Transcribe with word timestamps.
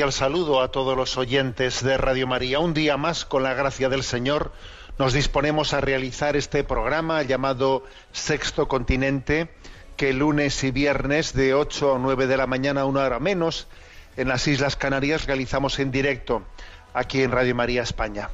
Cordial 0.00 0.12
saludo 0.14 0.62
a 0.62 0.72
todos 0.72 0.96
los 0.96 1.18
oyentes 1.18 1.84
de 1.84 1.98
Radio 1.98 2.26
María. 2.26 2.58
Un 2.58 2.72
día 2.72 2.96
más, 2.96 3.26
con 3.26 3.42
la 3.42 3.52
gracia 3.52 3.90
del 3.90 4.02
Señor, 4.02 4.50
nos 4.98 5.12
disponemos 5.12 5.74
a 5.74 5.82
realizar 5.82 6.38
este 6.38 6.64
programa 6.64 7.22
llamado 7.22 7.84
Sexto 8.10 8.66
Continente, 8.66 9.50
que 9.98 10.14
lunes 10.14 10.64
y 10.64 10.70
viernes 10.70 11.34
de 11.34 11.52
8 11.52 11.96
a 11.96 11.98
9 11.98 12.26
de 12.28 12.36
la 12.38 12.46
mañana, 12.46 12.86
una 12.86 13.02
hora 13.02 13.20
menos, 13.20 13.68
en 14.16 14.28
las 14.28 14.48
Islas 14.48 14.74
Canarias 14.74 15.26
realizamos 15.26 15.78
en 15.78 15.90
directo 15.90 16.46
aquí 16.94 17.22
en 17.22 17.30
Radio 17.30 17.54
María 17.54 17.82
España. 17.82 18.30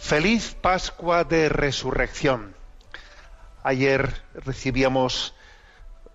Feliz 0.00 0.56
Pascua 0.60 1.22
de 1.22 1.48
Resurrección. 1.48 2.56
Ayer 3.62 4.20
recibíamos, 4.34 5.32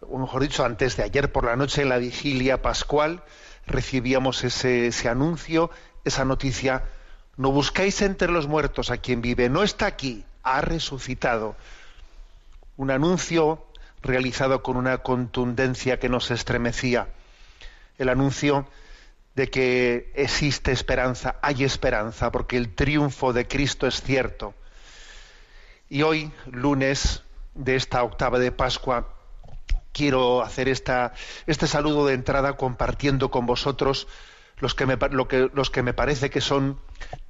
o 0.02 0.18
mejor 0.18 0.42
dicho, 0.42 0.66
antes 0.66 0.98
de 0.98 1.04
ayer 1.04 1.32
por 1.32 1.46
la 1.46 1.56
noche 1.56 1.86
la 1.86 2.00
vigilia 2.00 2.62
pascual, 2.62 3.24
recibíamos 3.68 4.44
ese, 4.44 4.88
ese 4.88 5.10
anuncio, 5.10 5.72
esa 6.04 6.26
noticia. 6.26 6.84
No 7.38 7.52
buscáis 7.52 8.02
entre 8.02 8.32
los 8.32 8.48
muertos 8.48 8.92
a 8.92 8.98
quien 8.98 9.22
vive, 9.22 9.50
no 9.50 9.64
está 9.64 9.86
aquí, 9.86 10.24
ha 10.44 10.62
resucitado. 10.62 11.56
Un 12.78 12.92
anuncio 12.92 13.66
realizado 14.02 14.64
con 14.64 14.78
una 14.78 15.00
contundencia 15.00 16.00
que 16.00 16.10
nos 16.10 16.32
estremecía. 16.32 17.08
El 17.98 18.10
anuncio 18.10 18.68
de 19.36 19.50
que 19.50 20.12
existe 20.16 20.72
esperanza, 20.72 21.38
hay 21.42 21.64
esperanza, 21.64 22.32
porque 22.32 22.58
el 22.58 22.74
triunfo 22.74 23.34
de 23.34 23.48
Cristo 23.48 23.88
es 23.88 24.02
cierto. 24.02 24.54
Y 25.90 26.02
hoy, 26.04 26.32
lunes 26.46 27.24
de 27.54 27.76
esta 27.76 28.04
octava 28.04 28.40
de 28.40 28.52
Pascua, 28.52 29.14
quiero 29.94 30.42
hacer 30.42 30.68
esta, 30.70 31.14
este 31.48 31.68
saludo 31.68 32.06
de 32.06 32.14
entrada 32.14 32.54
compartiendo 32.58 33.30
con 33.32 33.46
vosotros 33.46 34.08
los 34.58 34.76
que, 34.76 34.86
me, 34.86 34.96
lo 35.10 35.28
que- 35.28 35.50
los 35.54 35.70
que 35.72 35.82
me 35.82 35.94
parece 35.94 36.30
que 36.30 36.40
son 36.42 36.80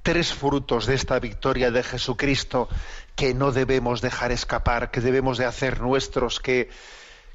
tres 0.02 0.34
frutos 0.34 0.86
de 0.86 0.94
esta 0.94 1.18
victoria 1.18 1.70
de 1.70 1.82
Jesucristo 1.82 2.68
que 3.16 3.32
no 3.34 3.52
debemos 3.52 4.00
dejar 4.02 4.32
escapar, 4.32 4.90
que 4.90 5.00
debemos 5.00 5.38
de 5.38 5.46
hacer 5.46 5.80
nuestros, 5.80 6.40
que, 6.40 6.68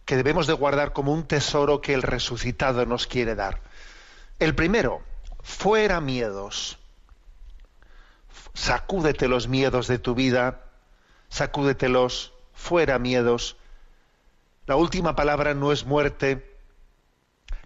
que 0.05 0.15
debemos 0.15 0.45
de 0.47 0.53
guardar 0.53 0.93
como 0.93 1.13
un 1.13 1.25
tesoro 1.27 1.81
que 1.81 1.93
el 1.95 2.03
resucitado 2.03 2.85
nos 2.85 3.07
quiere 3.07 3.33
dar. 3.35 3.61
El 4.39 4.53
primero, 4.53 5.01
fuera 5.41 5.99
miedos. 5.99 6.77
Sacúdete 8.53 9.27
los 9.27 9.47
miedos 9.47 9.87
de 9.87 9.99
tu 9.99 10.15
vida, 10.15 10.61
sacúdetelos, 11.29 12.33
fuera 12.53 12.99
miedos. 12.99 13.57
La 14.67 14.75
última 14.75 15.15
palabra 15.15 15.53
no 15.53 15.71
es 15.71 15.85
muerte, 15.85 16.45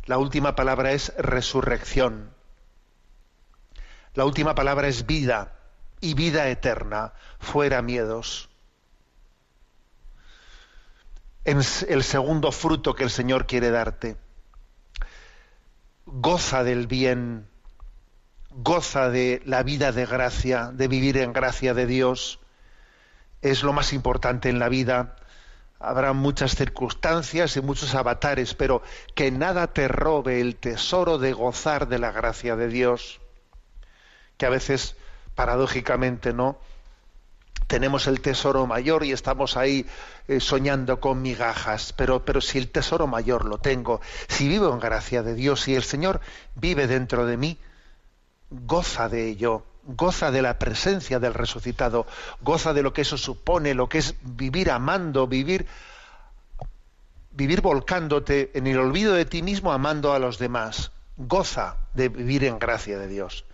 la 0.05 0.19
última 0.19 0.55
palabra 0.55 0.91
es 0.91 1.11
resurrección. 1.17 2.31
La 4.13 4.23
última 4.23 4.53
palabra 4.53 4.87
es 4.87 5.07
vida 5.07 5.57
y 5.99 6.13
vida 6.13 6.47
eterna, 6.49 7.13
fuera 7.39 7.81
miedos. 7.81 8.49
Es 11.43 11.81
el 11.81 12.03
segundo 12.03 12.51
fruto 12.51 12.93
que 12.93 13.03
el 13.03 13.09
Señor 13.09 13.47
quiere 13.47 13.71
darte. 13.71 14.15
Goza 16.05 16.63
del 16.63 16.85
bien, 16.85 17.47
goza 18.51 19.09
de 19.09 19.41
la 19.45 19.63
vida 19.63 19.91
de 19.91 20.05
gracia, 20.05 20.69
de 20.71 20.87
vivir 20.87 21.17
en 21.17 21.33
gracia 21.33 21.73
de 21.73 21.87
Dios. 21.87 22.39
Es 23.41 23.63
lo 23.63 23.73
más 23.73 23.91
importante 23.91 24.49
en 24.49 24.59
la 24.59 24.69
vida 24.69 25.15
habrá 25.81 26.13
muchas 26.13 26.55
circunstancias 26.55 27.57
y 27.57 27.61
muchos 27.61 27.95
avatares, 27.95 28.53
pero 28.53 28.81
que 29.15 29.31
nada 29.31 29.67
te 29.67 29.87
robe 29.87 30.41
el 30.41 30.55
tesoro 30.55 31.17
de 31.17 31.33
gozar 31.33 31.87
de 31.87 31.99
la 31.99 32.11
gracia 32.11 32.55
de 32.55 32.67
Dios, 32.67 33.19
que 34.37 34.45
a 34.45 34.49
veces, 34.49 34.95
paradójicamente, 35.35 36.33
¿no? 36.33 36.57
Tenemos 37.67 38.07
el 38.07 38.21
tesoro 38.21 38.67
mayor 38.67 39.05
y 39.05 39.11
estamos 39.11 39.55
ahí 39.55 39.85
eh, 40.27 40.39
soñando 40.39 40.99
con 40.99 41.21
migajas, 41.21 41.93
pero, 41.93 42.25
pero 42.25 42.41
si 42.41 42.57
el 42.57 42.69
tesoro 42.69 43.07
mayor 43.07 43.45
lo 43.45 43.57
tengo, 43.57 44.01
si 44.27 44.47
vivo 44.47 44.71
en 44.73 44.79
gracia 44.79 45.23
de 45.23 45.35
Dios, 45.35 45.61
si 45.61 45.75
el 45.75 45.83
Señor 45.83 46.19
vive 46.55 46.87
dentro 46.87 47.25
de 47.25 47.37
mí, 47.37 47.57
goza 48.49 49.07
de 49.07 49.29
ello, 49.29 49.63
goza 49.83 50.31
de 50.31 50.41
la 50.41 50.59
presencia 50.59 51.19
del 51.19 51.33
resucitado, 51.33 52.05
goza 52.41 52.73
de 52.73 52.83
lo 52.83 52.93
que 52.93 53.01
eso 53.01 53.17
supone, 53.17 53.73
lo 53.73 53.89
que 53.89 53.99
es 53.99 54.15
vivir 54.21 54.71
amando, 54.71 55.27
vivir 55.27 55.67
vivir 57.31 57.61
volcándote 57.61 58.51
en 58.53 58.67
el 58.67 58.77
olvido 58.77 59.13
de 59.13 59.25
ti 59.25 59.41
mismo 59.41 59.71
amando 59.71 60.13
a 60.13 60.19
los 60.19 60.37
demás. 60.37 60.91
Goza 61.17 61.77
de 61.93 62.09
vivir 62.09 62.43
en 62.43 62.59
gracia 62.59 62.97
de 62.97 63.07
Dios. 63.07 63.45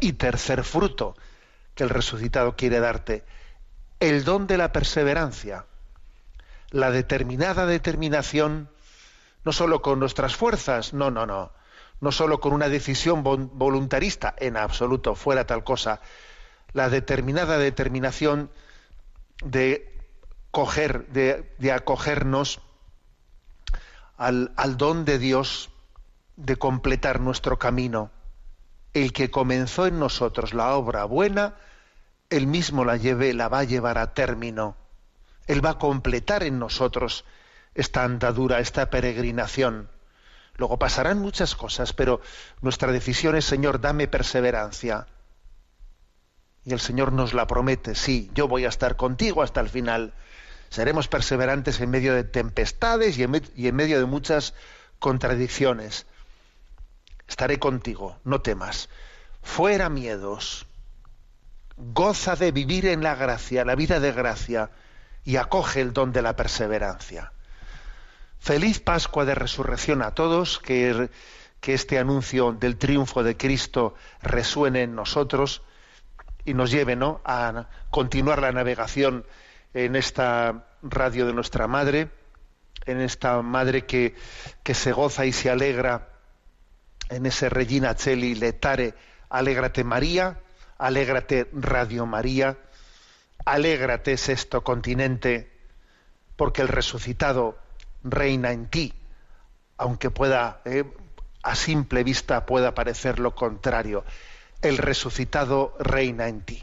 Y 0.00 0.14
tercer 0.14 0.64
fruto 0.64 1.16
que 1.74 1.84
el 1.84 1.90
resucitado 1.90 2.56
quiere 2.56 2.80
darte, 2.80 3.24
el 4.00 4.24
don 4.24 4.46
de 4.46 4.56
la 4.56 4.72
perseverancia, 4.72 5.66
la 6.70 6.90
determinada 6.90 7.66
determinación, 7.66 8.68
no 9.44 9.52
solo 9.52 9.82
con 9.82 9.98
nuestras 10.00 10.36
fuerzas, 10.36 10.94
no, 10.94 11.10
no, 11.10 11.26
no, 11.26 11.52
no 12.00 12.12
solo 12.12 12.40
con 12.40 12.52
una 12.52 12.68
decisión 12.68 13.24
vol- 13.24 13.50
voluntarista, 13.52 14.34
en 14.38 14.56
absoluto, 14.56 15.14
fuera 15.14 15.46
tal 15.46 15.64
cosa, 15.64 16.00
la 16.72 16.88
determinada 16.88 17.58
determinación 17.58 18.50
de 19.44 19.92
coger, 20.50 21.06
de 21.08 21.72
acogernos 21.72 22.60
al, 24.16 24.52
al 24.56 24.76
don 24.76 25.04
de 25.04 25.18
Dios 25.18 25.70
de 26.36 26.56
completar 26.56 27.20
nuestro 27.20 27.58
camino. 27.58 28.10
El 28.92 29.12
que 29.12 29.30
comenzó 29.30 29.86
en 29.86 29.98
nosotros 29.98 30.52
la 30.52 30.74
obra 30.74 31.04
buena, 31.04 31.54
él 32.28 32.46
mismo 32.46 32.84
la 32.84 32.96
lleve, 32.96 33.32
la 33.34 33.48
va 33.48 33.60
a 33.60 33.64
llevar 33.64 33.98
a 33.98 34.14
término. 34.14 34.76
Él 35.46 35.64
va 35.64 35.70
a 35.70 35.78
completar 35.78 36.42
en 36.42 36.58
nosotros 36.58 37.24
esta 37.74 38.04
andadura, 38.04 38.60
esta 38.60 38.90
peregrinación. 38.90 39.88
Luego 40.60 40.78
pasarán 40.78 41.20
muchas 41.20 41.56
cosas, 41.56 41.94
pero 41.94 42.20
nuestra 42.60 42.92
decisión 42.92 43.34
es, 43.34 43.46
Señor, 43.46 43.80
dame 43.80 44.08
perseverancia. 44.08 45.06
Y 46.66 46.74
el 46.74 46.80
Señor 46.80 47.14
nos 47.14 47.32
la 47.32 47.46
promete, 47.46 47.94
sí, 47.94 48.30
yo 48.34 48.46
voy 48.46 48.66
a 48.66 48.68
estar 48.68 48.96
contigo 48.96 49.42
hasta 49.42 49.62
el 49.62 49.70
final. 49.70 50.12
Seremos 50.68 51.08
perseverantes 51.08 51.80
en 51.80 51.88
medio 51.88 52.14
de 52.14 52.24
tempestades 52.24 53.16
y 53.16 53.22
en, 53.22 53.42
y 53.56 53.68
en 53.68 53.74
medio 53.74 53.98
de 54.00 54.04
muchas 54.04 54.52
contradicciones. 54.98 56.04
Estaré 57.26 57.58
contigo, 57.58 58.18
no 58.24 58.42
temas. 58.42 58.90
Fuera 59.40 59.88
miedos. 59.88 60.66
Goza 61.78 62.36
de 62.36 62.52
vivir 62.52 62.84
en 62.84 63.02
la 63.02 63.14
gracia, 63.14 63.64
la 63.64 63.76
vida 63.76 63.98
de 63.98 64.12
gracia, 64.12 64.68
y 65.24 65.36
acoge 65.36 65.80
el 65.80 65.94
don 65.94 66.12
de 66.12 66.20
la 66.20 66.36
perseverancia. 66.36 67.32
Feliz 68.40 68.80
Pascua 68.80 69.26
de 69.26 69.34
Resurrección 69.34 70.00
a 70.00 70.14
todos, 70.14 70.58
que, 70.58 71.10
que 71.60 71.74
este 71.74 71.98
anuncio 71.98 72.52
del 72.52 72.78
triunfo 72.78 73.22
de 73.22 73.36
Cristo 73.36 73.94
resuene 74.22 74.82
en 74.82 74.94
nosotros 74.94 75.62
y 76.46 76.54
nos 76.54 76.70
lleve 76.70 76.96
¿no? 76.96 77.20
a 77.22 77.68
continuar 77.90 78.40
la 78.40 78.50
navegación 78.50 79.26
en 79.74 79.94
esta 79.94 80.64
radio 80.82 81.26
de 81.26 81.34
nuestra 81.34 81.68
Madre, 81.68 82.08
en 82.86 83.02
esta 83.02 83.42
Madre 83.42 83.84
que, 83.84 84.14
que 84.62 84.72
se 84.72 84.92
goza 84.92 85.26
y 85.26 85.32
se 85.32 85.50
alegra 85.50 86.08
en 87.10 87.26
ese 87.26 87.50
Regina 87.50 87.94
Cheli 87.94 88.34
Letare, 88.34 88.94
alégrate 89.28 89.84
María, 89.84 90.40
alégrate 90.78 91.50
Radio 91.52 92.06
María, 92.06 92.56
alégrate 93.44 94.16
sexto 94.16 94.64
continente, 94.64 95.52
porque 96.36 96.62
el 96.62 96.68
resucitado 96.68 97.59
reina 98.02 98.52
en 98.52 98.68
ti, 98.68 98.94
aunque 99.76 100.10
pueda, 100.10 100.60
eh, 100.64 100.84
a 101.42 101.54
simple 101.54 102.04
vista 102.04 102.46
pueda 102.46 102.74
parecer 102.74 103.18
lo 103.18 103.34
contrario, 103.34 104.04
el 104.62 104.78
resucitado 104.78 105.74
reina 105.78 106.28
en 106.28 106.42
ti. 106.42 106.62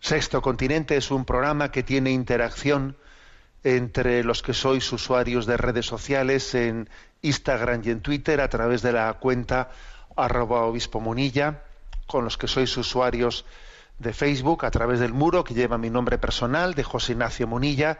Sexto 0.00 0.42
Continente 0.42 0.96
es 0.96 1.10
un 1.10 1.24
programa 1.24 1.70
que 1.70 1.82
tiene 1.82 2.10
interacción 2.10 2.96
entre 3.64 4.22
los 4.22 4.42
que 4.42 4.54
sois 4.54 4.92
usuarios 4.92 5.46
de 5.46 5.56
redes 5.56 5.86
sociales 5.86 6.54
en 6.54 6.88
Instagram 7.22 7.82
y 7.84 7.90
en 7.90 8.00
Twitter 8.00 8.40
a 8.40 8.48
través 8.48 8.82
de 8.82 8.92
la 8.92 9.12
cuenta 9.14 9.70
arroba 10.16 10.62
obispo 10.62 11.00
munilla, 11.00 11.62
con 12.06 12.24
los 12.24 12.38
que 12.38 12.48
sois 12.48 12.76
usuarios 12.76 13.44
de 13.98 14.12
Facebook 14.12 14.64
a 14.64 14.70
través 14.70 15.00
del 15.00 15.12
muro 15.12 15.44
que 15.44 15.54
lleva 15.54 15.78
mi 15.78 15.90
nombre 15.90 16.18
personal 16.18 16.74
de 16.74 16.84
José 16.84 17.12
Ignacio 17.12 17.46
Munilla. 17.46 17.98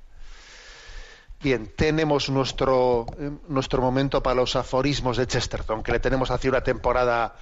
Bien, 1.42 1.72
tenemos 1.74 2.30
nuestro, 2.30 3.06
eh, 3.18 3.32
nuestro 3.48 3.82
momento 3.82 4.22
para 4.22 4.36
los 4.36 4.58
aforismos 4.58 5.16
de 5.16 5.26
Chesterton, 5.26 5.84
que 5.84 5.94
le 5.94 6.02
tenemos 6.02 6.32
hace 6.32 6.50
una 6.50 6.62
temporada 6.62 7.34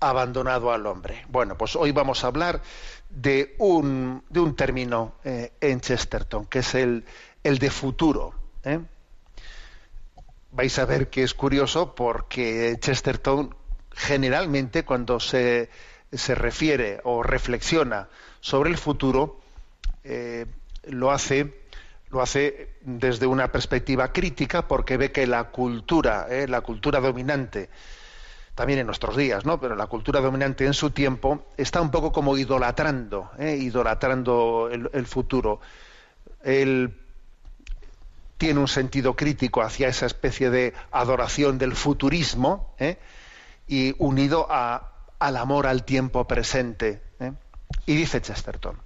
abandonado 0.00 0.72
al 0.72 0.86
hombre. 0.86 1.26
Bueno, 1.28 1.58
pues 1.58 1.76
hoy 1.76 1.92
vamos 1.92 2.24
a 2.24 2.28
hablar 2.28 2.62
de 3.10 3.54
un, 3.58 4.24
de 4.30 4.40
un 4.40 4.56
término 4.56 5.16
eh, 5.22 5.52
en 5.60 5.82
Chesterton, 5.82 6.46
que 6.46 6.60
es 6.60 6.74
el, 6.74 7.04
el 7.44 7.58
de 7.58 7.68
futuro. 7.68 8.32
¿eh? 8.64 8.80
Vais 10.52 10.78
a 10.78 10.86
ver 10.86 11.10
que 11.10 11.22
es 11.22 11.34
curioso 11.34 11.94
porque 11.94 12.78
Chesterton 12.80 13.54
generalmente 13.90 14.86
cuando 14.86 15.20
se, 15.20 15.68
se 16.10 16.34
refiere 16.34 17.02
o 17.04 17.22
reflexiona 17.22 18.08
sobre 18.40 18.70
el 18.70 18.78
futuro, 18.78 19.40
lo 20.84 21.10
hace 21.12 21.61
lo 22.12 22.22
hace 22.22 22.74
desde 22.82 23.26
una 23.26 23.50
perspectiva 23.50 24.12
crítica 24.12 24.68
porque 24.68 24.96
ve 24.96 25.10
que 25.10 25.26
la 25.26 25.44
cultura, 25.44 26.26
la 26.46 26.60
cultura 26.60 27.00
dominante, 27.00 27.70
también 28.54 28.80
en 28.80 28.86
nuestros 28.86 29.16
días, 29.16 29.44
¿no? 29.44 29.58
Pero 29.58 29.76
la 29.76 29.86
cultura 29.86 30.20
dominante 30.20 30.66
en 30.66 30.74
su 30.74 30.90
tiempo 30.90 31.46
está 31.56 31.80
un 31.80 31.90
poco 31.90 32.12
como 32.12 32.36
idolatrando, 32.36 33.30
¿eh? 33.38 33.56
idolatrando 33.56 34.68
el, 34.70 35.06
futuro. 35.06 35.60
Él 36.44 36.94
tiene 38.36 38.60
un 38.60 38.68
sentido 38.68 39.16
crítico 39.16 39.62
hacia 39.62 39.88
esa 39.88 40.06
especie 40.06 40.50
de 40.50 40.74
adoración 40.90 41.58
del 41.58 41.74
futurismo 41.74 42.74
¿eh? 42.78 42.98
y 43.66 43.94
unido 43.98 44.46
al 44.50 45.36
amor 45.36 45.66
al 45.66 45.84
tiempo 45.84 46.26
presente. 46.26 47.00
¿eh? 47.20 47.32
Y 47.86 47.96
dice 47.96 48.20
Chesterton, 48.20 48.76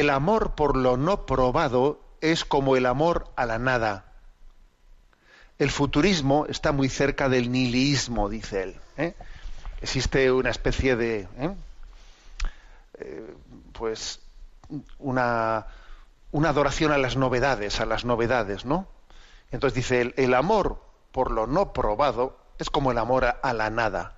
el 0.00 0.10
amor 0.10 0.54
por 0.54 0.76
lo 0.76 0.96
no 0.96 1.26
probado 1.26 2.00
es 2.20 2.44
como 2.44 2.76
el 2.76 2.86
amor 2.86 3.32
a 3.36 3.46
la 3.46 3.58
nada 3.58 4.12
el 5.62 5.70
futurismo 5.70 6.46
está 6.48 6.72
muy 6.72 6.88
cerca 6.88 7.28
del 7.28 7.52
nihilismo, 7.52 8.28
dice 8.28 8.64
él. 8.64 8.76
¿eh? 8.96 9.14
Existe 9.80 10.32
una 10.32 10.50
especie 10.50 10.96
de, 10.96 11.20
¿eh? 11.38 11.54
Eh, 12.98 13.34
pues, 13.72 14.20
una, 14.98 15.66
una, 16.32 16.48
adoración 16.48 16.90
a 16.90 16.98
las 16.98 17.16
novedades, 17.16 17.80
a 17.80 17.86
las 17.86 18.04
novedades, 18.04 18.64
¿no? 18.64 18.88
Entonces 19.52 19.74
dice 19.76 20.00
el, 20.00 20.14
el 20.16 20.34
amor 20.34 20.82
por 21.12 21.30
lo 21.30 21.46
no 21.46 21.72
probado 21.72 22.38
es 22.58 22.68
como 22.68 22.90
el 22.90 22.98
amor 22.98 23.24
a, 23.24 23.52
la 23.52 23.70
nada. 23.70 24.16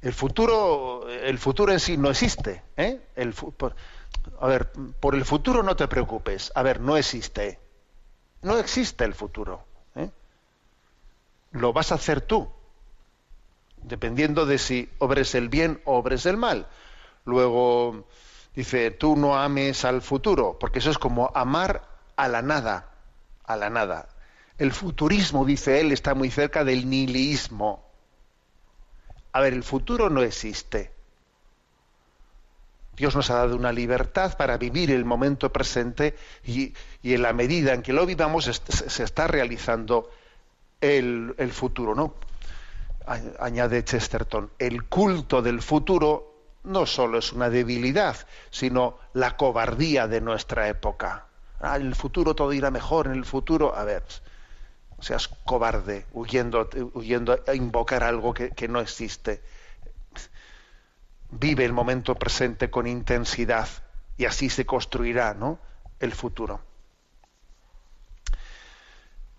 El 0.00 0.14
futuro, 0.14 1.08
el 1.10 1.38
futuro 1.38 1.72
en 1.72 1.80
sí 1.80 1.96
no 1.98 2.10
existe. 2.10 2.62
El, 2.76 3.34
por, 3.34 3.76
a 4.40 4.46
ver, 4.46 4.70
por 5.00 5.14
el 5.14 5.24
futuro 5.24 5.62
no 5.62 5.76
te 5.76 5.88
preocupes. 5.88 6.52
A 6.54 6.62
ver, 6.62 6.80
no 6.80 6.96
existe. 6.96 7.58
No 8.42 8.58
existe 8.58 9.04
el 9.04 9.14
futuro 9.14 9.64
lo 11.52 11.72
vas 11.72 11.92
a 11.92 11.96
hacer 11.96 12.20
tú, 12.20 12.48
dependiendo 13.82 14.46
de 14.46 14.58
si 14.58 14.88
obres 14.98 15.34
el 15.34 15.48
bien 15.48 15.80
o 15.84 15.96
obres 15.96 16.26
el 16.26 16.36
mal. 16.36 16.66
Luego 17.24 18.06
dice, 18.54 18.90
tú 18.90 19.16
no 19.16 19.38
ames 19.38 19.84
al 19.84 20.02
futuro, 20.02 20.58
porque 20.58 20.80
eso 20.80 20.90
es 20.90 20.98
como 20.98 21.30
amar 21.34 21.88
a 22.16 22.28
la 22.28 22.42
nada, 22.42 22.90
a 23.44 23.56
la 23.56 23.70
nada. 23.70 24.08
El 24.58 24.72
futurismo, 24.72 25.44
dice 25.44 25.80
él, 25.80 25.92
está 25.92 26.14
muy 26.14 26.30
cerca 26.30 26.64
del 26.64 26.88
nihilismo. 26.88 27.84
A 29.32 29.40
ver, 29.40 29.52
el 29.52 29.62
futuro 29.62 30.10
no 30.10 30.22
existe. 30.22 30.91
Dios 32.96 33.16
nos 33.16 33.30
ha 33.30 33.36
dado 33.36 33.56
una 33.56 33.72
libertad 33.72 34.36
para 34.36 34.58
vivir 34.58 34.90
el 34.90 35.04
momento 35.04 35.50
presente 35.52 36.14
y, 36.44 36.74
en 37.02 37.22
la 37.22 37.32
medida 37.32 37.72
en 37.72 37.82
que 37.82 37.92
lo 37.92 38.04
vivamos 38.04 38.44
se 38.44 39.02
está 39.02 39.26
realizando 39.26 40.10
el, 40.80 41.52
futuro, 41.52 41.94
¿no? 41.94 42.14
Añade 43.40 43.84
Chesterton, 43.84 44.50
el 44.58 44.84
culto 44.84 45.42
del 45.42 45.62
futuro 45.62 46.32
no 46.64 46.86
solo 46.86 47.18
es 47.18 47.32
una 47.32 47.50
debilidad, 47.50 48.16
sino 48.50 48.98
la 49.14 49.36
cobardía 49.36 50.06
de 50.06 50.20
nuestra 50.20 50.68
época. 50.68 51.26
Ah, 51.60 51.76
en 51.76 51.86
el 51.86 51.94
futuro 51.94 52.34
todo 52.34 52.52
irá 52.52 52.70
mejor, 52.70 53.06
en 53.06 53.14
el 53.14 53.24
futuro, 53.24 53.74
a 53.74 53.84
ver, 53.84 54.04
seas 55.00 55.28
cobarde, 55.28 56.06
huyendo, 56.12 56.68
huyendo 56.94 57.38
a 57.46 57.54
invocar 57.54 58.04
algo 58.04 58.34
que 58.34 58.68
no 58.68 58.80
existe. 58.80 59.42
Vive 61.32 61.64
el 61.64 61.72
momento 61.72 62.14
presente 62.14 62.70
con 62.70 62.86
intensidad 62.86 63.68
y 64.16 64.26
así 64.26 64.48
se 64.48 64.64
construirá 64.64 65.34
¿no? 65.34 65.58
el 65.98 66.12
futuro 66.12 66.60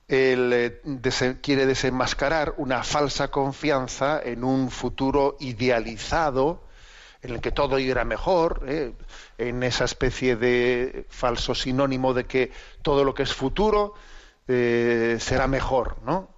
él 0.07 0.53
eh, 0.53 1.39
quiere 1.41 1.65
desenmascarar 1.65 2.55
una 2.57 2.83
falsa 2.83 3.29
confianza 3.29 4.21
en 4.23 4.43
un 4.43 4.69
futuro 4.69 5.37
idealizado 5.39 6.63
en 7.21 7.31
el 7.31 7.41
que 7.41 7.51
todo 7.51 7.79
irá 7.79 8.03
mejor, 8.03 8.63
eh, 8.67 8.93
en 9.37 9.63
esa 9.63 9.85
especie 9.85 10.35
de 10.35 11.05
falso 11.09 11.55
sinónimo 11.55 12.13
de 12.13 12.25
que 12.25 12.51
todo 12.81 13.05
lo 13.05 13.13
que 13.13 13.23
es 13.23 13.33
futuro 13.33 13.93
eh, 14.47 15.17
será 15.19 15.47
mejor, 15.47 15.97
¿no? 16.03 16.31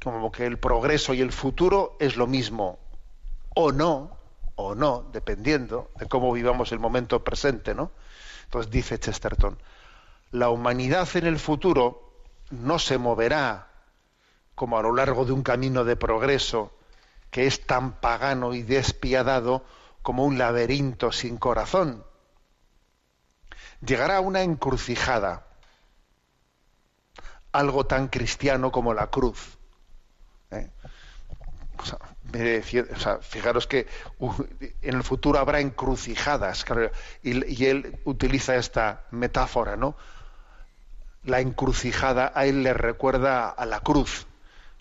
como 0.00 0.30
que 0.30 0.46
el 0.46 0.60
progreso 0.60 1.12
y 1.12 1.20
el 1.20 1.32
futuro 1.32 1.96
es 1.98 2.16
lo 2.16 2.28
mismo, 2.28 2.78
o 3.56 3.72
no, 3.72 4.16
o 4.60 4.74
no, 4.74 5.08
dependiendo 5.12 5.90
de 5.98 6.06
cómo 6.06 6.32
vivamos 6.32 6.72
el 6.72 6.78
momento 6.78 7.24
presente, 7.24 7.74
¿no? 7.74 7.90
Entonces 8.44 8.70
dice 8.70 8.98
Chesterton, 8.98 9.58
la 10.32 10.50
humanidad 10.50 11.08
en 11.14 11.26
el 11.26 11.38
futuro 11.38 12.24
no 12.50 12.78
se 12.78 12.98
moverá 12.98 13.68
como 14.54 14.78
a 14.78 14.82
lo 14.82 14.94
largo 14.94 15.24
de 15.24 15.32
un 15.32 15.42
camino 15.42 15.84
de 15.84 15.96
progreso 15.96 16.72
que 17.30 17.46
es 17.46 17.66
tan 17.66 18.00
pagano 18.00 18.54
y 18.54 18.62
despiadado 18.62 19.64
como 20.02 20.24
un 20.24 20.36
laberinto 20.36 21.12
sin 21.12 21.36
corazón. 21.36 22.04
Llegará 23.80 24.16
a 24.16 24.20
una 24.20 24.42
encrucijada, 24.42 25.46
algo 27.52 27.86
tan 27.86 28.08
cristiano 28.08 28.72
como 28.72 28.94
la 28.94 29.08
cruz. 29.08 29.59
Fijaros 33.22 33.66
que 33.66 33.86
en 34.82 34.94
el 34.94 35.02
futuro 35.02 35.38
habrá 35.38 35.60
encrucijadas, 35.60 36.64
y, 37.22 37.64
él 37.64 37.98
utiliza 38.04 38.56
esta 38.56 39.04
metáfora, 39.10 39.76
¿no? 39.76 39.96
la 41.24 41.40
encrucijada 41.40 42.32
a 42.34 42.46
él 42.46 42.62
le 42.62 42.74
recuerda 42.74 43.48
a 43.48 43.66
la 43.66 43.80
cruz. 43.80 44.26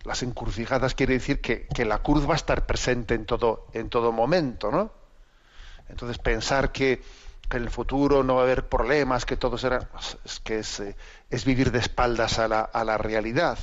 Las 0.03 0.23
encrucijadas 0.23 0.95
quiere 0.95 1.13
decir 1.13 1.41
que, 1.41 1.67
que 1.67 1.85
la 1.85 1.99
cruz 1.99 2.27
va 2.27 2.33
a 2.33 2.37
estar 2.37 2.65
presente 2.65 3.15
en 3.15 3.25
todo, 3.25 3.67
en 3.73 3.89
todo 3.89 4.11
momento, 4.11 4.71
¿no? 4.71 4.91
Entonces 5.89 6.17
pensar 6.17 6.71
que, 6.71 7.01
en 7.51 7.63
el 7.63 7.71
futuro 7.71 8.23
no 8.23 8.35
va 8.35 8.41
a 8.41 8.43
haber 8.43 8.69
problemas, 8.69 9.25
que 9.25 9.35
todo 9.35 9.57
será, 9.57 9.89
es 10.23 10.39
que 10.39 10.59
es, 10.59 10.79
eh, 10.79 10.95
es 11.31 11.45
vivir 11.45 11.71
de 11.71 11.79
espaldas 11.79 12.37
a 12.37 12.47
la, 12.47 12.61
a 12.61 12.83
la 12.83 12.99
realidad. 12.99 13.57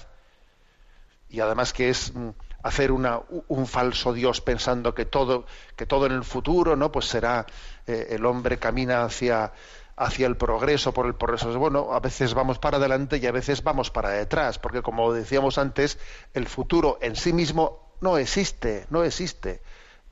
Y 1.29 1.39
además 1.39 1.73
que 1.73 1.91
es 1.91 2.13
mm, 2.13 2.31
hacer 2.63 2.93
una, 2.93 3.21
un 3.49 3.67
falso 3.67 4.13
Dios 4.13 4.41
pensando 4.41 4.95
que 4.95 5.05
todo, 5.05 5.47
que 5.77 5.87
todo 5.87 6.07
en 6.07 6.13
el 6.13 6.25
futuro, 6.25 6.77
¿no? 6.77 6.91
Pues 6.91 7.07
será 7.07 7.47
eh, 7.87 8.09
el 8.11 8.25
hombre 8.27 8.59
camina 8.59 9.05
hacia 9.05 9.53
hacia 9.97 10.27
el 10.27 10.37
progreso, 10.37 10.93
por 10.93 11.07
el 11.07 11.15
progreso. 11.15 11.59
Bueno, 11.59 11.93
a 11.93 12.01
veces 12.01 12.35
vamos 12.35 12.59
para 12.59 12.77
adelante 12.77 13.17
y 13.17 13.27
a 13.27 13.33
veces 13.33 13.63
vamos 13.63 13.91
para 13.91 14.11
detrás, 14.11 14.59
porque 14.59 14.83
como 14.83 15.13
decíamos 15.13 15.59
antes, 15.59 15.99
el 16.35 16.47
futuro 16.47 16.99
en 17.01 17.17
sí 17.17 17.33
mismo 17.33 17.97
no 18.01 18.19
existe, 18.19 18.87
no 18.91 19.05
existe. 19.05 19.63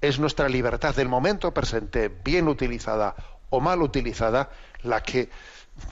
Es 0.00 0.18
nuestra 0.18 0.48
libertad 0.48 0.94
del 0.94 1.08
momento 1.08 1.52
presente, 1.52 2.08
bien 2.08 2.48
utilizada 2.48 3.14
o 3.50 3.60
mal 3.60 3.82
utilizada, 3.82 4.50
la 4.82 5.02
que, 5.02 5.30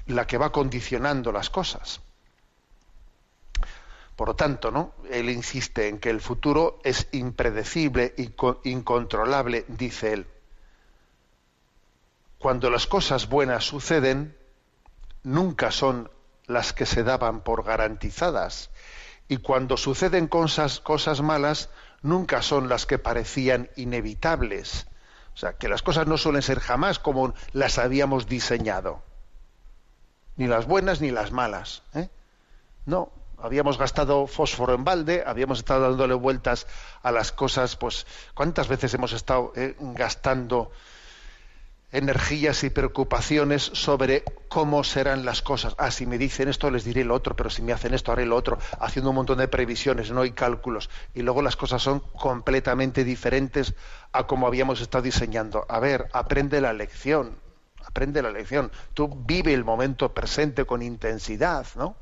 la 0.07 0.27
que 0.27 0.39
va 0.39 0.53
condicionando 0.53 1.33
las 1.33 1.51
cosas. 1.51 2.01
Por 4.17 4.29
lo 4.29 4.37
tanto, 4.37 4.71
¿no? 4.71 4.93
Él 5.11 5.31
insiste 5.31 5.89
en 5.89 5.99
que 5.99 6.11
el 6.11 6.21
futuro 6.21 6.81
es 6.85 7.09
impredecible 7.13 8.15
y 8.17 8.33
incontrolable, 8.71 9.65
dice 9.69 10.13
él 10.13 10.27
cuando 12.43 12.71
las 12.71 12.89
cosas 12.89 13.29
buenas 13.29 13.65
suceden, 13.65 14.37
nunca 15.23 15.71
son 15.71 16.11
las 16.47 16.73
que 16.73 16.87
se 16.87 17.05
daban 17.05 17.43
por 17.43 17.63
garantizadas. 17.63 18.71
Y 19.29 19.37
cuando 19.37 19.77
suceden 19.77 20.27
cosas, 20.27 20.81
cosas 20.81 21.21
malas, 21.23 21.71
nunca 22.03 22.43
son 22.43 22.69
las 22.69 22.85
que 22.85 22.99
parecían 22.99 23.71
inevitables. 23.77 24.89
O 25.35 25.37
sea, 25.37 25.53
que 25.53 25.69
las 25.69 25.83
cosas 25.83 26.09
no 26.09 26.19
suelen 26.19 26.43
ser 26.43 26.59
jamás 26.59 26.99
como 26.99 27.33
las 27.53 27.79
habíamos 27.79 28.27
diseñado. 28.27 29.05
Ni 30.37 30.49
las 30.49 30.67
buenas 30.67 31.01
ni 31.01 31.13
las 31.13 31.31
malas. 31.31 31.85
¿eh? 31.95 32.11
No, 32.87 33.13
habíamos 33.43 33.79
gastado 33.79 34.27
fósforo 34.27 34.75
en 34.75 34.85
balde, 34.85 35.23
habíamos 35.27 35.59
estado 35.59 35.89
dándole 35.89 36.15
vueltas 36.15 36.67
a 37.03 37.13
las 37.13 37.33
cosas, 37.33 37.77
pues, 37.77 38.07
¿cuántas 38.35 38.69
veces 38.69 38.95
hemos 38.95 39.13
estado 39.13 39.53
eh, 39.57 39.77
gastando 39.79 40.71
energías 41.93 42.65
y 42.65 42.71
preocupaciones 42.71 43.63
sobre 43.63 44.25
cómo 44.49 44.83
serán 44.83 45.25
las 45.25 45.43
cosas. 45.43 45.75
Ah, 45.79 45.91
si 45.91 46.07
me 46.07 46.19
dicen 46.19 46.49
esto 46.49 46.71
les 46.71 46.85
diré 46.85 47.05
lo 47.05 47.15
otro, 47.15 47.37
pero 47.37 47.51
si 47.51 47.63
me 47.63 47.73
hacen 47.73 47.95
esto 47.95 48.11
haré 48.11 48.25
lo 48.25 48.35
otro, 48.35 48.59
haciendo 48.81 49.11
un 49.11 49.17
montón 49.17 49.39
de 49.39 49.49
previsiones, 49.49 50.11
no 50.11 50.23
hay 50.23 50.33
cálculos. 50.33 50.89
Y 51.15 51.23
luego 51.23 51.43
las 51.43 51.57
cosas 51.57 51.83
son 51.83 52.01
completamente 52.01 53.05
diferentes 53.05 53.75
a 54.13 54.27
como 54.27 54.47
habíamos 54.47 54.81
estado 54.81 55.03
diseñando. 55.03 55.67
A 55.69 55.79
ver, 55.79 56.09
aprende 56.13 56.61
la 56.63 56.73
lección, 56.73 57.37
aprende 57.85 58.23
la 58.23 58.31
lección. 58.31 58.73
Tú 58.95 59.09
vive 59.27 59.53
el 59.53 59.65
momento 59.65 60.15
presente 60.15 60.65
con 60.65 60.81
intensidad, 60.81 61.67
¿no? 61.77 61.95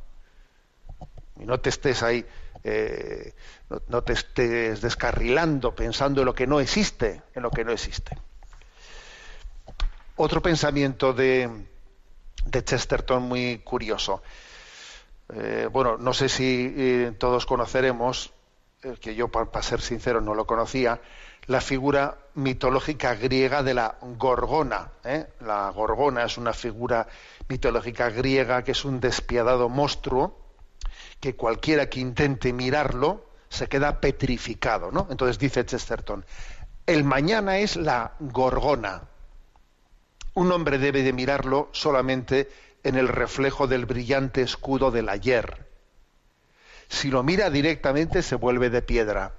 Y 1.41 1.47
no 1.47 1.59
te 1.59 1.71
estés 1.71 2.03
ahí, 2.03 2.25
eh, 2.63 3.33
no, 3.89 4.03
te 4.03 4.13
estés 4.13 4.81
descarrilando 4.83 5.75
pensando 5.75 6.21
en 6.21 6.27
lo 6.27 6.35
que 6.35 6.47
no 6.47 6.61
existe, 6.61 7.23
en 7.35 7.43
lo 7.43 7.51
que 7.51 7.65
no 7.65 7.73
existe. 7.73 8.17
Otro 10.17 10.43
pensamiento 10.43 11.15
de, 11.15 11.49
de 12.45 12.65
Chesterton 12.65 13.23
muy 13.23 13.59
curioso. 13.59 14.23
Eh, 15.33 15.69
bueno, 15.73 15.97
no 15.97 16.13
sé 16.13 16.29
si 16.29 16.75
eh, 16.77 17.13
todos 17.19 17.47
conoceremos, 17.47 18.33
que 19.01 19.15
yo 19.15 19.29
para 19.29 19.63
ser 19.63 19.81
sincero 19.81 20.21
no 20.21 20.35
lo 20.35 20.47
conocía, 20.47 21.01
la 21.47 21.61
figura 21.61 22.17
mitológica 22.35 23.15
griega 23.15 23.63
de 23.63 23.75
la 23.75 23.97
gorgona. 24.01 24.91
La 25.41 25.71
gorgona 25.71 26.25
es 26.25 26.39
una 26.39 26.53
figura 26.53 27.07
mitológica 27.49 28.11
griega 28.11 28.63
que 28.63 28.73
es 28.73 28.85
un 28.85 29.01
despiadado 29.01 29.69
monstruo 29.69 30.40
que 31.21 31.37
cualquiera 31.37 31.89
que 31.89 32.01
intente 32.01 32.53
mirarlo 32.53 33.27
se 33.49 33.69
queda 33.69 34.01
petrificado. 34.01 34.91
¿no? 34.91 35.07
Entonces 35.11 35.39
dice 35.39 35.65
Chesterton, 35.65 36.25
el 36.87 37.05
mañana 37.05 37.59
es 37.59 37.77
la 37.77 38.15
gorgona, 38.19 39.03
un 40.35 40.53
hombre 40.53 40.79
debe 40.79 41.03
de 41.03 41.13
mirarlo 41.13 41.69
solamente 41.73 42.49
en 42.83 42.97
el 42.97 43.09
reflejo 43.09 43.67
del 43.67 43.87
brillante 43.87 44.43
escudo 44.43 44.91
del 44.91 45.09
ayer. 45.09 45.67
Si 46.89 47.11
lo 47.11 47.23
mira 47.23 47.51
directamente 47.51 48.23
se 48.23 48.37
vuelve 48.37 48.71
de 48.71 48.83
piedra. 48.83 49.35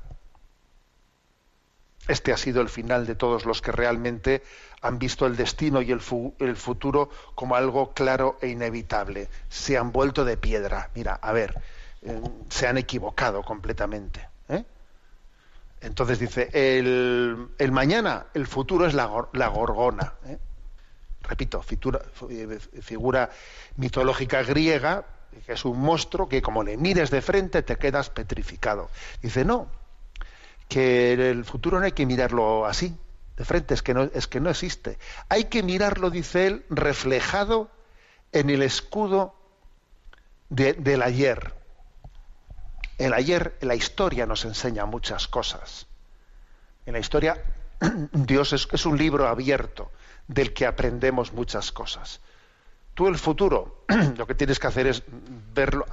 Este 2.08 2.34
ha 2.34 2.38
sido 2.38 2.62
el 2.62 2.70
final 2.70 3.05
de 3.05 3.15
todos 3.15 3.46
los 3.46 3.62
que 3.62 3.72
realmente 3.72 4.43
han 4.81 4.98
visto 4.98 5.27
el 5.27 5.36
destino 5.36 5.81
y 5.81 5.91
el, 5.91 6.01
futuro 6.01 7.10
como 7.36 7.55
algo 7.55 7.93
claro 7.93 8.38
e 8.41 8.48
inevitable. 8.48 9.29
Se 9.50 9.77
han 9.77 9.91
vuelto 9.91 10.25
de 10.25 10.38
piedra. 10.38 10.89
Mira, 10.96 11.13
a 11.22 11.31
ver, 11.31 11.62
eh, 12.01 12.20
se 12.50 12.67
han 12.67 12.77
equivocado 12.77 13.43
completamente. 13.43 14.27
¿eh? 14.50 14.65
Entonces 15.81 16.20
dice, 16.20 16.50
el, 16.53 17.72
mañana, 17.72 18.25
el 18.34 18.48
futuro 18.48 18.88
es 18.88 18.96
la, 18.96 19.05
gorgona. 19.05 20.13
¿eh? 20.25 20.39
repito, 21.22 21.62
figura, 21.62 23.29
mitológica 23.77 24.41
griega, 24.41 25.05
que 25.46 25.53
es 25.53 25.65
un 25.65 25.79
monstruo 25.79 26.27
que 26.27 26.41
como 26.41 26.63
le 26.63 26.77
mires 26.77 27.12
de 27.12 27.22
frente 27.22 27.62
te 27.62 27.77
quedas 27.77 28.10
petrificado. 28.10 28.89
Dice, 29.22 29.46
no, 29.46 29.67
que 30.71 31.11
el 31.11 31.43
futuro 31.43 31.79
no 31.79 31.85
hay 31.85 31.91
que 31.91 32.05
mirarlo 32.05 32.65
así, 32.65 32.95
de 33.35 33.43
frente, 33.43 33.73
es 33.73 33.83
que 33.83 33.93
no, 33.93 34.03
es 34.03 34.27
que 34.27 34.39
no 34.39 34.49
existe. 34.49 34.97
Hay 35.27 35.45
que 35.45 35.63
mirarlo, 35.63 36.09
dice 36.09 36.47
él, 36.47 36.65
reflejado 36.69 37.69
en 38.31 38.49
el 38.49 38.61
escudo 38.61 39.35
del 40.47 41.01
ayer. 41.01 41.53
El 42.97 43.13
ayer, 43.13 43.57
la 43.59 43.75
historia 43.75 44.25
nos 44.25 44.45
enseña 44.45 44.85
muchas 44.85 45.27
cosas. 45.27 45.87
En 46.85 46.93
la 46.93 46.99
historia, 46.99 47.43
Dios 48.13 48.53
es 48.53 48.85
un 48.85 48.97
libro 48.97 49.27
abierto 49.27 49.91
del 50.29 50.53
que 50.53 50.65
aprendemos 50.65 51.33
muchas 51.33 51.73
cosas. 51.73 52.21
Tú 52.93 53.09
el 53.09 53.17
futuro, 53.17 53.83
lo 54.15 54.25
que 54.25 54.35
tienes 54.35 54.57
que 54.57 54.67
hacer 54.67 54.87
es 54.87 55.03
verlo, 55.53 55.85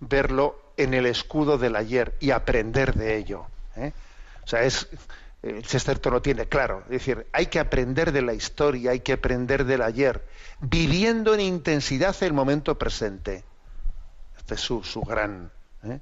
verlo 0.00 0.72
en 0.78 0.94
el 0.94 1.04
escudo 1.04 1.58
del 1.58 1.76
ayer 1.76 2.14
y 2.20 2.30
aprender 2.30 2.94
de 2.94 3.18
ello. 3.18 3.44
¿eh? 3.76 3.92
O 4.44 4.46
sea, 4.46 4.62
es, 4.62 4.88
el 5.42 5.62
Chesterton 5.62 6.12
lo 6.12 6.22
tiene 6.22 6.46
claro. 6.46 6.82
Es 6.86 6.90
decir, 6.90 7.26
hay 7.32 7.46
que 7.46 7.60
aprender 7.60 8.12
de 8.12 8.22
la 8.22 8.34
historia, 8.34 8.92
hay 8.92 9.00
que 9.00 9.12
aprender 9.12 9.64
del 9.64 9.82
ayer, 9.82 10.24
viviendo 10.60 11.34
en 11.34 11.40
intensidad 11.40 12.16
el 12.22 12.32
momento 12.32 12.78
presente. 12.78 13.44
Este 14.36 14.54
es 14.54 14.60
su, 14.60 14.82
su 14.82 15.02
gran. 15.02 15.50
¿eh? 15.84 16.00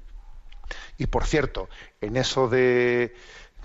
Y 0.97 1.07
por 1.07 1.25
cierto, 1.25 1.69
en 2.01 2.17
eso 2.17 2.47
de 2.47 3.15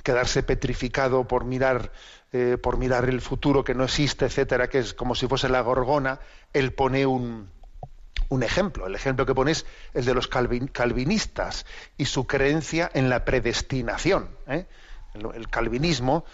quedarse 0.02 0.42
petrificado 0.42 1.26
por 1.26 1.44
mirar 1.44 1.92
eh, 2.30 2.58
por 2.62 2.76
mirar 2.76 3.08
el 3.08 3.23
futuro 3.23 3.64
que 3.64 3.75
no 3.75 3.85
existe, 3.85 4.26
etcétera, 4.26 4.68
que 4.68 4.80
es 4.80 4.92
como 4.92 5.14
si 5.14 5.26
fuese 5.26 5.49
la 5.49 5.62
gorgona, 5.62 6.20
él 6.52 6.75
pone 6.75 7.06
un, 7.06 7.49
un 8.28 8.42
ejemplo. 8.42 8.87
El 8.87 8.94
ejemplo 8.94 9.26
que 9.26 9.35
pone 9.35 9.52
es 9.52 9.64
de 9.92 10.14
los 10.14 10.28
calvinistas 10.28 11.66
y 11.97 12.04
su 12.04 12.26
creencia 12.26 12.90
en 12.94 13.08
la 13.08 13.25
predestinación. 13.25 14.28
¿eh? 14.47 14.66
El, 15.14 15.49
calvinismo 15.49 16.25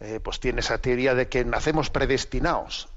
eh, 0.00 0.20
pues 0.22 0.40
tiene 0.40 0.60
esa 0.60 0.78
teoría 0.78 1.14
de 1.14 1.28
que 1.28 1.44
nacemos 1.44 1.90
predestinados 1.90 2.88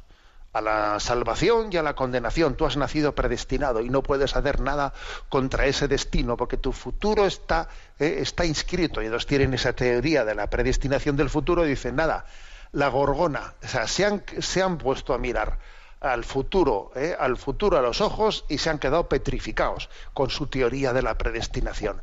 a 0.53 0.61
la 0.61 0.99
salvación 1.01 1.67
y 1.71 1.77
a 1.77 1.83
la 1.83 1.95
condenación. 1.95 2.55
Tú 2.55 2.65
has 2.65 2.77
nacido 2.77 3.13
predestinado 3.13 3.81
y 3.81 3.89
no 3.89 4.01
puedes 4.01 4.37
hacer 4.37 4.61
nada 4.61 4.93
contra 5.27 5.65
ese 5.65 5.89
destino 5.89 6.37
porque 6.37 6.55
tu 6.55 6.71
futuro 6.71 7.25
está, 7.25 7.67
eh, 7.99 8.19
está 8.21 8.45
inscrito. 8.45 9.01
Y 9.01 9.07
ellos 9.07 9.25
tienen 9.25 9.53
esa 9.53 9.73
teoría 9.73 10.23
de 10.23 10.33
la 10.33 10.49
predestinación 10.49 11.17
del 11.17 11.29
futuro 11.29 11.65
y 11.65 11.69
dicen, 11.69 11.97
nada, 11.97 12.25
la 12.71 12.87
gorgona, 12.87 13.53
o 13.63 13.67
sea, 13.67 13.87
se 13.87 14.05
han, 14.05 14.23
se 14.39 14.61
han 14.61 14.77
puesto 14.77 15.13
a 15.13 15.17
mirar 15.17 15.59
al 16.01 16.23
futuro, 16.23 16.91
eh, 16.95 17.15
al 17.17 17.37
futuro 17.37 17.77
a 17.77 17.81
los 17.81 18.01
ojos 18.01 18.45
y 18.49 18.57
se 18.57 18.69
han 18.69 18.79
quedado 18.79 19.09
petrificados 19.09 19.89
con 20.13 20.29
su 20.29 20.47
teoría 20.47 20.93
de 20.93 21.01
la 21.01 21.17
predestinación. 21.17 22.01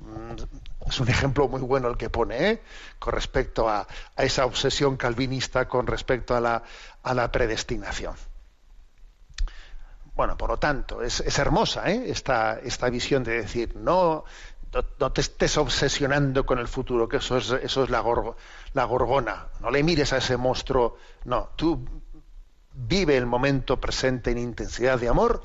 Mm, 0.00 0.88
es 0.88 1.00
un 1.00 1.08
ejemplo 1.08 1.48
muy 1.48 1.60
bueno 1.60 1.88
el 1.88 1.96
que 1.96 2.10
pone, 2.10 2.50
¿eh? 2.50 2.62
con 2.98 3.14
respecto 3.14 3.68
a, 3.68 3.86
esa 4.16 4.44
obsesión 4.44 4.96
calvinista 4.96 5.68
con 5.68 5.86
respecto 5.86 6.34
a 6.34 6.40
la, 6.40 6.62
a 7.02 7.14
la 7.14 7.30
predestinación. 7.30 8.14
Bueno, 10.14 10.36
por 10.36 10.50
lo 10.50 10.58
tanto, 10.58 11.02
es, 11.02 11.20
hermosa 11.38 11.90
¿eh? 11.90 12.04
esta, 12.06 12.58
esta 12.60 12.88
visión 12.88 13.24
de 13.24 13.38
decir, 13.42 13.74
no, 13.74 14.24
no, 15.00 15.12
te 15.12 15.20
estés 15.20 15.56
obsesionando 15.58 16.46
con 16.46 16.58
el 16.58 16.68
futuro, 16.68 17.08
que 17.08 17.16
eso 17.16 17.36
es, 17.36 17.50
eso 17.50 17.84
es 17.84 17.90
la, 17.90 18.04
la 18.74 18.84
gorgona. 18.84 19.48
No 19.60 19.70
le 19.70 19.82
mires 19.82 20.12
a 20.12 20.18
ese 20.18 20.36
monstruo. 20.36 20.98
No, 21.24 21.50
tú 21.56 22.03
vive 22.74 23.16
el 23.16 23.26
momento 23.26 23.80
presente 23.80 24.30
en 24.30 24.38
intensidad 24.38 24.98
de 24.98 25.08
amor, 25.08 25.42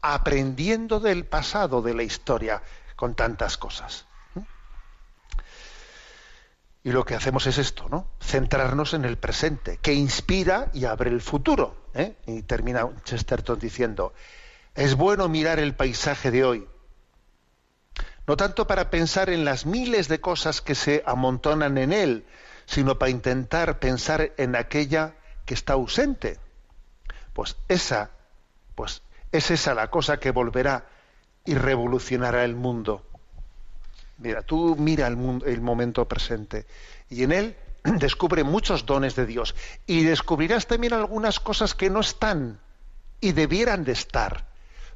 aprendiendo 0.00 1.00
del 1.00 1.24
pasado, 1.24 1.80
de 1.82 1.94
la 1.94 2.02
historia, 2.02 2.62
con 2.96 3.14
tantas 3.14 3.56
cosas. 3.56 4.06
Y 6.82 6.92
lo 6.92 7.06
que 7.06 7.14
hacemos 7.14 7.46
es 7.46 7.56
esto, 7.56 7.88
¿no? 7.88 8.06
Centrarnos 8.20 8.92
en 8.92 9.06
el 9.06 9.16
presente, 9.16 9.78
que 9.80 9.94
inspira 9.94 10.70
y 10.74 10.84
abre 10.84 11.08
el 11.08 11.22
futuro. 11.22 11.88
¿eh? 11.94 12.16
Y 12.26 12.42
termina 12.42 12.86
Chesterton 13.04 13.58
diciendo, 13.58 14.12
es 14.74 14.94
bueno 14.94 15.28
mirar 15.28 15.58
el 15.58 15.74
paisaje 15.74 16.30
de 16.30 16.44
hoy, 16.44 16.68
no 18.26 18.36
tanto 18.36 18.66
para 18.66 18.90
pensar 18.90 19.30
en 19.30 19.44
las 19.46 19.64
miles 19.64 20.08
de 20.08 20.20
cosas 20.20 20.60
que 20.60 20.74
se 20.74 21.02
amontonan 21.06 21.78
en 21.78 21.92
él, 21.92 22.26
sino 22.66 22.98
para 22.98 23.10
intentar 23.10 23.78
pensar 23.78 24.32
en 24.36 24.56
aquella 24.56 25.14
que 25.44 25.54
está 25.54 25.74
ausente. 25.74 26.38
Pues 27.34 27.56
esa, 27.68 28.10
pues 28.74 29.02
es 29.32 29.50
esa 29.50 29.74
la 29.74 29.90
cosa 29.90 30.18
que 30.18 30.30
volverá 30.30 30.86
y 31.44 31.54
revolucionará 31.54 32.44
el 32.44 32.54
mundo. 32.54 33.04
Mira, 34.18 34.42
tú 34.42 34.76
mira 34.78 35.06
el, 35.06 35.16
mundo, 35.16 35.44
el 35.44 35.60
momento 35.60 36.08
presente 36.08 36.66
y 37.10 37.24
en 37.24 37.32
él 37.32 37.56
descubre 37.84 38.44
muchos 38.44 38.86
dones 38.86 39.16
de 39.16 39.26
Dios 39.26 39.54
y 39.86 40.04
descubrirás 40.04 40.66
también 40.66 40.94
algunas 40.94 41.40
cosas 41.40 41.74
que 41.74 41.90
no 41.90 42.00
están 42.00 42.60
y 43.20 43.32
debieran 43.32 43.84
de 43.84 43.92
estar, 43.92 44.46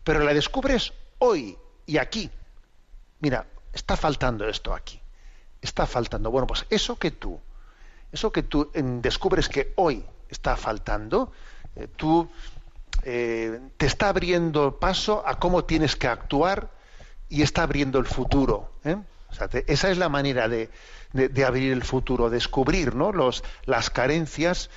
pero 0.04 0.21
la 0.21 0.33
descubres 0.33 0.92
hoy 1.18 1.59
y 1.87 1.99
aquí. 1.99 2.30
Mira, 3.21 3.47
está 3.73 3.97
faltando 3.97 4.49
esto 4.49 4.75
aquí. 4.75 5.00
Está 5.61 5.87
faltando. 5.87 6.30
Bueno, 6.30 6.47
pues 6.47 6.66
eso 6.71 6.97
que 6.97 7.11
tú, 7.11 7.40
eso 8.12 8.30
que 8.30 8.45
tú 8.45 8.71
descubres 8.75 9.49
que 9.49 9.73
hoy 9.76 10.04
está 10.28 10.57
faltando, 10.57 11.33
eh, 11.79 11.89
tú 11.97 12.29
eh, 13.05 13.61
te 13.77 13.87
está 13.87 14.09
abriendo 14.09 14.79
paso 14.79 15.23
a 15.27 15.39
cómo 15.39 15.65
tienes 15.65 15.97
que 15.97 16.09
actuar 16.09 16.71
y 17.29 17.43
está 17.43 17.63
abriendo 17.63 17.99
el 17.99 18.07
futuro. 18.07 18.73
¿eh? 18.85 18.97
esa 19.67 19.91
es 19.91 19.99
la 19.99 20.09
manera 20.09 20.49
de, 20.49 20.71
abrir 21.47 21.73
el 21.73 21.85
futuro, 21.85 22.31
descubrir 22.31 22.95
¿no? 22.95 23.13
Las 23.67 23.91
carencias 23.91 24.71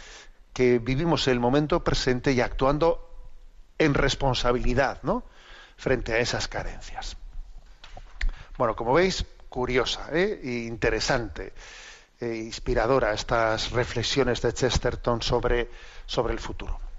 que 0.54 0.80
vivimos 0.80 1.28
en 1.28 1.34
el 1.34 1.40
momento 1.40 1.84
presente 1.84 2.34
y 2.34 2.42
actuando 2.42 3.08
en 3.78 3.94
responsabilidad 3.94 5.00
¿no? 5.04 5.24
frente 5.78 6.14
a 6.14 6.20
esas 6.20 6.48
carencias. 6.48 7.18
Bueno, 8.58 8.76
como 8.76 8.94
veis, 8.94 9.26
curiosa 9.50 10.10
e 10.12 10.68
interesante, 10.68 11.54
e 12.20 12.36
inspiradora 12.36 13.14
estas 13.14 13.72
reflexiones 13.72 14.42
de 14.42 14.54
Chesterton 14.54 15.22
sobre 15.22 15.68
el 16.30 16.40
futuro. 16.40 16.91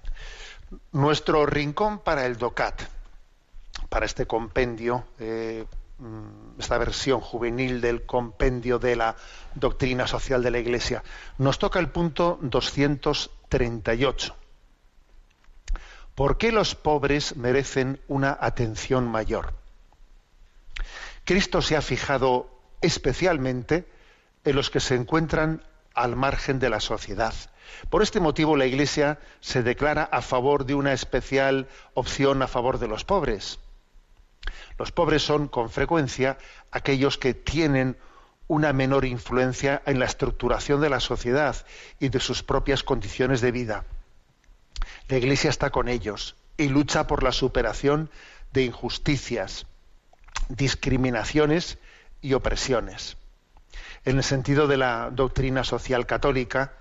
Nuestro 0.93 1.47
rincón 1.47 1.99
para 1.99 2.26
el 2.26 2.37
DOCAT, 2.37 2.83
para 3.88 4.07
este 4.07 4.26
compendio, 4.26 5.05
eh, 5.19 5.64
mm, 5.99 6.61
esta 6.61 6.79
versión 6.79 7.21
juvenil 7.21 7.81
del 7.81 8.07
compendio 8.07 8.79
de 8.79 8.97
la 8.97 9.17
doctrina 9.55 10.07
social 10.07 10.43
de 10.43 10.50
la 10.50 10.59
Iglesia, 10.59 11.02
nos 11.38 11.59
toca 11.59 11.79
el 11.79 11.91
punto 11.91 12.38
238. 12.43 14.37
¿Por 16.14 16.38
qué 16.38 16.52
los 16.52 16.75
pobres 16.75 17.37
merecen 17.37 18.00
una 18.09 18.37
atención 18.41 19.11
mayor? 19.11 19.55
Cristo 21.25 21.62
se 21.62 21.76
ha 21.76 21.83
fijado 21.83 22.50
especialmente 22.81 23.87
en 24.45 24.57
los 24.57 24.71
que 24.71 24.81
se 24.81 24.95
encuentran 24.95 25.62
al 25.95 26.17
margen 26.17 26.59
de 26.59 26.71
la 26.71 26.81
sociedad. 26.81 27.35
Por 27.91 28.03
este 28.03 28.21
motivo 28.21 28.57
la 28.57 28.67
Iglesia 28.67 29.19
se 29.41 29.63
declara 29.63 30.05
a 30.05 30.23
favor 30.23 30.67
de 30.67 30.75
una 30.75 30.93
especial 30.93 31.69
opción 31.95 32.43
a 32.43 32.49
favor 32.49 32.79
de 32.79 32.89
los 32.89 33.05
pobres. 33.05 33.59
Los 34.79 34.93
pobres 34.93 35.23
son 35.23 35.49
con 35.49 35.71
frecuencia 35.71 36.39
aquellos 36.71 37.19
que 37.19 37.35
tienen 37.35 37.97
una 38.49 38.73
menor 38.73 39.05
influencia 39.05 39.83
en 39.87 39.99
la 39.99 40.07
estructuración 40.07 40.81
de 40.81 40.90
la 40.90 41.01
sociedad 41.01 41.57
y 42.01 42.09
de 42.09 42.21
sus 42.21 42.43
propias 42.43 42.83
condiciones 42.83 43.40
de 43.40 43.53
vida. 43.53 43.85
La 45.09 45.19
Iglesia 45.19 45.51
está 45.51 45.71
con 45.71 45.88
ellos 45.88 46.37
y 46.57 46.69
lucha 46.69 47.07
por 47.07 47.23
la 47.23 47.33
superación 47.33 48.11
de 48.53 48.64
injusticias, 48.64 49.66
discriminaciones 50.49 51.79
y 52.21 52.35
opresiones. 52.35 53.16
En 54.05 54.17
el 54.17 54.25
sentido 54.25 54.67
de 54.67 54.77
la 54.77 55.11
doctrina 55.11 55.62
social 55.62 56.07
católica, 56.07 56.73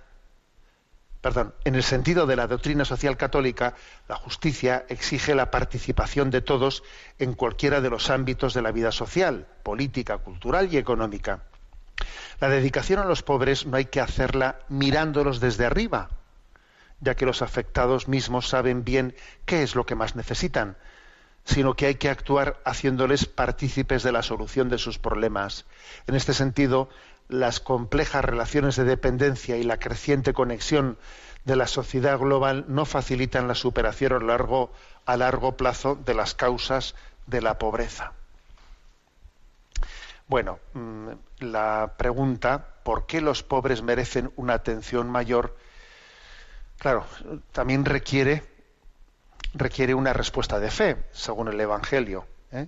perdón, 1.22 1.54
en 1.66 1.76
el 1.76 1.84
sentido 1.84 2.26
de 2.26 2.36
la 2.36 2.48
doctrina 2.48 2.84
social 2.84 3.16
católica, 3.16 3.76
la 4.10 4.16
justicia 4.16 4.86
exige 4.90 5.36
la 5.36 5.52
participación 5.52 6.32
de 6.32 6.42
todos 6.42 6.84
en 7.20 7.34
cualquiera 7.34 7.80
de 7.80 7.92
los 7.92 8.10
ámbitos 8.10 8.56
de 8.56 8.64
la 8.64 8.72
vida 8.72 8.92
social, 8.92 9.46
política, 9.62 10.18
cultural 10.18 10.74
y 10.74 10.78
económica. 10.78 11.44
La 12.40 12.50
dedicación 12.50 13.00
a 13.00 13.06
los 13.06 13.22
pobres 13.22 13.68
no 13.68 13.78
hay 13.78 13.86
que 13.86 14.02
hacerla 14.02 14.60
mirándolos 14.68 15.40
desde 15.40 15.68
arriba, 15.68 16.10
ya 17.02 17.14
que 17.16 17.28
los 17.28 17.44
afectados 17.44 18.08
mismos 18.08 18.48
saben 18.50 18.84
bien 18.84 19.16
qué 19.46 19.62
es 19.62 19.76
lo 19.76 19.86
que 19.86 19.94
más 19.94 20.16
necesitan, 20.16 20.76
sino 21.44 21.76
que 21.76 21.88
hay 21.88 21.96
que 21.96 22.10
actuar 22.10 22.60
haciéndoles 22.66 23.26
partícipes 23.26 24.04
de 24.04 24.12
la 24.12 24.24
solución 24.24 24.70
de 24.70 24.78
sus 24.78 24.98
problemas. 24.98 25.66
En 26.08 26.16
este 26.16 26.34
sentido, 26.34 26.90
las 27.32 27.62
complejas 27.62 28.26
relaciones 28.26 28.76
de 28.76 28.84
dependencia 28.84 29.56
y 29.56 29.64
la 29.64 29.80
creciente 29.80 30.34
conexión 30.34 30.98
de 31.46 31.56
la 31.56 31.66
sociedad 31.66 32.20
global 32.20 32.66
no 32.68 32.86
facilitan 32.86 33.48
la 33.48 33.56
superación 33.56 34.12
a 35.06 35.18
largo, 35.18 35.58
plazo 35.58 35.96
de 35.96 36.14
las 36.14 36.36
causas 36.36 36.94
de 37.28 37.42
la 37.42 37.58
pobreza. 37.58 38.12
Bueno, 40.28 40.60
mm, 40.74 41.10
la 41.40 41.94
pregunta, 41.98 42.68
¿por 42.84 43.06
qué 43.06 43.22
los 43.22 43.44
pobres 43.44 43.82
merecen 43.82 44.32
una 44.36 44.54
atención 44.54 45.10
mayor? 45.10 45.58
Claro, 46.78 47.06
también 47.54 47.86
requiere 47.86 48.44
requiere 49.54 49.94
una 49.94 50.14
respuesta 50.14 50.60
de 50.60 50.72
fe, 50.72 50.98
según 51.12 51.48
el 51.48 51.60
Evangelio, 51.60 52.26
¿eh? 52.52 52.68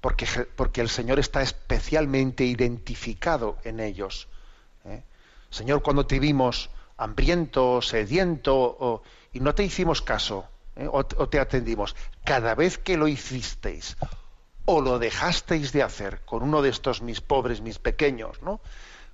Porque, 0.00 0.26
porque, 0.56 0.80
el 0.80 0.88
Señor 0.88 1.18
está 1.18 1.42
especialmente 1.42 2.44
identificado 2.44 3.58
en 3.64 3.80
ellos. 3.80 4.28
¿eh? 4.84 5.02
Señor, 5.50 5.82
cuando 5.82 6.06
te 6.06 6.18
vimos 6.18 6.70
hambriento, 6.96 7.80
sediento, 7.80 9.02
y 9.32 9.40
no 9.40 9.54
te 9.54 9.64
hicimos 9.64 10.02
caso, 10.02 10.46
¿eh? 10.76 10.88
o, 10.90 11.04
te 11.04 11.40
atendimos, 11.40 11.96
cada 12.24 12.54
vez 12.54 12.78
que 12.78 12.96
lo 12.96 13.08
hicisteis, 13.08 13.96
o 14.64 14.80
lo 14.80 14.98
dejasteis 14.98 15.72
de 15.72 15.82
hacer 15.82 16.20
con 16.24 16.42
uno 16.42 16.62
de 16.62 16.68
estos 16.68 17.02
mis 17.02 17.20
pobres, 17.20 17.60
mis 17.60 17.78
pequeños, 17.78 18.42
¿no? 18.42 18.60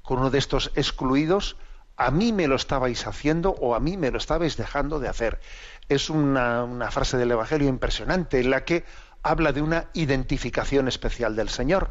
con 0.02 0.18
uno 0.18 0.30
de 0.30 0.38
estos 0.38 0.70
excluidos, 0.74 1.56
a 1.96 2.10
mí 2.10 2.32
me 2.32 2.48
lo 2.48 2.56
estabais 2.56 3.06
haciendo 3.06 3.50
o 3.50 3.74
a 3.74 3.80
mí 3.80 3.96
me 3.96 4.10
lo 4.10 4.18
estabais 4.18 4.56
dejando 4.56 4.98
de 4.98 5.08
hacer 5.08 5.40
es 5.88 6.10
una, 6.10 6.90
frase 6.90 7.16
del 7.16 7.30
Evangelio 7.30 7.68
impresionante 7.68 8.40
en 8.40 8.50
la 8.50 8.64
que 8.64 8.84
habla 9.24 9.52
de 9.52 9.62
una 9.62 9.88
identificación 9.94 10.86
especial 10.86 11.34
del 11.34 11.48
Señor, 11.48 11.90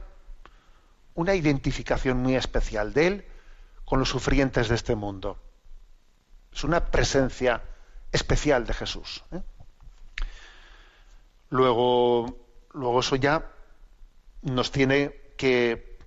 una 1.15 1.33
identificación 1.33 2.17
muy 2.17 2.35
especial 2.35 2.93
de 2.93 3.07
Él 3.07 3.25
con 3.85 3.99
los 3.99 4.09
sufrientes 4.09 4.69
de 4.69 4.75
este 4.75 4.95
mundo. 4.95 5.39
Es 6.53 6.63
una 6.63 6.85
presencia 6.85 7.63
especial 8.11 8.65
de 8.67 8.73
Jesús. 8.73 9.23
¿eh? 9.31 9.41
Luego, 11.49 12.37
luego 12.71 12.99
eso 12.99 13.15
ya 13.15 13.49
nos 14.43 14.71
tiene 14.71 15.33
que, 15.35 15.97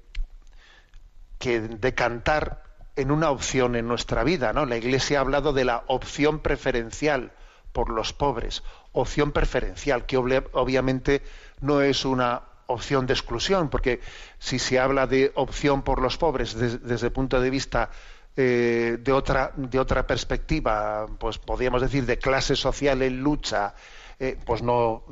que 1.39 1.61
decantar 1.61 2.63
en 2.95 3.11
una 3.11 3.31
opción 3.31 3.75
en 3.75 3.89
nuestra 3.89 4.23
vida, 4.23 4.53
¿no? 4.53 4.65
La 4.65 4.77
Iglesia 4.77 5.19
ha 5.19 5.23
hablado 5.23 5.53
de 5.53 5.65
la 5.65 5.83
opción 5.89 6.39
preferencial 6.39 7.33
por 7.73 7.91
los 7.91 8.13
pobres, 8.13 8.63
opción 8.97 9.31
preferencial, 9.31 10.07
que 10.07 10.17
obviamente 10.17 11.23
no 11.61 11.83
es 11.83 12.05
una 12.05 12.43
opción 12.67 13.07
de 13.07 13.13
exclusión, 13.13 13.69
porque 13.69 14.01
si 14.39 14.59
se 14.59 14.79
habla 14.79 15.07
de 15.07 15.33
opción 15.35 15.83
por 15.83 16.01
los 16.01 16.17
pobres 16.17 16.55
desde 16.57 17.07
el 17.07 17.13
punto 17.13 17.41
de 17.41 17.51
vista 17.51 17.91
eh, 18.37 18.99
de, 19.01 19.13
otra, 19.13 19.53
de 19.57 19.79
otra 19.79 20.07
perspectiva, 20.07 21.07
pues 21.19 21.39
podríamos 21.39 21.83
decir 21.83 22.07
de 22.07 22.19
clase 22.19 22.57
social 22.57 23.03
en 23.03 23.21
lucha, 23.21 23.75
eh, 24.19 24.37
pues 24.45 24.63
no, 24.63 25.05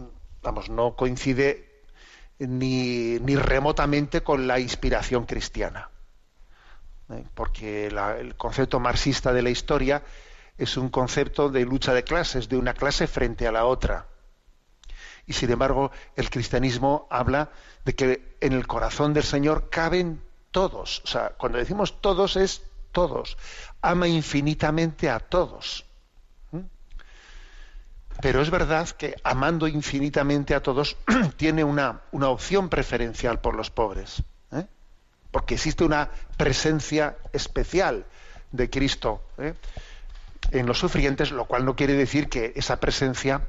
vamos, 0.42 0.70
no 0.70 0.97
coincide 0.97 1.83
ni, 2.38 3.18
ni 3.20 3.37
remotamente 3.37 4.23
con 4.23 4.47
la 4.47 4.59
inspiración 4.59 5.27
cristiana. 5.27 5.90
¿eh? 7.11 7.25
Porque 7.35 7.88
el 7.88 8.35
concepto 8.37 8.81
marxista 8.81 9.33
de 9.33 9.42
la 9.42 9.51
historia 9.51 10.03
es 10.58 10.76
un 10.76 10.88
concepto 10.88 11.48
de 11.48 11.64
lucha 11.64 11.92
de 11.92 12.04
clases, 12.04 12.48
de 12.48 12.56
una 12.56 12.74
clase 12.74 13.06
frente 13.06 13.46
a 13.46 13.52
la 13.52 13.64
otra. 13.64 14.06
Y 15.26 15.32
sin 15.32 15.50
embargo, 15.50 15.90
el 16.16 16.30
cristianismo 16.30 17.08
habla 17.10 17.50
de 17.84 17.94
que 17.94 18.36
en 18.40 18.52
el 18.52 18.66
corazón 18.66 19.14
del 19.14 19.24
Señor 19.24 19.70
caben 19.70 20.22
todos. 20.50 21.00
O 21.04 21.06
sea, 21.06 21.30
cuando 21.30 21.58
decimos 21.58 22.00
todos 22.00 22.36
es 22.36 22.62
todos. 22.92 23.36
Ama 23.82 24.06
infinitamente 24.06 25.10
a 25.10 25.18
todos. 25.18 25.84
¿Mm? 26.52 26.60
pero 28.20 28.40
es 28.40 28.50
verdad 28.50 28.88
que 28.90 29.16
amando 29.24 29.66
infinitamente 29.66 30.54
a 30.54 30.62
todos 30.62 30.96
tiene 31.36 31.64
una, 31.64 32.02
una 32.12 32.28
opción 32.28 32.68
preferencial 32.68 33.40
por 33.40 33.56
los 33.56 33.70
pobres, 33.70 34.22
¿eh? 34.52 34.66
porque 35.30 35.54
existe 35.54 35.84
una 35.84 36.10
presencia 36.36 37.16
especial 37.32 38.06
de 38.52 38.70
Cristo 38.70 39.20
¿eh? 39.38 39.54
En 40.50 40.66
los 40.66 40.78
sufrientes, 40.78 41.30
lo 41.30 41.46
cual 41.46 41.64
no 41.64 41.76
quiere 41.76 41.94
decir 41.94 42.28
que 42.28 42.52
esa 42.57 42.80
presencia 42.80 43.48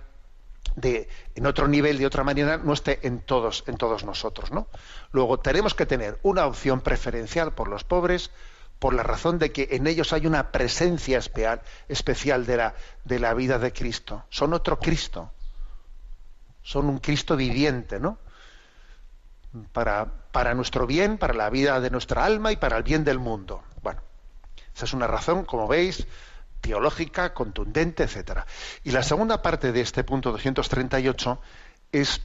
de 0.75 1.07
en 1.35 1.45
otro 1.45 1.67
nivel 1.67 1.97
de 1.97 2.05
otra 2.05 2.23
manera 2.23 2.57
no 2.57 2.73
esté 2.73 3.07
en 3.07 3.19
todos 3.19 3.63
en 3.67 3.77
todos 3.77 4.03
nosotros 4.03 4.51
no 4.51 4.67
luego 5.11 5.39
tenemos 5.39 5.73
que 5.73 5.85
tener 5.85 6.19
una 6.23 6.47
opción 6.47 6.81
preferencial 6.81 7.53
por 7.53 7.69
los 7.69 7.83
pobres 7.85 8.31
por 8.79 8.93
la 8.93 9.03
razón 9.03 9.39
de 9.39 9.51
que 9.51 9.69
en 9.71 9.87
ellos 9.87 10.13
hay 10.13 10.27
una 10.27 10.51
presencia 10.51 11.17
especial, 11.17 11.61
especial 11.87 12.45
de, 12.45 12.57
la, 12.57 12.75
de 13.03 13.19
la 13.19 13.33
vida 13.33 13.57
de 13.59 13.73
Cristo. 13.73 14.25
Son 14.29 14.53
otro 14.53 14.79
Cristo. 14.79 15.31
Son 16.61 16.87
un 16.87 16.99
Cristo 16.99 17.35
viviente, 17.35 17.99
¿no? 17.99 18.17
Para, 19.71 20.05
para 20.31 20.53
nuestro 20.53 20.85
bien, 20.85 21.17
para 21.17 21.33
la 21.33 21.49
vida 21.49 21.79
de 21.79 21.89
nuestra 21.89 22.25
alma 22.25 22.51
y 22.51 22.57
para 22.57 22.77
el 22.77 22.83
bien 22.83 23.03
del 23.03 23.19
mundo. 23.19 23.63
Bueno, 23.81 24.01
esa 24.75 24.85
es 24.85 24.93
una 24.93 25.07
razón, 25.07 25.45
como 25.45 25.67
veis, 25.67 26.05
teológica, 26.65 27.33
contundente, 27.33 28.03
etcétera. 28.03 28.47
Y 28.83 28.91
la 28.91 29.03
segunda 29.03 29.41
parte 29.43 29.71
de 29.71 29.81
este 29.81 30.03
punto 30.03 30.31
238 30.31 31.39
es 31.91 32.21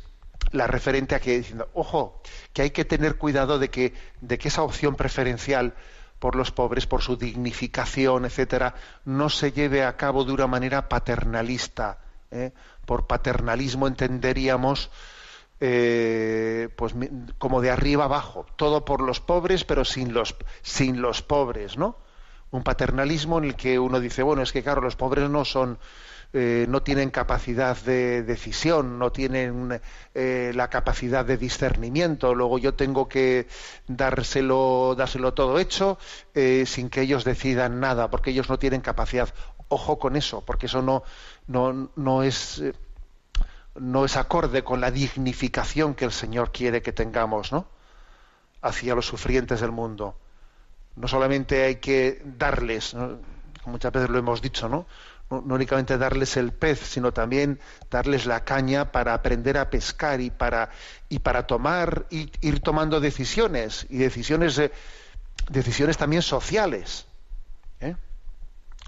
la 0.53 0.67
referente 0.67 1.15
a 1.15 1.21
que 1.21 1.37
diciendo, 1.37 1.69
ojo, 1.75 2.23
que 2.55 2.63
hay 2.63 2.71
que 2.71 2.87
tener 2.87 3.17
cuidado 3.19 3.59
de 3.59 3.69
que, 3.69 3.93
de 4.23 4.39
que 4.39 4.49
esa 4.49 4.63
opción 4.63 4.97
preferencial 4.97 5.75
por 6.19 6.37
los 6.37 6.53
pobres, 6.53 6.87
por 6.87 7.03
su 7.03 7.17
dignificación, 7.17 8.25
etcétera, 8.25 8.75
no 9.05 9.29
se 9.29 9.53
lleve 9.53 9.85
a 9.85 9.97
cabo 9.97 10.25
de 10.25 10.33
una 10.33 10.47
manera 10.47 10.89
paternalista. 10.89 11.99
¿eh? 12.31 12.53
Por 12.87 13.07
paternalismo 13.07 13.87
entenderíamos 13.87 14.91
eh, 15.61 16.71
pues 16.77 16.95
como 17.37 17.61
de 17.61 17.71
arriba 17.71 18.05
abajo, 18.05 18.47
todo 18.57 18.87
por 18.87 19.03
los 19.03 19.21
pobres, 19.21 19.65
pero 19.65 19.85
sin 19.85 20.15
los, 20.15 20.35
sin 20.63 21.03
los 21.03 21.21
pobres, 21.21 21.77
¿no? 21.77 21.97
Un 22.51 22.63
paternalismo 22.63 23.39
en 23.39 23.45
el 23.45 23.55
que 23.55 23.79
uno 23.79 24.01
dice, 24.01 24.23
bueno, 24.23 24.43
es 24.43 24.53
que 24.53 24.63
claro, 24.63 24.81
los 24.81 24.97
pobres 24.97 25.29
no 25.31 25.45
son 25.45 25.79
eh, 26.33 26.67
no 26.69 26.81
tienen 26.83 27.11
capacidad 27.11 27.77
de 27.77 28.23
decisión, 28.23 29.01
no 29.01 29.11
tienen 29.11 29.81
eh, 30.15 30.53
la 30.55 30.71
capacidad 30.71 31.25
de 31.25 31.37
discernimiento. 31.37 32.35
Luego 32.37 32.59
yo 32.59 32.75
tengo 32.75 33.09
que 33.09 33.49
dárselo, 33.89 34.95
dárselo 34.97 35.35
todo 35.35 35.59
hecho 35.59 35.99
eh, 36.35 36.65
sin 36.67 36.89
que 36.89 37.01
ellos 37.03 37.25
decidan 37.25 37.81
nada, 37.81 38.11
porque 38.11 38.31
ellos 38.31 38.49
no 38.49 38.59
tienen 38.61 38.81
capacidad. 38.81 39.29
Ojo 39.69 39.99
con 39.99 40.17
eso, 40.17 40.45
porque 40.45 40.67
eso 40.67 40.83
no, 40.83 41.03
no, 41.49 41.91
no 41.97 42.23
es 42.23 42.63
no 43.77 44.05
es 44.05 44.17
acorde 44.17 44.63
con 44.65 44.81
la 44.81 44.91
dignificación 44.91 45.95
que 45.95 46.05
el 46.05 46.13
Señor 46.13 46.53
quiere 46.53 46.83
que 46.83 46.93
tengamos, 46.93 47.53
¿no? 47.53 47.67
hacia 48.63 48.95
los 48.95 49.07
sufrientes 49.07 49.61
del 49.61 49.73
mundo. 49.73 50.17
No 51.01 51.09
solamente 51.09 51.65
hay 51.65 51.77
que 51.77 52.21
darles, 52.25 52.95
muchas 53.65 53.93
veces 53.93 54.11
lo 54.11 54.19
hemos 54.19 54.43
dicho, 54.43 54.69
¿no? 54.69 54.87
no, 55.31 55.55
únicamente 55.55 55.97
darles 55.97 56.37
el 56.37 56.53
pez, 56.53 56.81
sino 56.81 57.13
también 57.13 57.61
darles 57.91 58.27
la 58.27 58.45
caña 58.45 58.93
para 58.93 59.15
aprender 59.15 59.57
a 59.57 59.71
pescar 59.71 60.21
y 60.21 60.31
para, 60.31 60.71
y 61.09 61.21
para 61.21 61.47
tomar, 61.47 62.07
y, 62.11 62.31
ir 62.41 62.61
tomando 62.61 63.01
decisiones, 63.01 63.87
y 63.89 63.99
decisiones, 63.99 64.61
decisiones 65.49 65.97
también 65.97 66.23
sociales. 66.23 67.07
¿eh? 67.81 67.97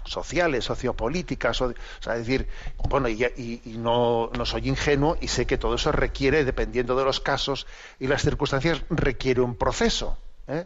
sociales, 0.05 0.65
sociopolíticas, 0.65 1.61
o, 1.61 1.73
sea, 2.01 2.13
decir, 2.15 2.47
bueno, 2.89 3.07
y, 3.07 3.23
y, 3.23 3.77
no, 3.77 4.29
no, 4.37 4.45
soy 4.45 4.67
ingenuo 4.67 5.17
y 5.21 5.29
sé 5.29 5.47
que 5.47 5.57
todo 5.57 5.75
eso 5.75 5.93
requiere, 5.93 6.43
dependiendo 6.43 6.95
de 6.97 7.05
los 7.05 7.21
casos 7.21 7.65
y 7.99 8.07
las 8.07 8.21
circunstancias, 8.21 8.81
requiere 8.89 9.39
un 9.39 9.55
proceso. 9.55 10.17
¿eh? 10.47 10.65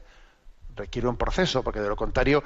Requiere 0.77 1.07
un 1.07 1.17
proceso, 1.17 1.63
porque 1.63 1.81
de 1.81 1.89
lo 1.89 1.95
contrario, 1.95 2.43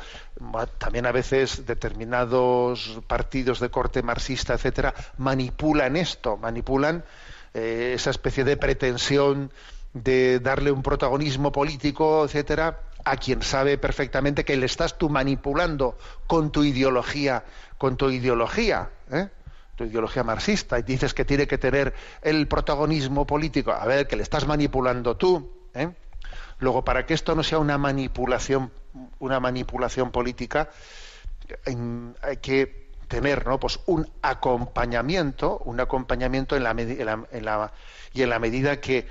también 0.78 1.06
a 1.06 1.12
veces 1.12 1.66
determinados 1.66 3.00
partidos 3.08 3.60
de 3.60 3.70
corte 3.70 4.02
marxista, 4.02 4.54
etcétera, 4.54 4.94
manipulan 5.18 5.96
esto, 5.96 6.38
manipulan 6.38 7.04
eh, 7.54 7.94
esa 7.96 8.10
especie 8.10 8.44
de 8.44 8.58
pretensión 8.58 9.52
de 9.94 10.40
darle 10.40 10.72
un 10.72 10.82
protagonismo 10.82 11.52
político, 11.52 12.26
etcétera, 12.26 12.80
a 13.04 13.18
quien 13.18 13.42
sabe 13.42 13.78
perfectamente 13.78 14.46
que 14.46 14.56
le 14.56 14.66
estás 14.66 14.98
tú 14.98 15.10
manipulando 15.10 15.98
con 16.28 16.52
tu 16.52 16.64
ideología, 16.64 17.44
con 17.78 17.98
tu 17.98 18.10
ideología, 18.10 18.90
¿eh? 19.12 19.28
tu 19.76 19.84
ideología 19.84 20.24
marxista, 20.24 20.80
y 20.80 20.84
dices 20.84 21.14
que 21.14 21.26
tiene 21.26 21.48
que 21.48 21.58
tener 21.58 21.94
el 22.22 22.48
protagonismo 22.48 23.26
político. 23.26 23.72
A 23.72 23.86
ver, 23.86 24.08
que 24.08 24.16
le 24.16 24.24
estás 24.24 24.48
manipulando 24.48 25.18
tú. 25.18 25.52
¿eh? 25.74 25.90
Luego, 26.62 26.86
para 26.86 27.08
que 27.08 27.16
esto 27.16 27.34
no 27.34 27.42
sea 27.42 27.58
una 27.58 27.80
manipulación, 27.80 28.72
una 29.18 29.40
manipulación 29.40 30.12
política, 30.12 30.70
hay 31.66 32.38
que 32.38 32.92
tener 33.08 33.48
¿no? 33.48 33.60
pues 33.60 33.80
un 33.88 34.08
acompañamiento, 34.22 35.58
un 35.66 35.80
acompañamiento 35.80 36.56
en 36.56 36.64
la, 36.64 37.72
y 38.14 38.22
en 38.22 38.30
la 38.30 38.40
medida 38.40 38.80
que, 38.80 39.08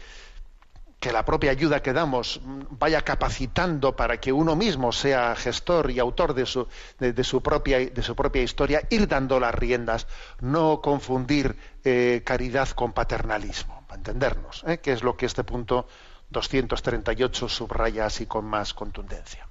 que 1.01 1.11
la 1.11 1.25
propia 1.25 1.51
ayuda 1.51 1.83
que 1.83 1.93
damos 1.93 2.41
vaya 2.71 3.03
capacitando 3.03 3.97
para 3.97 4.21
que 4.21 4.33
uno 4.33 4.55
mismo 4.55 4.93
sea 4.93 5.35
gestor 5.35 5.91
y 5.91 5.99
autor 5.99 6.35
de 6.35 6.47
su, 6.47 6.69
de, 7.01 7.25
su, 7.25 7.43
propia, 7.43 7.79
de 7.81 8.03
su 8.03 8.15
propia 8.15 8.43
historia, 8.43 8.83
ir 8.91 9.09
dando 9.09 9.41
las 9.41 9.57
riendas, 9.57 10.07
no 10.41 10.81
confundir 10.81 11.57
eh, 11.83 12.23
caridad 12.25 12.69
con 12.69 12.93
paternalismo, 12.93 13.83
para 13.89 13.99
entendernos, 13.99 14.63
¿eh? 14.69 14.79
que 14.79 14.93
es 14.93 15.03
lo 15.03 15.17
que 15.17 15.27
este 15.27 15.43
punto 15.43 15.89
238 16.31 17.49
subraya 17.49 18.07
así 18.07 18.27
con 18.27 18.45
más 18.45 18.75
contundencia. 18.75 19.47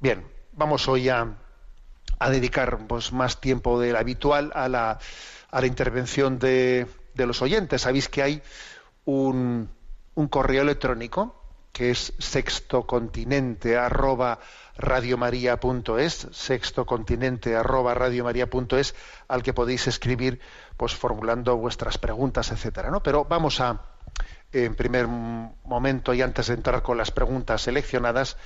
Bien, 0.00 0.26
vamos 0.52 0.88
hoy 0.88 1.08
a, 1.08 1.34
dedicar 2.30 2.78
pues, 2.86 3.12
más 3.12 3.40
tiempo 3.40 3.80
del 3.80 3.96
habitual 3.96 4.50
a 4.54 4.68
la, 4.68 4.98
a 5.50 5.60
la 5.60 5.66
intervención 5.66 6.38
de, 6.38 6.86
los 7.14 7.42
oyentes. 7.42 7.82
Sabéis 7.82 8.08
que 8.08 8.22
hay 8.22 8.42
un, 9.04 9.70
un 10.14 10.28
correo 10.28 10.62
electrónico 10.62 11.40
que 11.72 11.90
es 11.90 12.12
sextocontinente 12.18 13.76
arroba 13.76 14.38
sextocontinente 16.32 17.56
arroba 17.56 17.92
al 19.28 19.42
que 19.42 19.52
podéis 19.52 19.86
escribir 19.88 20.40
pues 20.76 20.94
formulando 20.94 21.56
vuestras 21.56 21.98
preguntas, 21.98 22.52
etcétera, 22.52 22.90
¿no? 22.90 23.02
Pero 23.02 23.24
vamos 23.24 23.60
a, 23.60 23.93
en 24.54 24.74
primer 24.74 25.08
momento 25.08 26.14
y 26.14 26.22
antes 26.22 26.46
de 26.46 26.54
entrar 26.54 26.82
con 26.82 26.96
las 26.96 27.10
preguntas 27.10 27.62
seleccionadas, 27.62 28.36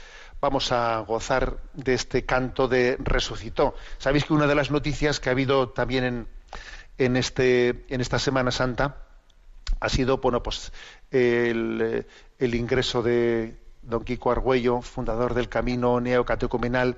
vamos 0.41 0.73
a 0.73 0.99
gozar 1.01 1.59
de 1.75 1.95
este 1.95 2.25
canto 2.25 2.67
de 2.67 2.97
resucitó. 2.99 3.75
Sabéis 3.99 4.25
que 4.25 4.33
una 4.33 4.47
de 4.47 4.55
las 4.55 4.71
noticias 4.71 5.21
que 5.21 5.29
ha 5.29 5.33
habido 5.33 5.69
también 5.69 6.05
en, 6.05 6.29
en, 6.97 7.17
este, 7.17 7.85
en 7.89 8.01
esta 8.01 8.19
Semana 8.19 8.51
Santa 8.51 8.97
ha 9.81 9.89
sido 9.89 10.19
bueno, 10.19 10.43
pues, 10.43 10.73
el, 11.11 12.05
ingreso 12.41 13.03
de 13.03 13.57
don 13.83 14.05
Kiko 14.05 14.31
Argüello, 14.31 14.83
fundador 14.83 15.35
del 15.35 15.49
Camino 15.49 16.01
Neocatecumenal, 16.01 16.97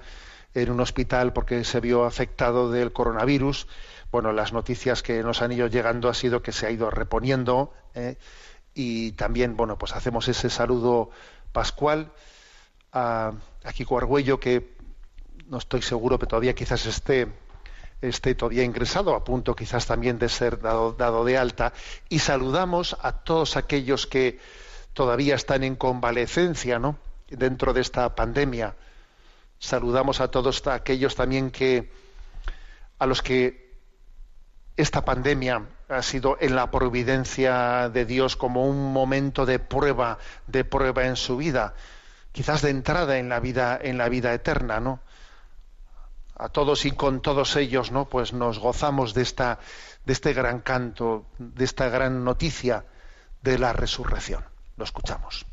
en 0.54 0.70
un 0.70 0.80
hospital 0.80 1.32
porque 1.32 1.62
se 1.64 1.80
vio 1.80 2.04
afectado 2.04 2.70
del 2.70 2.92
coronavirus. 2.92 3.66
Bueno, 4.10 4.32
las 4.32 4.52
noticias 4.52 5.02
que 5.02 5.22
nos 5.22 5.42
han 5.42 5.52
ido 5.52 5.68
llegando 5.68 6.08
ha 6.08 6.14
sido 6.14 6.42
que 6.42 6.52
se 6.52 6.66
ha 6.66 6.70
ido 6.70 6.90
reponiendo. 6.90 7.72
¿eh? 7.94 8.16
Y 8.82 9.12
también, 9.12 9.58
bueno, 9.58 9.76
pues 9.76 9.92
hacemos 9.92 10.26
ese 10.28 10.48
saludo 10.48 11.10
pascual 11.52 12.12
a, 12.94 13.34
Kiko 13.74 13.98
Argüello, 13.98 14.40
que 14.40 14.74
no 15.48 15.58
estoy 15.58 15.82
seguro, 15.82 16.18
pero 16.18 16.28
todavía 16.28 16.54
quizás 16.54 16.86
esté, 16.86 17.28
esté 18.00 18.34
todavía 18.34 18.64
ingresado, 18.64 19.14
a 19.14 19.22
punto 19.22 19.54
quizás 19.54 19.84
también 19.84 20.18
de 20.18 20.30
ser 20.30 20.62
dado, 20.62 20.94
dado 20.94 21.26
de 21.26 21.36
alta, 21.36 21.74
y 22.08 22.20
saludamos 22.20 22.96
a 23.02 23.12
todos 23.12 23.58
aquellos 23.58 24.06
que 24.06 24.40
todavía 24.94 25.34
están 25.34 25.62
en 25.62 25.76
convalecencia, 25.76 26.78
¿no? 26.78 26.96
dentro 27.28 27.74
de 27.74 27.82
esta 27.82 28.14
pandemia. 28.14 28.76
Saludamos 29.58 30.22
a 30.22 30.28
todos 30.28 30.66
aquellos 30.66 31.16
también 31.16 31.50
que 31.50 31.92
a 32.98 33.04
los 33.04 33.20
que 33.20 33.76
esta 34.78 35.04
pandemia 35.04 35.66
ha 35.90 36.02
sido 36.02 36.36
en 36.40 36.54
la 36.54 36.70
providencia 36.70 37.88
de 37.88 38.04
Dios 38.04 38.36
como 38.36 38.66
un 38.66 38.92
momento 38.92 39.44
de 39.44 39.58
prueba, 39.58 40.18
de 40.46 40.64
prueba 40.64 41.06
en 41.06 41.16
su 41.16 41.36
vida, 41.36 41.74
quizás 42.32 42.62
de 42.62 42.70
entrada 42.70 43.18
en 43.18 43.28
la 43.28 43.40
vida, 43.40 43.78
en 43.80 43.98
la 43.98 44.08
vida 44.08 44.32
eterna, 44.32 44.80
¿no? 44.80 45.00
A 46.36 46.48
todos 46.48 46.86
y 46.86 46.92
con 46.92 47.20
todos 47.20 47.56
ellos, 47.56 47.90
¿no? 47.90 48.06
Pues 48.06 48.32
nos 48.32 48.58
gozamos 48.58 49.12
de 49.12 49.22
esta, 49.22 49.58
de 50.06 50.12
este 50.12 50.32
gran 50.32 50.60
canto, 50.60 51.26
de 51.38 51.64
esta 51.64 51.88
gran 51.88 52.24
noticia 52.24 52.84
de 53.42 53.58
la 53.58 53.72
resurrección. 53.72 54.44
Lo 54.76 54.84
escuchamos. 54.84 55.49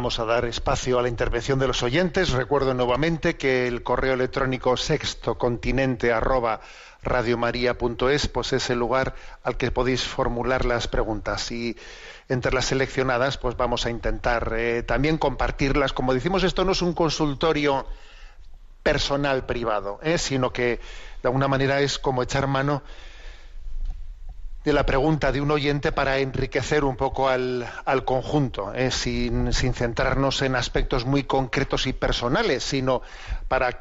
Vamos 0.00 0.18
a 0.18 0.24
dar 0.24 0.46
espacio 0.46 0.98
a 0.98 1.02
la 1.02 1.10
intervención 1.10 1.58
de 1.58 1.66
los 1.66 1.82
oyentes. 1.82 2.30
Recuerdo 2.30 2.72
nuevamente 2.72 3.36
que 3.36 3.68
el 3.68 3.82
correo 3.82 4.14
electrónico 4.14 4.78
sextocontinente 4.78 6.10
arroba 6.10 6.62
pues 8.32 8.52
es 8.54 8.70
el 8.70 8.78
lugar 8.78 9.14
al 9.42 9.58
que 9.58 9.70
podéis 9.70 10.02
formular 10.02 10.64
las 10.64 10.88
preguntas 10.88 11.52
y 11.52 11.76
entre 12.30 12.54
las 12.54 12.64
seleccionadas 12.64 13.36
pues 13.36 13.58
vamos 13.58 13.84
a 13.84 13.90
intentar 13.90 14.54
eh, 14.56 14.82
también 14.84 15.18
compartirlas. 15.18 15.92
Como 15.92 16.14
decimos, 16.14 16.44
esto 16.44 16.64
no 16.64 16.72
es 16.72 16.80
un 16.80 16.94
consultorio 16.94 17.84
personal 18.82 19.44
privado, 19.44 20.00
¿eh? 20.02 20.16
sino 20.16 20.50
que 20.50 20.80
de 21.22 21.28
alguna 21.28 21.46
manera 21.46 21.82
es 21.82 21.98
como 21.98 22.22
echar 22.22 22.46
mano 22.46 22.82
de 24.64 24.72
la 24.74 24.84
pregunta 24.84 25.32
de 25.32 25.40
un 25.40 25.50
oyente 25.50 25.90
para 25.90 26.18
enriquecer 26.18 26.84
un 26.84 26.96
poco 26.96 27.28
al, 27.28 27.66
conjunto, 28.04 28.74
¿eh? 28.74 28.90
sin, 28.90 29.52
centrarnos 29.52 30.42
en 30.42 30.54
aspectos 30.54 31.06
muy 31.06 31.24
concretos 31.24 31.86
y 31.86 31.92
personales, 31.92 32.62
sino 32.62 33.00
para, 33.48 33.72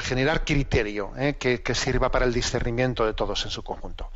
generar 0.00 0.44
criterio 0.44 1.12
¿eh? 1.16 1.36
que, 1.38 1.62
que 1.62 1.74
sirva 1.74 2.10
para 2.10 2.26
el 2.26 2.34
discernimiento 2.34 3.06
de 3.06 3.14
todos 3.14 3.44
en 3.44 3.50
su 3.50 3.62
conjunto. 3.62 4.10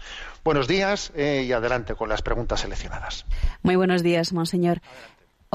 Buenos 0.44 0.68
días 0.68 1.12
eh, 1.14 1.44
y 1.46 1.52
adelante 1.52 1.94
con 1.94 2.08
las 2.08 2.20
preguntas 2.20 2.60
seleccionadas. 2.60 3.24
Muy 3.62 3.76
buenos 3.76 4.02
días, 4.02 4.32
monseñor. 4.32 4.82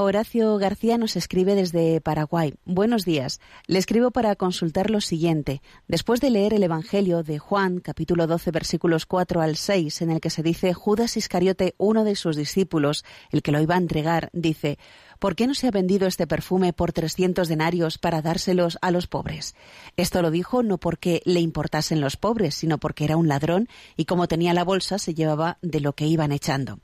Horacio 0.00 0.56
García 0.58 0.96
nos 0.96 1.16
escribe 1.16 1.56
desde 1.56 2.00
Paraguay. 2.00 2.54
Buenos 2.64 3.04
días. 3.04 3.40
Le 3.66 3.80
escribo 3.80 4.12
para 4.12 4.36
consultar 4.36 4.90
lo 4.90 5.00
siguiente. 5.00 5.60
Después 5.88 6.20
de 6.20 6.30
leer 6.30 6.54
el 6.54 6.62
Evangelio 6.62 7.24
de 7.24 7.40
Juan, 7.40 7.80
capítulo 7.80 8.28
12, 8.28 8.52
versículos 8.52 9.06
4 9.06 9.40
al 9.40 9.56
6, 9.56 10.02
en 10.02 10.10
el 10.12 10.20
que 10.20 10.30
se 10.30 10.44
dice 10.44 10.72
Judas 10.72 11.16
Iscariote, 11.16 11.74
uno 11.78 12.04
de 12.04 12.14
sus 12.14 12.36
discípulos, 12.36 13.04
el 13.32 13.42
que 13.42 13.50
lo 13.50 13.60
iba 13.60 13.74
a 13.74 13.78
entregar, 13.78 14.30
dice 14.32 14.78
¿Por 15.18 15.34
qué 15.34 15.48
no 15.48 15.54
se 15.54 15.66
ha 15.66 15.72
vendido 15.72 16.06
este 16.06 16.28
perfume 16.28 16.72
por 16.72 16.92
300 16.92 17.48
denarios 17.48 17.98
para 17.98 18.22
dárselos 18.22 18.78
a 18.82 18.92
los 18.92 19.08
pobres? 19.08 19.56
Esto 19.96 20.22
lo 20.22 20.30
dijo 20.30 20.62
no 20.62 20.78
porque 20.78 21.22
le 21.24 21.40
importasen 21.40 22.00
los 22.00 22.16
pobres, 22.16 22.54
sino 22.54 22.78
porque 22.78 23.04
era 23.04 23.16
un 23.16 23.26
ladrón 23.26 23.68
y 23.96 24.04
como 24.04 24.28
tenía 24.28 24.54
la 24.54 24.62
bolsa 24.62 25.00
se 25.00 25.14
llevaba 25.14 25.58
de 25.60 25.80
lo 25.80 25.94
que 25.94 26.06
iban 26.06 26.30
echando. 26.30 26.78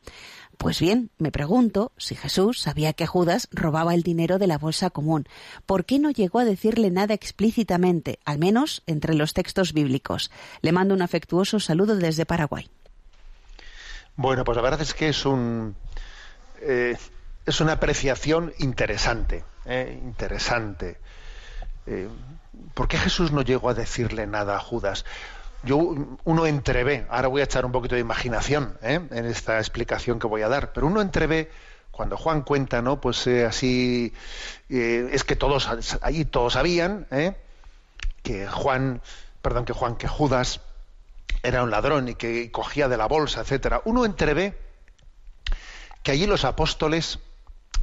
Pues 0.58 0.80
bien, 0.80 1.10
me 1.18 1.30
pregunto 1.30 1.92
si 1.96 2.14
Jesús 2.14 2.60
sabía 2.60 2.92
que 2.92 3.06
Judas 3.06 3.48
robaba 3.50 3.94
el 3.94 4.02
dinero 4.02 4.38
de 4.38 4.46
la 4.46 4.58
bolsa 4.58 4.90
común. 4.90 5.26
¿Por 5.66 5.84
qué 5.84 5.98
no 5.98 6.10
llegó 6.10 6.38
a 6.38 6.44
decirle 6.44 6.90
nada 6.90 7.14
explícitamente, 7.14 8.18
al 8.24 8.38
menos 8.38 8.82
entre 8.86 9.14
los 9.14 9.34
textos 9.34 9.72
bíblicos? 9.72 10.30
Le 10.62 10.72
mando 10.72 10.94
un 10.94 11.02
afectuoso 11.02 11.60
saludo 11.60 11.96
desde 11.96 12.26
Paraguay. 12.26 12.70
Bueno, 14.16 14.44
pues 14.44 14.56
la 14.56 14.62
verdad 14.62 14.80
es 14.80 14.94
que 14.94 15.08
es 15.08 15.26
un 15.26 15.74
eh, 16.60 16.96
es 17.46 17.60
una 17.60 17.72
apreciación 17.72 18.54
interesante, 18.58 19.44
¿eh? 19.66 20.00
interesante. 20.02 20.98
Eh, 21.86 22.08
¿Por 22.72 22.88
qué 22.88 22.96
Jesús 22.96 23.32
no 23.32 23.42
llegó 23.42 23.68
a 23.68 23.74
decirle 23.74 24.26
nada 24.26 24.56
a 24.56 24.60
Judas? 24.60 25.04
Yo 25.64 25.78
uno 26.24 26.46
entrevé, 26.46 27.06
ahora 27.08 27.28
voy 27.28 27.40
a 27.40 27.44
echar 27.44 27.64
un 27.64 27.72
poquito 27.72 27.94
de 27.94 28.00
imaginación 28.02 28.76
¿eh? 28.82 29.00
en 29.10 29.24
esta 29.24 29.58
explicación 29.58 30.18
que 30.18 30.26
voy 30.26 30.42
a 30.42 30.48
dar, 30.48 30.72
pero 30.72 30.86
uno 30.86 31.00
entrevé 31.00 31.50
cuando 31.90 32.16
Juan 32.16 32.42
cuenta, 32.42 32.82
¿no? 32.82 33.00
Pues 33.00 33.26
eh, 33.26 33.46
así 33.46 34.12
eh, 34.68 35.08
es 35.12 35.24
que 35.24 35.36
todos 35.36 35.68
allí 36.02 36.24
todos 36.24 36.54
sabían 36.54 37.06
¿eh? 37.10 37.36
que 38.22 38.46
Juan, 38.46 39.00
perdón, 39.40 39.64
que 39.64 39.72
Juan, 39.72 39.96
que 39.96 40.08
Judas 40.08 40.60
era 41.42 41.62
un 41.62 41.70
ladrón 41.70 42.08
y 42.08 42.14
que 42.14 42.50
cogía 42.50 42.88
de 42.88 42.96
la 42.96 43.06
bolsa, 43.06 43.42
etcétera. 43.42 43.80
Uno 43.84 44.04
entrevé 44.04 44.58
que 46.02 46.12
allí 46.12 46.26
los 46.26 46.44
apóstoles 46.44 47.20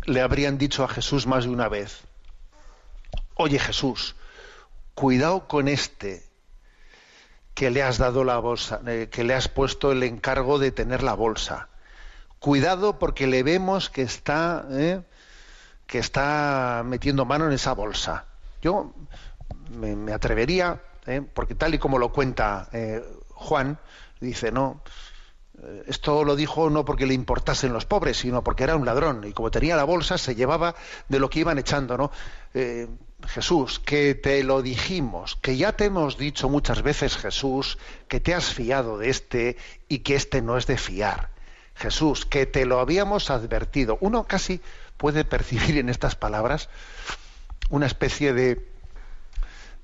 le 0.04 0.22
habrían 0.22 0.58
dicho 0.58 0.84
a 0.84 0.88
Jesús 0.88 1.26
más 1.26 1.46
de 1.46 1.52
una 1.52 1.70
vez, 1.70 2.02
oye 3.36 3.60
Jesús, 3.60 4.15
cuidado 4.94 5.48
con 5.48 5.67
este 5.67 6.31
que 7.54 7.70
le 7.70 7.84
has 7.84 7.98
dado 7.98 8.24
la 8.24 8.38
bolsa, 8.38 8.82
eh, 8.88 9.10
que 9.12 9.24
le 9.24 9.34
has 9.34 9.48
puesto 9.48 9.92
el 9.92 10.04
encargo 10.04 10.60
de 10.60 10.72
tener 10.72 11.04
la 11.04 11.14
bolsa. 11.14 11.68
Cuidado 12.42 12.98
porque 12.98 13.28
le 13.28 13.44
vemos 13.44 13.92
que 13.92 14.02
está, 14.02 14.66
eh, 14.72 15.02
que 15.86 16.00
está 16.00 16.82
metiendo 16.84 17.24
mano 17.24 17.46
en 17.46 17.52
esa 17.52 17.74
bolsa. 17.74 18.26
Yo 18.64 18.96
me, 19.70 20.12
atrevería, 20.12 20.82
eh, 21.06 21.22
porque 21.22 21.54
tal 21.54 21.76
y 21.76 21.78
como 21.78 22.00
lo 22.00 22.12
cuenta 22.12 22.68
eh, 22.72 23.04
Juan, 23.30 23.78
dice, 24.20 24.52
no, 24.52 24.82
esto 25.86 26.24
lo 26.24 26.36
dijo 26.36 26.72
no 26.72 26.84
porque 26.84 27.06
le 27.06 27.14
importasen 27.14 27.74
los 27.74 27.86
pobres, 27.86 28.18
sino 28.18 28.44
porque 28.44 28.64
era 28.64 28.76
un 28.76 28.88
ladrón 28.88 29.24
y 29.24 29.34
como 29.34 29.52
tenía 29.52 29.76
la 29.76 29.84
bolsa 29.84 30.18
se 30.18 30.34
llevaba 30.34 30.74
de 31.10 31.20
lo 31.20 31.30
que 31.30 31.42
iban 31.42 31.60
echando, 31.60 31.96
¿no? 31.96 32.12
Jesús, 33.28 33.80
que 33.80 34.16
te 34.16 34.44
lo 34.44 34.62
dijimos, 34.62 35.36
que 35.36 35.58
ya 35.58 35.74
te 35.74 35.86
hemos 35.86 36.18
dicho 36.18 36.50
muchas 36.50 36.82
veces, 36.82 37.18
Jesús, 37.18 37.78
que 38.08 38.20
te 38.20 38.34
has 38.34 38.54
fiado 38.54 38.98
de 38.98 39.10
este 39.10 39.58
y 39.88 40.00
que 40.00 40.16
este 40.16 40.42
no 40.42 40.58
es 40.58 40.68
de 40.68 40.78
fiar. 40.78 41.30
Jesús, 41.76 42.26
que 42.26 42.46
te 42.46 42.66
lo 42.66 42.80
habíamos 42.80 43.30
advertido. 43.30 43.98
Uno 44.02 44.26
casi 44.26 44.62
puede 44.98 45.26
percibir 45.26 45.78
en 45.78 45.90
estas 45.90 46.16
palabras 46.16 46.70
una 47.70 47.86
especie 47.86 48.34
de, 48.34 48.68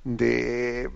de, 0.03 0.89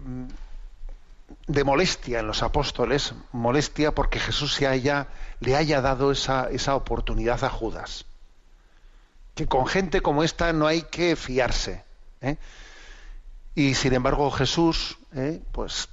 de 1.47 1.63
molestia 1.63 2.19
en 2.19 2.27
los 2.27 2.43
apóstoles, 2.43 3.13
molestia 3.31 3.93
porque 3.93 4.19
Jesús 4.19 4.53
se 4.53 4.67
haya, 4.67 5.07
le 5.39 5.55
haya 5.55 5.81
dado 5.81 6.11
esa, 6.11 6.49
esa 6.51 6.75
oportunidad 6.75 7.43
a 7.43 7.49
Judas. 7.49 8.05
Que 9.35 9.47
con 9.47 9.65
gente 9.65 10.01
como 10.01 10.23
esta 10.23 10.53
no 10.53 10.67
hay 10.67 10.83
que 10.83 11.15
fiarse. 11.15 11.83
¿Eh? 12.21 12.37
Y 13.55 13.75
sin 13.75 13.93
embargo 13.93 14.31
Jesús, 14.31 14.97
¿eh? 15.13 15.41
pues 15.51 15.89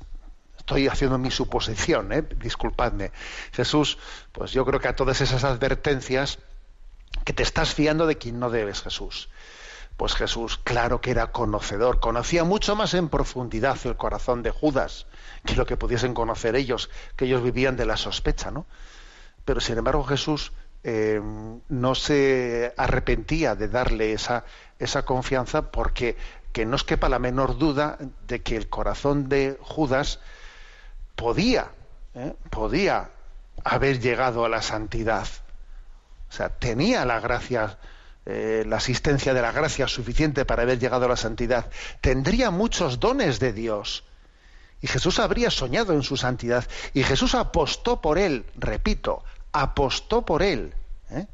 estoy 0.57 0.87
haciendo 0.87 1.19
mi 1.19 1.31
suposición, 1.31 2.13
¿eh? 2.13 2.23
disculpadme. 2.23 3.11
Jesús, 3.53 3.99
pues 4.33 4.53
yo 4.53 4.65
creo 4.65 4.81
que 4.81 4.89
a 4.89 4.97
todas 4.97 5.21
esas 5.21 5.45
advertencias 5.45 6.39
que 7.25 7.33
te 7.33 7.43
estás 7.43 7.75
fiando 7.75 8.07
de 8.07 8.17
quien 8.17 8.39
no 8.39 8.51
debes, 8.51 8.83
Jesús. 8.83 9.29
Pues 9.97 10.15
Jesús, 10.15 10.61
claro 10.63 11.01
que 11.01 11.11
era 11.11 11.33
conocedor, 11.33 11.99
conocía 11.99 12.45
mucho 12.45 12.77
más 12.77 12.95
en 12.95 13.09
profundidad 13.09 13.77
el 13.85 13.97
corazón 13.97 14.43
de 14.43 14.53
Judas 14.53 15.07
que 15.45 15.57
lo 15.57 15.67
que 15.67 15.77
pudiesen 15.77 16.15
conocer 16.15 16.55
ellos, 16.55 16.91
que 17.17 17.25
ellos 17.25 17.43
vivían 17.43 17.77
de 17.77 17.87
la 17.87 17.97
sospecha, 17.97 18.51
¿no? 18.51 18.67
Pero 19.45 19.61
sin 19.61 19.79
embargo 19.79 20.05
Jesús 20.05 20.53
eh, 20.85 21.21
no 21.69 21.95
se 21.95 22.73
arrepentía 22.77 23.55
de 23.55 23.69
darle 23.69 24.13
esa, 24.13 24.45
esa 24.79 25.05
confianza 25.05 25.71
porque 25.71 26.17
que 26.53 26.65
no 26.65 26.77
os 26.77 26.85
quepa 26.85 27.09
la 27.09 27.19
menor 27.19 27.59
duda 27.59 27.99
de 28.27 28.43
que 28.43 28.57
el 28.57 28.69
corazón 28.69 29.29
de 29.29 29.59
Judas 29.61 30.21
podía, 31.15 31.71
¿eh? 32.15 32.35
podía 32.51 33.11
haber 33.65 34.01
llegado 34.01 34.45
a 34.45 34.49
la 34.49 34.63
santidad. 34.63 35.27
O 36.29 36.33
sea, 36.33 36.49
tenía 36.49 37.05
la 37.05 37.21
gracia, 37.21 37.79
eh, 38.27 38.65
la 38.67 38.77
asistencia 38.77 39.35
de 39.35 39.43
la 39.43 39.53
gracia 39.53 39.89
suficiente 39.89 40.45
para 40.45 40.63
haber 40.63 40.79
llegado 40.79 41.07
a 41.07 41.09
la 41.09 41.17
santidad. 41.17 41.71
Tendría 42.01 42.51
muchos 42.51 43.01
dones 43.01 43.41
de 43.41 43.53
Dios. 43.53 44.05
Y 44.81 44.87
Jesús 44.87 45.19
habría 45.19 45.51
soñado 45.51 45.93
en 45.93 46.03
su 46.03 46.17
santidad. 46.17 46.65
Y 46.95 47.03
Jesús 47.03 47.35
apostó 47.35 48.01
por 48.01 48.17
él, 48.17 48.47
repito, 48.55 49.25
apostó 49.53 50.25
por 50.25 50.43
él. 50.43 50.75
¿eh? 51.11 51.27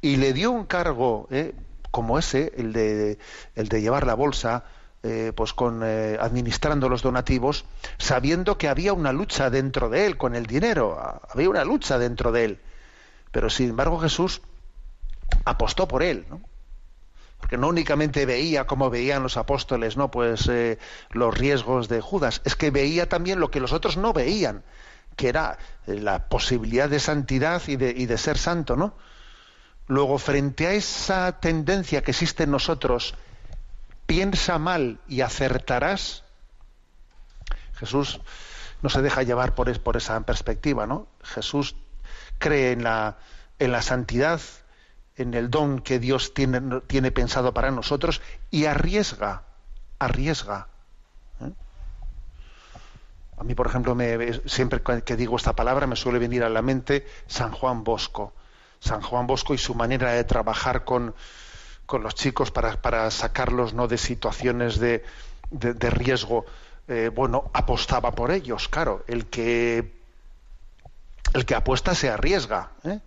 Y 0.00 0.16
le 0.16 0.32
dio 0.32 0.50
un 0.50 0.66
cargo 0.66 1.28
¿eh? 1.30 1.54
como 1.90 2.18
ese, 2.18 2.52
el 2.56 2.72
de, 2.72 3.18
el 3.54 3.68
de 3.68 3.80
llevar 3.80 4.06
la 4.06 4.14
bolsa, 4.14 4.64
eh, 5.02 5.32
pues 5.34 5.52
con 5.52 5.82
administrando 5.82 6.88
los 6.88 7.02
donativos, 7.02 7.64
sabiendo 7.98 8.58
que 8.58 8.68
había 8.68 8.92
una 8.92 9.12
lucha 9.12 9.50
dentro 9.50 9.88
de 9.88 10.06
él 10.06 10.16
con 10.16 10.34
el 10.34 10.46
dinero, 10.46 10.98
había 11.30 11.50
una 11.50 11.64
lucha 11.64 11.98
dentro 11.98 12.32
de 12.32 12.44
él. 12.44 12.60
Pero 13.30 13.50
sin 13.50 13.70
embargo 13.70 13.98
Jesús 13.98 14.42
apostó 15.44 15.86
por 15.86 16.02
él, 16.02 16.26
¿no? 16.28 16.40
porque 17.38 17.56
no 17.56 17.68
únicamente 17.68 18.26
veía 18.26 18.66
como 18.66 18.90
veían 18.90 19.22
los 19.22 19.36
apóstoles, 19.36 19.96
no, 19.96 20.10
pues 20.10 20.50
los 21.10 21.38
riesgos 21.38 21.88
de 21.88 22.00
Judas, 22.00 22.40
es 22.44 22.56
que 22.56 22.72
veía 22.72 23.08
también 23.08 23.38
lo 23.38 23.52
que 23.52 23.60
los 23.60 23.72
otros 23.72 23.96
no 23.96 24.12
veían, 24.12 24.64
que 25.18 25.28
era 25.28 25.58
eh, 25.86 25.96
la 26.00 26.28
posibilidad 26.28 26.88
de 26.88 27.00
santidad 27.00 27.60
y 27.66 27.76
de, 27.76 28.18
ser 28.18 28.38
santo, 28.38 28.76
¿no? 28.76 28.94
Luego, 29.88 30.16
frente 30.18 30.68
a 30.68 30.72
esa 30.72 31.40
tendencia 31.40 32.02
que 32.02 32.12
existe 32.12 32.44
en 32.44 32.52
nosotros, 32.52 33.14
piensa 34.06 34.58
mal 34.58 35.00
y 35.08 35.22
acertarás. 35.22 36.22
Jesús 37.74 38.20
no 38.80 38.88
se 38.88 39.02
deja 39.02 39.24
llevar 39.24 39.54
por, 39.54 39.80
por 39.80 39.96
esa 39.96 40.20
perspectiva, 40.20 40.86
¿no? 40.86 41.08
Jesús 41.24 41.74
cree 42.38 42.72
en 42.72 42.84
la, 42.84 43.18
en 43.58 43.72
la 43.72 43.82
santidad, 43.82 44.40
en 45.16 45.34
el 45.34 45.50
don 45.50 45.80
que 45.80 45.98
Dios 45.98 46.32
tiene, 46.32 46.80
tiene 46.86 47.10
pensado 47.10 47.52
para 47.52 47.72
nosotros 47.72 48.22
y 48.52 48.66
arriesga, 48.66 49.42
arriesga. 49.98 50.68
A 53.38 53.44
mí, 53.44 53.54
por 53.54 53.66
ejemplo, 53.68 53.96
siempre 54.46 54.80
que 55.04 55.16
digo 55.16 55.36
esta 55.36 55.52
palabra 55.54 55.86
me 55.86 55.96
suele 55.96 56.18
venir 56.18 56.42
a 56.42 56.48
la 56.48 56.62
mente 56.62 57.06
San 57.26 57.52
Juan 57.52 57.84
Bosco. 57.84 58.32
San 58.80 59.00
Juan 59.00 59.26
Bosco 59.26 59.54
y 59.54 59.58
su 59.58 59.74
manera 59.74 60.12
de 60.12 60.24
trabajar 60.24 60.84
con, 60.84 61.14
con 61.86 62.02
los 62.02 62.14
chicos 62.14 62.50
para, 62.50 62.80
para 62.80 63.10
sacarlos 63.10 63.74
no 63.74 63.86
de 63.88 63.98
situaciones 63.98 64.78
de, 64.78 65.04
de- 65.50 65.90
riesgo. 65.90 66.46
Eh, 66.88 67.10
bueno, 67.14 67.50
apostaba 67.52 68.12
por 68.12 68.30
ellos, 68.30 68.68
claro. 68.68 69.04
El 69.06 69.26
que 69.26 69.98
el 71.34 71.44
que 71.44 71.54
apuesta 71.54 71.94
se 71.94 72.08
arriesga. 72.08 72.70
¿eh? 72.84 72.98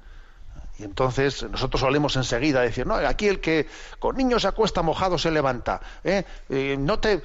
Y 0.79 0.83
entonces 0.83 1.43
nosotros 1.43 1.81
solemos 1.81 2.15
enseguida 2.15 2.61
decir, 2.61 2.85
no, 2.87 2.95
aquí 2.95 3.27
el 3.27 3.39
que 3.39 3.67
con 3.99 4.15
niños 4.15 4.43
se 4.43 4.47
acuesta 4.47 4.81
mojado 4.81 5.17
se 5.17 5.31
levanta. 5.31 5.81
Eh, 6.03 6.23
no 6.79 6.99
te. 6.99 7.21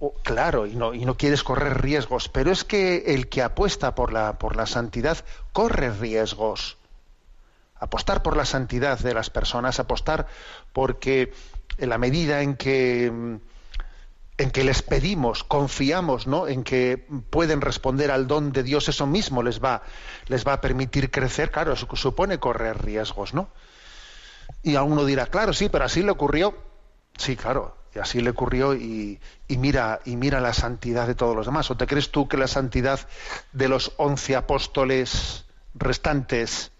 O- 0.00 0.12
claro, 0.22 0.66
y 0.66 0.74
no, 0.76 0.94
y 0.94 1.04
no 1.04 1.16
quieres 1.16 1.42
correr 1.42 1.80
riesgos, 1.82 2.28
pero 2.28 2.50
es 2.50 2.64
que 2.64 3.04
el 3.14 3.28
que 3.28 3.42
apuesta 3.42 3.94
por 3.94 4.12
la, 4.12 4.38
por 4.38 4.56
la 4.56 4.66
santidad 4.66 5.18
corre 5.52 5.90
riesgos. 5.90 6.76
Apostar 7.78 8.22
por 8.22 8.36
la 8.36 8.44
santidad 8.46 8.98
de 8.98 9.12
las 9.14 9.28
personas, 9.30 9.78
apostar 9.80 10.26
porque 10.72 11.32
en 11.78 11.88
la 11.90 11.98
medida 11.98 12.40
en 12.42 12.56
que 12.56 13.10
mm, 13.12 13.36
en 14.38 14.50
que 14.50 14.64
les 14.64 14.82
pedimos, 14.82 15.44
confiamos, 15.44 16.26
¿no? 16.26 16.46
En 16.46 16.62
que 16.62 17.06
pueden 17.30 17.62
responder 17.62 18.10
al 18.10 18.26
don 18.26 18.52
de 18.52 18.62
Dios, 18.62 18.86
eso 18.90 19.06
mismo 19.06 19.42
les 19.42 19.62
va, 19.64 19.82
les 20.26 20.46
va 20.46 20.54
a 20.54 20.60
permitir 20.60 21.10
crecer. 21.10 21.50
Claro, 21.50 21.72
eso 21.72 21.88
supone 21.96 22.38
correr 22.38 22.84
riesgos, 22.84 23.32
¿no? 23.32 23.48
Y 24.62 24.76
a 24.76 24.82
uno 24.82 25.06
dirá, 25.06 25.26
claro, 25.26 25.54
sí, 25.54 25.68
pero 25.70 25.84
así 25.84 26.02
le 26.02 26.10
ocurrió. 26.10 26.54
Sí, 27.16 27.34
claro, 27.34 27.76
y 27.96 27.98
así 27.98 28.20
le 28.20 28.28
ocurrió 28.28 28.74
y, 28.74 29.18
mira 29.48 30.00
y 30.04 30.16
mira 30.16 30.38
la 30.38 30.52
santidad 30.52 31.06
de 31.06 31.14
todos 31.14 31.34
los 31.34 31.46
demás. 31.46 31.70
¿O 31.70 31.78
te 31.78 31.86
crees 31.86 32.10
tú 32.10 32.28
que 32.28 32.36
la 32.36 32.46
santidad 32.46 33.00
de 33.52 33.68
los 33.68 33.92
once 33.96 34.36
apóstoles 34.36 35.46
restantes 35.74 36.72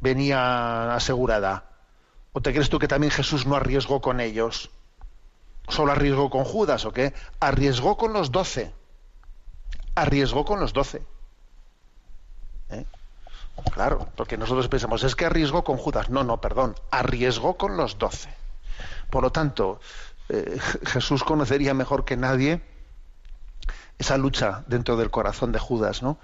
venía 0.00 0.94
asegurada? 0.94 1.64
¿O 2.32 2.40
te 2.40 2.54
crees 2.54 2.70
tú 2.70 2.78
que 2.78 2.88
también 2.88 3.10
Jesús 3.10 3.46
no 3.46 3.56
arriesgó 3.56 4.00
con 4.00 4.20
ellos? 4.20 4.70
¿Solo 5.68 5.92
arriesgó 5.92 6.30
con 6.30 6.44
Judas 6.44 6.86
o 6.86 6.92
qué? 6.92 7.12
Arriesgó 7.40 7.98
con 7.98 8.14
los 8.14 8.32
doce. 8.32 8.72
Arriesgó 9.96 10.46
con 10.46 10.60
los 10.60 10.72
doce. 10.72 11.02
¿Eh? 12.70 12.86
Claro, 13.74 14.08
porque 14.16 14.38
nosotros 14.38 14.68
pensamos, 14.68 15.04
es 15.04 15.14
que 15.14 15.26
arriesgó 15.26 15.62
con 15.62 15.76
Judas. 15.76 16.08
No, 16.08 16.24
no, 16.24 16.40
perdón. 16.40 16.74
Arriesgó 16.90 17.58
con 17.58 17.76
los 17.76 17.98
doce. 17.98 18.30
Por 19.10 19.22
lo 19.22 19.32
tanto, 19.32 19.80
eh, 20.28 20.58
Jesús 20.86 21.24
conocería 21.24 21.74
mejor 21.74 22.04
que 22.04 22.16
nadie 22.16 22.60
esa 23.98 24.16
lucha 24.16 24.64
dentro 24.68 24.96
del 24.96 25.10
corazón 25.10 25.52
de 25.52 25.58
Judas, 25.58 26.02
¿no? 26.02 26.18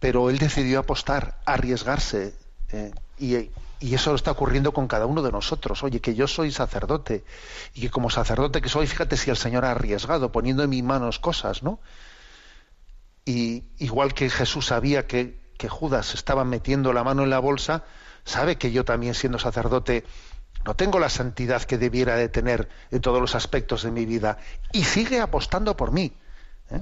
Pero 0.00 0.30
él 0.30 0.38
decidió 0.38 0.80
apostar, 0.80 1.38
arriesgarse. 1.44 2.34
eh, 2.70 2.92
y, 3.18 3.50
y 3.84 3.94
eso 3.94 4.14
está 4.14 4.30
ocurriendo 4.30 4.72
con 4.72 4.88
cada 4.88 5.04
uno 5.04 5.20
de 5.20 5.30
nosotros. 5.30 5.82
Oye, 5.82 6.00
que 6.00 6.14
yo 6.14 6.26
soy 6.26 6.50
sacerdote 6.50 7.22
y 7.74 7.82
que 7.82 7.90
como 7.90 8.08
sacerdote 8.08 8.62
que 8.62 8.70
soy, 8.70 8.86
fíjate 8.86 9.18
si 9.18 9.28
el 9.28 9.36
Señor 9.36 9.66
ha 9.66 9.72
arriesgado 9.72 10.32
poniendo 10.32 10.62
en 10.62 10.70
mis 10.70 10.82
manos 10.82 11.18
cosas, 11.18 11.62
¿no? 11.62 11.80
Y 13.26 13.64
igual 13.78 14.14
que 14.14 14.30
Jesús 14.30 14.66
sabía 14.66 15.06
que, 15.06 15.38
que 15.58 15.68
Judas 15.68 16.14
estaba 16.14 16.44
metiendo 16.44 16.94
la 16.94 17.04
mano 17.04 17.24
en 17.24 17.30
la 17.30 17.40
bolsa, 17.40 17.84
sabe 18.24 18.56
que 18.56 18.72
yo 18.72 18.86
también 18.86 19.12
siendo 19.14 19.38
sacerdote 19.38 20.04
no 20.64 20.74
tengo 20.74 20.98
la 20.98 21.08
santidad 21.08 21.62
que 21.62 21.78
debiera 21.78 22.16
de 22.16 22.28
tener 22.28 22.68
en 22.90 23.00
todos 23.00 23.20
los 23.20 23.34
aspectos 23.34 23.82
de 23.82 23.90
mi 23.90 24.06
vida 24.06 24.38
y 24.72 24.84
sigue 24.84 25.20
apostando 25.20 25.76
por 25.76 25.92
mí. 25.92 26.12
¿eh? 26.70 26.80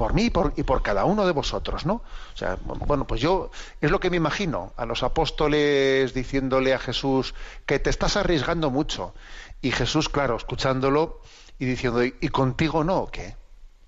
por 0.00 0.14
mí 0.14 0.24
y 0.24 0.30
por, 0.30 0.54
y 0.56 0.62
por 0.62 0.82
cada 0.82 1.04
uno 1.04 1.26
de 1.26 1.32
vosotros, 1.32 1.84
¿no? 1.84 1.96
O 2.32 2.36
sea, 2.36 2.56
bueno, 2.64 3.06
pues 3.06 3.20
yo 3.20 3.50
es 3.82 3.90
lo 3.90 4.00
que 4.00 4.08
me 4.08 4.16
imagino 4.16 4.72
a 4.78 4.86
los 4.86 5.02
apóstoles 5.02 6.14
diciéndole 6.14 6.72
a 6.72 6.78
Jesús 6.78 7.34
que 7.66 7.78
te 7.78 7.90
estás 7.90 8.16
arriesgando 8.16 8.70
mucho 8.70 9.12
y 9.60 9.72
Jesús, 9.72 10.08
claro, 10.08 10.36
escuchándolo 10.36 11.20
y 11.58 11.66
diciendo 11.66 12.02
y 12.02 12.28
contigo 12.30 12.82
no, 12.82 12.96
¿o 12.96 13.10
¿qué? 13.10 13.36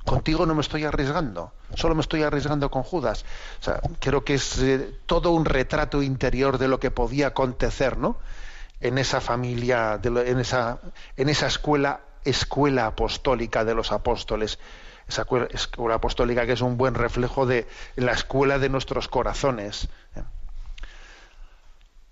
Contigo 0.05 0.47
no 0.47 0.55
me 0.55 0.61
estoy 0.63 0.85
arriesgando, 0.85 1.53
solo 1.75 1.95
me 1.95 2.01
estoy 2.01 2.23
arriesgando 2.23 2.71
con 2.71 2.83
Judas. 2.83 3.25
O 3.61 3.65
sea, 3.65 3.81
creo 4.01 4.25
que 4.25 4.35
es 4.35 4.59
eh, 4.59 4.99
todo 5.07 5.31
un 5.31 5.45
retrato 5.45 6.03
interior 6.03 6.59
de 6.59 6.69
lo 6.69 6.81
que 6.81 6.91
podía 6.91 7.29
acontecer, 7.29 7.97
¿no? 7.97 8.17
En 8.81 8.99
esa 8.99 9.21
familia, 9.21 9.99
de 9.99 10.11
lo- 10.11 10.21
en 10.23 10.41
esa, 10.41 10.79
en 11.17 11.29
esa 11.29 11.47
escuela, 11.47 12.01
escuela 12.25 12.87
apostólica 12.87 13.65
de 13.65 13.75
los 13.75 13.93
apóstoles 13.93 14.59
esa 15.09 15.23
escuela, 15.23 15.49
escuela 15.51 15.97
apostólica 15.97 16.47
que 16.47 16.53
es 16.53 16.61
un 16.61 16.77
buen 16.77 16.95
reflejo 16.95 17.45
de 17.45 17.67
la 17.97 18.13
escuela 18.13 18.59
de 18.59 18.69
nuestros 18.69 19.09
corazones. 19.09 19.89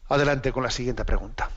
Adelante 0.09 0.53
con 0.53 0.63
la 0.65 0.71
siguiente 0.71 1.05
pregunta. 1.05 1.51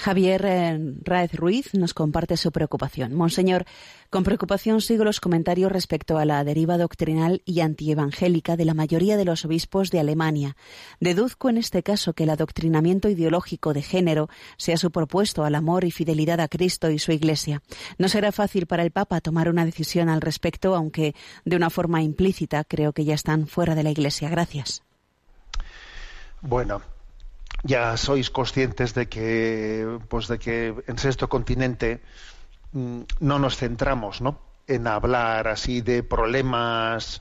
Javier 0.00 0.46
eh, 0.46 0.78
Raez 1.02 1.34
Ruiz 1.34 1.74
nos 1.74 1.92
comparte 1.92 2.38
su 2.38 2.52
preocupación. 2.52 3.12
Monseñor, 3.12 3.66
con 4.08 4.24
preocupación 4.24 4.80
sigo 4.80 5.04
los 5.04 5.20
comentarios 5.20 5.70
respecto 5.70 6.16
a 6.16 6.24
la 6.24 6.42
deriva 6.42 6.78
doctrinal 6.78 7.42
y 7.44 7.60
antievangélica 7.60 8.56
de 8.56 8.64
la 8.64 8.72
mayoría 8.72 9.18
de 9.18 9.26
los 9.26 9.44
obispos 9.44 9.90
de 9.90 10.00
Alemania. 10.00 10.56
Deduzco 11.00 11.50
en 11.50 11.58
este 11.58 11.82
caso 11.82 12.14
que 12.14 12.22
el 12.22 12.30
adoctrinamiento 12.30 13.10
ideológico 13.10 13.74
de 13.74 13.82
género 13.82 14.30
sea 14.56 14.78
superpuesto 14.78 15.44
al 15.44 15.54
amor 15.54 15.84
y 15.84 15.90
fidelidad 15.90 16.40
a 16.40 16.48
Cristo 16.48 16.90
y 16.90 16.98
su 16.98 17.12
Iglesia. 17.12 17.62
No 17.98 18.08
será 18.08 18.32
fácil 18.32 18.64
para 18.66 18.84
el 18.84 18.92
Papa 18.92 19.20
tomar 19.20 19.50
una 19.50 19.66
decisión 19.66 20.08
al 20.08 20.22
respecto, 20.22 20.74
aunque 20.74 21.14
de 21.44 21.56
una 21.56 21.68
forma 21.68 22.02
implícita 22.02 22.64
creo 22.64 22.94
que 22.94 23.04
ya 23.04 23.12
están 23.12 23.46
fuera 23.46 23.74
de 23.74 23.82
la 23.82 23.90
Iglesia. 23.90 24.30
Gracias. 24.30 24.82
Bueno, 26.40 26.80
ya 27.62 27.96
sois 27.96 28.30
conscientes 28.30 28.94
de 28.94 29.08
que, 29.08 29.98
pues 30.08 30.28
de 30.28 30.38
que 30.38 30.74
en 30.86 30.98
Sexto 30.98 31.28
Continente 31.28 32.00
mm, 32.72 33.00
no 33.20 33.38
nos 33.38 33.56
centramos, 33.56 34.20
¿no? 34.20 34.38
En 34.66 34.86
hablar 34.86 35.48
así 35.48 35.80
de 35.80 36.02
problemas 36.02 37.20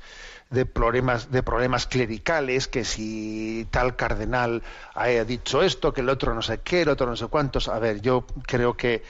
de 0.50 0.66
problemas, 0.66 1.32
de 1.32 1.44
problemas 1.44 1.86
clericales, 1.86 2.68
que 2.68 2.84
si 2.84 3.68
tal 3.70 3.96
cardenal 3.96 4.64
haya 4.96 5.24
dicho 5.24 5.62
esto, 5.62 5.94
que 5.94 6.02
el 6.02 6.10
otro 6.10 6.34
no 6.34 6.42
sé 6.42 6.62
qué, 6.62 6.82
el 6.82 6.90
otro 6.90 7.08
no 7.08 7.16
sé 7.16 7.28
cuántos. 7.28 7.68
A 7.68 7.78
ver, 7.78 8.02
yo 8.02 8.26
creo 8.48 8.76
que 8.76 9.04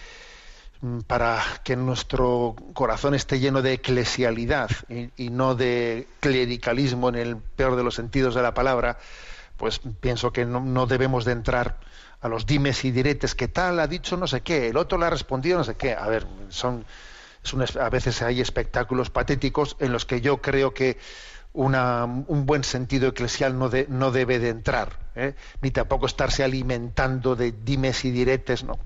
mm, 0.81 0.99
para 1.01 1.41
que 1.63 1.75
nuestro 1.75 2.55
corazón 2.73 3.15
esté 3.15 3.39
lleno 3.39 3.61
de 3.61 3.73
eclesialidad 3.73 4.69
y, 4.89 5.11
y 5.15 5.29
no 5.29 5.55
de 5.55 6.07
clericalismo 6.19 7.09
en 7.09 7.15
el 7.15 7.37
peor 7.37 7.75
de 7.75 7.83
los 7.83 7.95
sentidos 7.95 8.35
de 8.35 8.41
la 8.41 8.53
palabra, 8.53 8.97
pues 9.59 9.79
pienso 9.99 10.31
que 10.33 10.45
no, 10.45 10.59
no 10.61 10.87
debemos 10.87 11.25
de 11.25 11.33
entrar 11.33 11.75
a 12.21 12.27
los 12.27 12.45
dimes 12.47 12.83
y 12.85 12.91
diretes 12.91 13.35
que 13.35 13.47
tal 13.47 13.79
ha 13.79 13.87
dicho 13.87 14.17
no 14.17 14.25
sé 14.25 14.41
qué, 14.41 14.69
el 14.69 14.77
otro 14.77 14.97
le 14.97 15.05
ha 15.05 15.09
respondido 15.11 15.57
no 15.59 15.63
sé 15.63 15.75
qué. 15.75 15.93
A 15.93 16.07
ver, 16.07 16.25
son 16.49 16.83
a 17.79 17.89
veces 17.89 18.21
hay 18.21 18.41
espectáculos 18.41 19.09
patéticos 19.09 19.75
en 19.79 19.91
los 19.93 20.05
que 20.05 20.19
yo 20.21 20.37
creo 20.41 20.73
que 20.73 20.97
una- 21.53 22.03
un 22.05 22.45
buen 22.45 22.63
sentido 22.63 23.07
eclesial 23.09 23.57
no, 23.57 23.69
de- 23.69 23.85
no 23.89 24.11
debe 24.11 24.39
de 24.39 24.49
entrar, 24.49 24.97
¿eh? 25.15 25.35
ni 25.61 25.71
tampoco 25.71 26.05
estarse 26.05 26.43
alimentando 26.43 27.35
de 27.35 27.51
dimes 27.51 28.03
y 28.05 28.11
diretes, 28.11 28.63
no. 28.63 28.77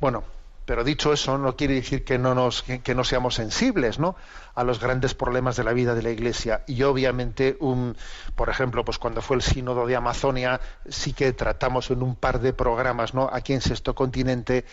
Bueno, 0.00 0.24
pero 0.64 0.84
dicho 0.84 1.12
eso, 1.12 1.36
no 1.36 1.56
quiere 1.56 1.74
decir 1.74 2.04
que 2.04 2.18
no 2.18 2.34
nos 2.34 2.62
que, 2.62 2.94
no 2.94 3.04
seamos 3.04 3.34
sensibles, 3.34 3.98
¿no? 3.98 4.16
A 4.54 4.64
los 4.64 4.80
grandes 4.80 5.14
problemas 5.14 5.56
de 5.56 5.64
la 5.64 5.72
vida 5.72 5.94
de 5.94 6.02
la 6.02 6.10
Iglesia. 6.10 6.64
Y 6.66 6.82
obviamente, 6.84 7.56
un, 7.60 7.96
por 8.34 8.48
ejemplo, 8.48 8.84
pues 8.84 8.98
cuando 8.98 9.20
fue 9.20 9.36
el 9.36 9.42
sínodo 9.42 9.86
de 9.86 9.96
Amazonia, 9.96 10.60
sí 10.88 11.12
que 11.12 11.32
tratamos 11.32 11.90
en 11.90 12.02
un 12.02 12.16
par 12.16 12.40
de 12.40 12.52
programas, 12.52 13.14
¿no? 13.14 13.28
Aquí 13.32 13.52
en 13.52 13.60
Sexto 13.60 13.94
Continente, 13.94 14.64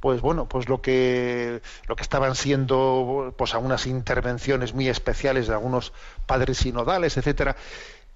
pues 0.00 0.20
bueno, 0.20 0.48
pues 0.48 0.68
lo 0.68 0.80
que 0.80 1.60
lo 1.88 1.96
que 1.96 2.02
estaban 2.02 2.34
siendo, 2.34 3.34
pues 3.36 3.54
algunas 3.54 3.86
intervenciones 3.86 4.72
muy 4.74 4.88
especiales 4.88 5.46
de 5.46 5.54
algunos 5.54 5.92
padres 6.26 6.58
sinodales, 6.58 7.16
etcétera. 7.16 7.56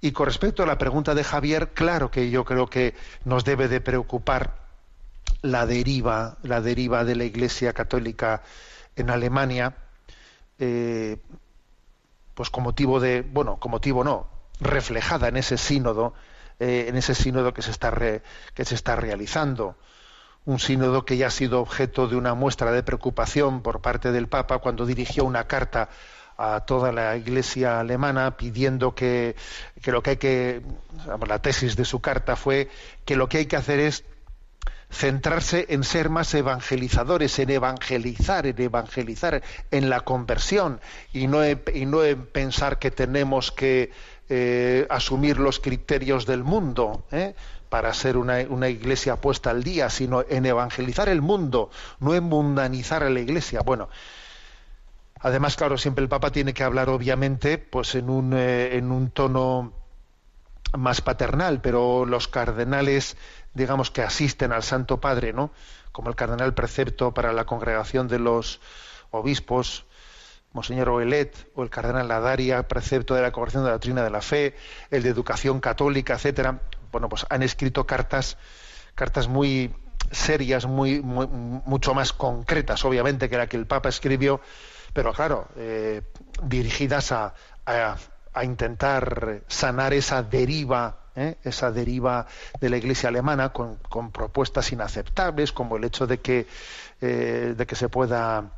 Y 0.01 0.11
con 0.13 0.27
respecto 0.27 0.63
a 0.63 0.65
la 0.65 0.77
pregunta 0.77 1.13
de 1.13 1.23
Javier, 1.23 1.69
claro 1.73 2.09
que 2.09 2.29
yo 2.29 2.45
creo 2.45 2.67
que 2.67 2.95
nos 3.25 3.43
debe 3.43 3.67
de 3.67 3.81
preocupar 3.81 4.68
la 5.41 5.65
deriva, 5.65 6.37
la 6.43 6.61
deriva 6.61 7.03
de 7.05 7.15
la 7.15 7.23
Iglesia 7.23 7.73
Católica 7.73 8.41
en 8.95 9.09
Alemania, 9.09 9.75
eh, 10.59 11.17
pues 12.33 12.49
con 12.49 12.63
motivo 12.63 12.99
de, 12.99 13.21
bueno, 13.21 13.57
con 13.57 13.71
motivo 13.71 14.03
no, 14.03 14.27
reflejada 14.59 15.27
en 15.27 15.37
ese 15.37 15.57
sínodo, 15.57 16.13
eh, 16.59 16.85
en 16.89 16.97
ese 16.97 17.15
sínodo 17.15 17.53
que 17.53 17.61
se 17.61 17.71
está 17.71 17.91
re- 17.91 18.21
que 18.53 18.65
se 18.65 18.75
está 18.75 18.95
realizando, 18.95 19.75
un 20.45 20.59
sínodo 20.59 21.05
que 21.05 21.17
ya 21.17 21.27
ha 21.27 21.31
sido 21.31 21.61
objeto 21.61 22.07
de 22.07 22.15
una 22.15 22.33
muestra 22.33 22.71
de 22.71 22.83
preocupación 22.83 23.61
por 23.61 23.81
parte 23.81 24.11
del 24.11 24.27
Papa 24.27 24.59
cuando 24.59 24.85
dirigió 24.85 25.23
una 25.25 25.45
carta 25.45 25.89
a 26.37 26.61
toda 26.61 26.91
la 26.93 27.17
Iglesia 27.17 27.79
alemana 27.81 28.37
pidiendo 28.37 28.95
que, 28.95 29.35
que 29.81 29.91
lo 29.91 30.01
que 30.01 30.11
hay 30.11 30.17
que, 30.17 30.61
la 31.27 31.39
tesis 31.39 31.75
de 31.75 31.83
su 31.83 31.99
carta 31.99 32.35
fue 32.37 32.69
que 33.05 33.17
lo 33.17 33.27
que 33.27 33.39
hay 33.39 33.45
que 33.45 33.57
hacer 33.57 33.79
es 33.79 34.05
centrarse 34.91 35.67
en 35.69 35.83
ser 35.83 36.09
más 36.09 36.33
evangelizadores, 36.33 37.37
en 37.39 37.51
evangelizar, 37.51 38.47
en 38.47 38.59
evangelizar, 38.61 39.43
en 39.71 39.89
la 39.89 40.01
conversión 40.01 40.81
y 41.13 41.27
no 41.27 41.43
en, 41.43 41.61
y 41.73 41.85
no 41.85 42.03
en 42.03 42.25
pensar 42.25 42.79
que 42.79 42.91
tenemos 42.91 43.51
que 43.51 43.91
eh, 44.29 44.87
asumir 44.89 45.39
los 45.39 45.59
criterios 45.59 46.25
del 46.25 46.43
mundo 46.43 47.03
¿eh? 47.11 47.35
para 47.69 47.93
ser 47.93 48.17
una, 48.17 48.39
una 48.49 48.67
iglesia 48.69 49.15
puesta 49.15 49.51
al 49.51 49.63
día, 49.63 49.89
sino 49.89 50.25
en 50.27 50.45
evangelizar 50.45 51.07
el 51.07 51.21
mundo, 51.21 51.69
no 51.99 52.15
en 52.15 52.23
mundanizar 52.23 53.03
a 53.03 53.09
la 53.09 53.19
iglesia. 53.19 53.61
Bueno, 53.61 53.89
además, 55.19 55.55
claro, 55.55 55.77
siempre 55.77 56.03
el 56.03 56.09
Papa 56.09 56.31
tiene 56.31 56.53
que 56.53 56.63
hablar, 56.63 56.89
obviamente, 56.89 57.59
pues 57.59 57.93
en 57.93 58.09
un, 58.09 58.33
eh, 58.33 58.75
en 58.75 58.91
un 58.91 59.11
tono 59.11 59.78
más 60.77 61.01
paternal, 61.01 61.61
pero 61.61 62.05
los 62.05 62.27
cardenales, 62.27 63.17
digamos 63.53 63.91
que 63.91 64.01
asisten 64.01 64.51
al 64.51 64.63
Santo 64.63 64.99
Padre, 64.99 65.33
¿no? 65.33 65.51
Como 65.91 66.09
el 66.09 66.15
cardenal 66.15 66.53
precepto 66.53 67.13
para 67.13 67.33
la 67.33 67.45
congregación 67.45 68.07
de 68.07 68.19
los 68.19 68.61
obispos, 69.11 69.85
Monseñor 70.51 70.89
Oelet, 70.89 71.35
o 71.55 71.63
el 71.63 71.69
cardenal 71.69 72.07
Ladaria, 72.07 72.67
precepto 72.67 73.13
de 73.15 73.21
la 73.21 73.31
congregación 73.31 73.63
de 73.63 73.69
la 73.69 73.73
doctrina 73.73 74.03
de 74.03 74.09
la 74.09 74.21
fe, 74.21 74.55
el 74.89 75.03
de 75.03 75.09
educación 75.09 75.59
católica, 75.59 76.13
etcétera. 76.15 76.61
Bueno, 76.91 77.07
pues 77.09 77.25
han 77.29 77.43
escrito 77.43 77.85
cartas, 77.85 78.37
cartas 78.95 79.27
muy 79.27 79.73
serias, 80.11 80.65
muy, 80.65 81.01
muy- 81.01 81.27
mucho 81.27 81.93
más 81.93 82.13
concretas, 82.13 82.83
obviamente, 82.85 83.29
que 83.29 83.37
la 83.37 83.45
que 83.47 83.57
el 83.57 83.67
Papa 83.67 83.89
escribió, 83.89 84.41
pero 84.93 85.13
claro, 85.13 85.47
eh, 85.55 86.01
dirigidas 86.43 87.11
a, 87.11 87.35
a- 87.67 87.95
a 88.39 88.43
intentar 88.45 89.41
sanar 89.47 89.93
esa 89.93 90.23
deriva, 90.23 90.97
¿eh? 91.15 91.35
esa 91.43 91.71
deriva 91.71 92.25
de 92.59 92.69
la 92.69 92.77
Iglesia 92.77 93.09
alemana 93.09 93.49
con, 93.51 93.75
con 93.89 94.11
propuestas 94.11 94.71
inaceptables, 94.71 95.51
como 95.51 95.77
el 95.77 95.83
hecho 95.83 96.07
de 96.07 96.19
que, 96.19 96.47
eh, 97.01 97.53
de 97.57 97.67
que 97.67 97.75
se 97.75 97.89
pueda 97.89 98.51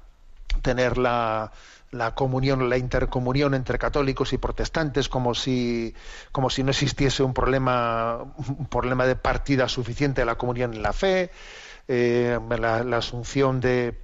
tener 0.62 0.98
la, 0.98 1.52
la 1.92 2.14
comunión, 2.14 2.70
la 2.70 2.78
intercomunión 2.78 3.54
entre 3.54 3.80
católicos 3.80 4.34
y 4.34 4.38
protestantes, 4.38 5.10
como 5.10 5.34
si, 5.34 5.96
como 6.32 6.50
si 6.50 6.64
no 6.64 6.72
existiese 6.72 7.24
un 7.24 7.34
problema, 7.34 8.20
un 8.38 8.68
problema 8.68 9.06
de 9.06 9.16
partida 9.16 9.68
suficiente 9.68 10.22
de 10.22 10.26
la 10.26 10.36
comunión 10.36 10.74
en 10.74 10.84
la 10.84 10.94
fe, 10.94 11.32
eh, 11.88 12.40
la, 12.50 12.84
la 12.84 12.98
asunción 12.98 13.60
de, 13.60 13.98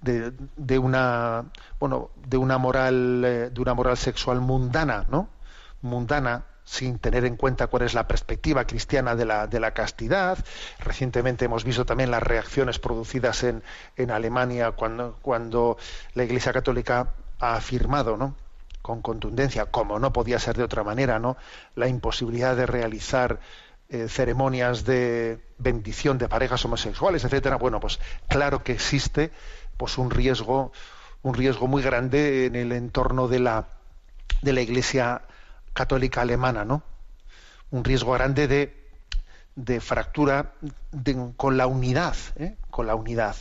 de, 0.00 0.78
una 0.78 1.46
bueno 1.80 2.10
de 2.26 2.36
una 2.36 2.58
moral 2.58 3.22
eh, 3.24 3.50
de 3.50 3.60
una 3.60 3.74
moral 3.74 3.96
sexual 3.96 4.40
mundana 4.40 5.06
no 5.10 5.28
mundana 5.82 6.44
sin 6.64 6.98
tener 6.98 7.24
en 7.24 7.36
cuenta 7.36 7.68
cuál 7.68 7.84
es 7.84 7.94
la 7.94 8.08
perspectiva 8.08 8.66
cristiana 8.66 9.14
de 9.14 9.24
la, 9.24 9.46
de 9.46 9.60
la 9.60 9.70
castidad. 9.70 10.36
Recientemente 10.80 11.44
hemos 11.44 11.62
visto 11.62 11.86
también 11.86 12.10
las 12.10 12.24
reacciones 12.24 12.80
producidas 12.80 13.44
en, 13.44 13.62
en 13.96 14.10
Alemania 14.10 14.72
cuando, 14.72 15.16
cuando 15.22 15.78
la 16.14 16.24
Iglesia 16.24 16.52
Católica 16.52 17.14
ha 17.38 17.54
afirmado, 17.54 18.16
¿no? 18.16 18.34
con 18.82 19.00
contundencia, 19.00 19.66
como 19.66 19.98
no 19.98 20.12
podía 20.12 20.38
ser 20.38 20.56
de 20.56 20.64
otra 20.64 20.84
manera, 20.84 21.18
¿no? 21.18 21.36
la 21.76 21.88
imposibilidad 21.88 22.56
de 22.56 22.66
realizar 22.66 23.40
eh, 23.88 24.08
ceremonias 24.08 24.84
de 24.84 25.40
bendición 25.58 26.18
de 26.18 26.28
parejas 26.28 26.64
homosexuales, 26.64 27.24
etcétera. 27.24 27.56
Bueno, 27.56 27.78
pues 27.78 28.00
claro 28.28 28.64
que 28.64 28.72
existe 28.72 29.30
pues 29.76 29.98
un 29.98 30.10
riesgo, 30.10 30.72
un 31.22 31.34
riesgo 31.34 31.66
muy 31.66 31.82
grande 31.82 32.46
en 32.46 32.56
el 32.56 32.72
entorno 32.72 33.28
de 33.28 33.40
la 33.40 33.68
de 34.42 34.52
la 34.52 34.60
Iglesia 34.60 35.22
católica 35.72 36.22
alemana, 36.22 36.64
¿no? 36.64 36.82
Un 37.70 37.84
riesgo 37.84 38.12
grande 38.12 38.48
de, 38.48 38.88
de 39.56 39.80
fractura 39.80 40.52
con 41.36 41.56
la 41.56 41.66
unidad, 41.66 42.16
¿eh? 42.36 42.56
con 42.70 42.86
la 42.86 42.94
unidad. 42.94 43.36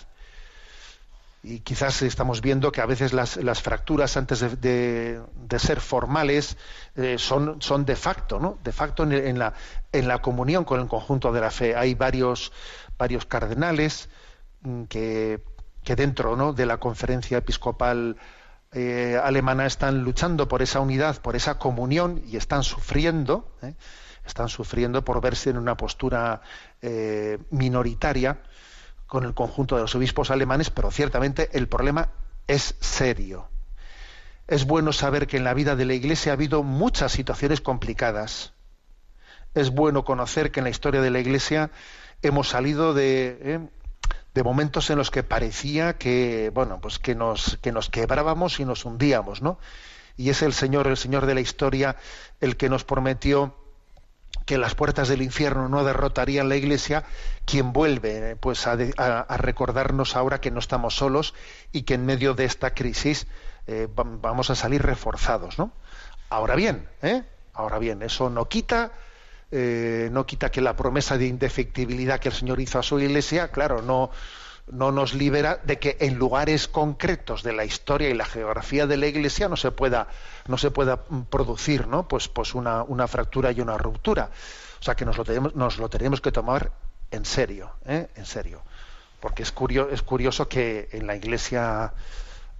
Y 1.44 1.60
quizás 1.60 2.02
estamos 2.02 2.42
viendo 2.42 2.72
que 2.72 2.82
a 2.82 2.88
veces 2.88 3.14
las, 3.14 3.38
las 3.38 3.62
fracturas 3.62 4.18
antes 4.18 4.40
de, 4.40 4.50
de- 4.56 5.22
de 5.36 5.60
ser 5.60 5.80
formales 5.80 6.58
eh, 6.96 7.18
son, 7.20 7.62
son 7.62 7.86
de 7.86 7.96
facto, 7.96 8.40
¿no? 8.40 8.58
De 8.64 8.72
facto 8.72 9.04
en, 9.04 9.12
en 9.14 9.38
la, 9.38 9.54
en 9.92 10.08
la 10.08 10.22
comunión 10.24 10.64
con 10.66 10.80
el 10.82 10.88
conjunto 10.88 11.32
de 11.32 11.42
la 11.42 11.52
fe. 11.52 11.76
Hay 11.76 11.94
varios, 11.94 12.52
varios 12.98 13.26
cardenales 13.28 14.10
mm, 14.62 14.84
que, 14.86 15.44
que 15.86 15.96
dentro 15.96 16.36
¿no? 16.36 16.52
de 16.52 16.66
la 16.66 16.78
conferencia 16.78 17.38
episcopal 17.38 18.18
eh, 18.74 19.18
alemana 19.24 19.66
están 19.66 20.04
luchando 20.04 20.50
por 20.50 20.62
esa 20.62 20.82
unidad, 20.82 21.22
por 21.22 21.38
esa 21.38 21.58
comunión 21.58 22.22
y 22.28 22.36
están 22.36 22.64
sufriendo, 22.64 23.56
¿eh? 23.62 23.76
están 24.26 24.50
sufriendo 24.50 25.06
por 25.06 25.22
verse 25.22 25.52
en 25.52 25.58
una 25.58 25.78
postura 25.78 26.42
eh, 26.82 27.38
minoritaria 27.52 28.42
con 29.06 29.24
el 29.24 29.34
conjunto 29.34 29.76
de 29.76 29.84
los 29.84 29.96
obispos 29.96 30.32
alemanes, 30.32 30.72
pero 30.72 30.92
ciertamente 30.92 31.50
el 31.54 31.70
problema 31.70 32.10
es 32.48 32.76
serio. 32.82 33.48
Es 34.48 34.66
bueno 34.66 34.92
saber 34.92 35.28
que 35.28 35.38
en 35.38 35.44
la 35.44 35.54
vida 35.54 35.76
de 35.76 35.86
la 35.86 35.94
Iglesia 35.94 36.32
ha 36.32 36.34
habido 36.34 36.64
muchas 36.64 37.12
situaciones 37.12 37.62
complicadas. 37.62 38.54
Es 39.54 39.70
bueno 39.70 40.04
conocer 40.04 40.52
que 40.52 40.60
en 40.60 40.66
la 40.66 40.70
historia 40.70 41.02
de 41.02 41.12
la 41.12 41.20
Iglesia 41.20 41.72
hemos 42.22 42.50
salido 42.50 42.94
de. 42.94 43.70
De 44.36 44.44
momentos 44.44 44.90
en 44.92 44.98
los 44.98 45.10
que 45.12 45.24
parecía 45.24 45.98
que 45.98 46.52
bueno 46.54 46.80
pues 46.82 47.00
que 47.00 47.16
nos 47.16 47.58
que 47.62 47.72
nos 47.72 47.90
quebrábamos 47.90 48.60
y 48.60 48.66
nos 48.66 48.86
hundíamos 48.86 49.42
no 49.42 49.58
y 50.18 50.30
es 50.30 50.42
el 50.44 50.54
señor 50.54 50.88
el 50.88 50.98
señor 50.98 51.26
de 51.26 51.34
la 51.34 51.40
historia 51.42 51.96
el 52.42 52.58
que 52.58 52.70
nos 52.70 52.84
prometió 52.84 53.56
que 54.46 54.58
las 54.58 54.76
puertas 54.76 55.08
del 55.08 55.22
infierno 55.22 55.70
no 55.70 55.86
derrotarían 55.86 56.50
la 56.50 56.58
iglesia 56.58 57.06
quien 57.46 57.72
vuelve 57.72 58.36
pues 58.36 58.68
a, 58.68 58.76
recordarnos 59.38 60.18
ahora 60.18 60.42
que 60.42 60.52
no 60.52 60.60
estamos 60.60 60.96
solos 60.98 61.34
y 61.72 61.84
que 61.84 61.94
en 61.94 62.06
medio 62.06 62.34
de 62.34 62.44
esta 62.46 62.74
crisis 62.74 63.28
eh, 63.68 63.88
vam- 63.96 64.20
vamos 64.22 64.50
a 64.50 64.56
salir 64.56 64.84
reforzados 64.84 65.58
no 65.58 65.72
ahora 66.30 66.56
bien 66.56 66.90
¿eh? 67.02 67.24
ahora 67.54 67.80
bien 67.80 68.02
eso 68.04 68.30
no 68.30 68.50
quita 68.50 68.92
eh, 69.52 70.10
no 70.12 70.26
quita 70.26 70.52
que 70.52 70.62
la 70.62 70.76
promesa 70.76 71.18
de 71.18 71.28
indefectibilidad 71.28 72.20
que 72.20 72.30
el 72.30 72.36
Señor 72.36 72.60
hizo 72.60 72.80
a 72.80 72.84
su 72.84 73.00
iglesia, 73.00 73.50
claro, 73.50 73.82
no, 73.82 74.12
no 74.72 74.92
nos 74.92 75.14
libera 75.14 75.60
de 75.64 75.78
que 75.78 75.98
en 76.00 76.16
lugares 76.16 76.68
concretos 76.68 77.44
de 77.44 77.54
la 77.54 77.66
historia 77.66 78.10
y 78.10 78.14
la 78.14 78.26
geografía 78.26 78.88
de 78.88 78.98
la 78.98 79.08
Iglesia 79.08 79.48
no 79.48 79.56
se 79.56 79.72
pueda, 79.72 80.08
no 80.48 80.58
se 80.58 80.72
pueda 80.72 81.04
mm, 81.10 81.22
producir 81.24 81.88
¿no? 81.88 82.08
pues, 82.08 82.28
pues 82.28 82.56
una, 82.56 82.84
una 82.84 83.08
fractura 83.08 83.52
y 83.52 83.62
una 83.62 83.78
ruptura. 83.78 84.30
O 84.80 84.84
sea 84.84 84.96
que 84.96 85.06
nos 85.06 85.18
lo 85.18 85.24
tenemos, 85.24 85.56
nos 85.56 85.78
lo 85.78 85.90
tenemos 85.90 86.22
que 86.22 86.32
tomar 86.32 86.72
en 87.12 87.26
serio, 87.26 87.72
¿eh? 87.86 88.08
en 88.16 88.26
serio. 88.26 88.62
Porque 89.20 89.44
es 89.44 89.52
curioso, 89.52 89.92
es 89.92 90.02
curioso 90.02 90.48
que 90.48 90.90
en 90.92 91.08
la 91.08 91.16
Iglesia 91.16 91.94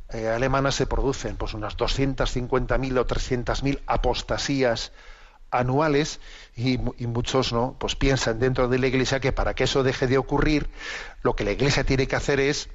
eh, 0.10 0.30
alemana 0.30 0.72
se 0.72 0.86
producen 0.86 1.36
pues 1.36 1.54
unas 1.54 1.76
250.000 1.78 3.00
o 3.00 3.08
300.000 3.08 3.82
apostasías 3.88 4.92
anuales 5.52 6.20
y, 6.56 6.78
mu- 6.78 6.94
y 6.98 7.08
muchos 7.08 7.54
no 7.54 7.76
pues 7.80 7.96
piensan 7.96 8.40
dentro 8.40 8.68
de 8.68 8.80
la 8.80 8.88
iglesia 8.88 9.20
que 9.20 9.32
para 9.32 9.54
que 9.54 9.64
eso 9.66 9.84
deje 9.84 10.08
de 10.08 10.18
ocurrir 10.18 10.70
lo 11.24 11.36
que 11.36 11.44
la 11.44 11.52
iglesia 11.52 11.84
tiene 11.84 12.08
que 12.08 12.16
hacer 12.16 12.40
es 12.40 12.70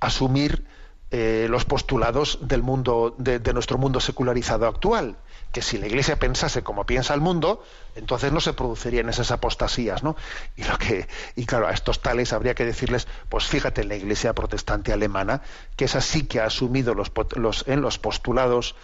asumir 0.00 0.66
eh, 1.10 1.46
los 1.48 1.64
postulados 1.64 2.38
del 2.42 2.62
mundo 2.62 3.14
de, 3.18 3.38
nuestro 3.52 3.78
mundo 3.78 4.00
secularizado 4.00 4.66
actual 4.66 5.16
que 5.52 5.62
si 5.62 5.78
la 5.78 5.86
iglesia 5.86 6.18
pensase 6.18 6.62
como 6.62 6.84
piensa 6.84 7.14
el 7.14 7.20
mundo 7.20 7.62
entonces 7.94 8.32
no 8.32 8.40
se 8.40 8.52
producirían 8.54 9.08
esas 9.08 9.30
apostasías 9.30 10.02
no 10.02 10.16
y 10.56 10.64
lo 10.64 10.76
que 10.78 11.06
y 11.36 11.46
claro 11.46 11.68
a 11.68 11.72
estos 11.72 12.02
tales 12.02 12.32
habría 12.32 12.54
que 12.54 12.64
decirles 12.64 13.06
pues 13.28 13.44
fíjate 13.44 13.82
en 13.82 13.88
la 13.90 13.96
iglesia 13.96 14.32
protestante 14.32 14.92
alemana 14.92 15.42
que 15.76 15.84
esa 15.84 16.00
sí 16.00 16.24
que 16.24 16.40
ha 16.40 16.46
asumido 16.46 16.94
los, 16.94 17.12
los, 17.36 17.64
en 17.68 17.80
los 17.80 17.98
postulados 17.98 18.74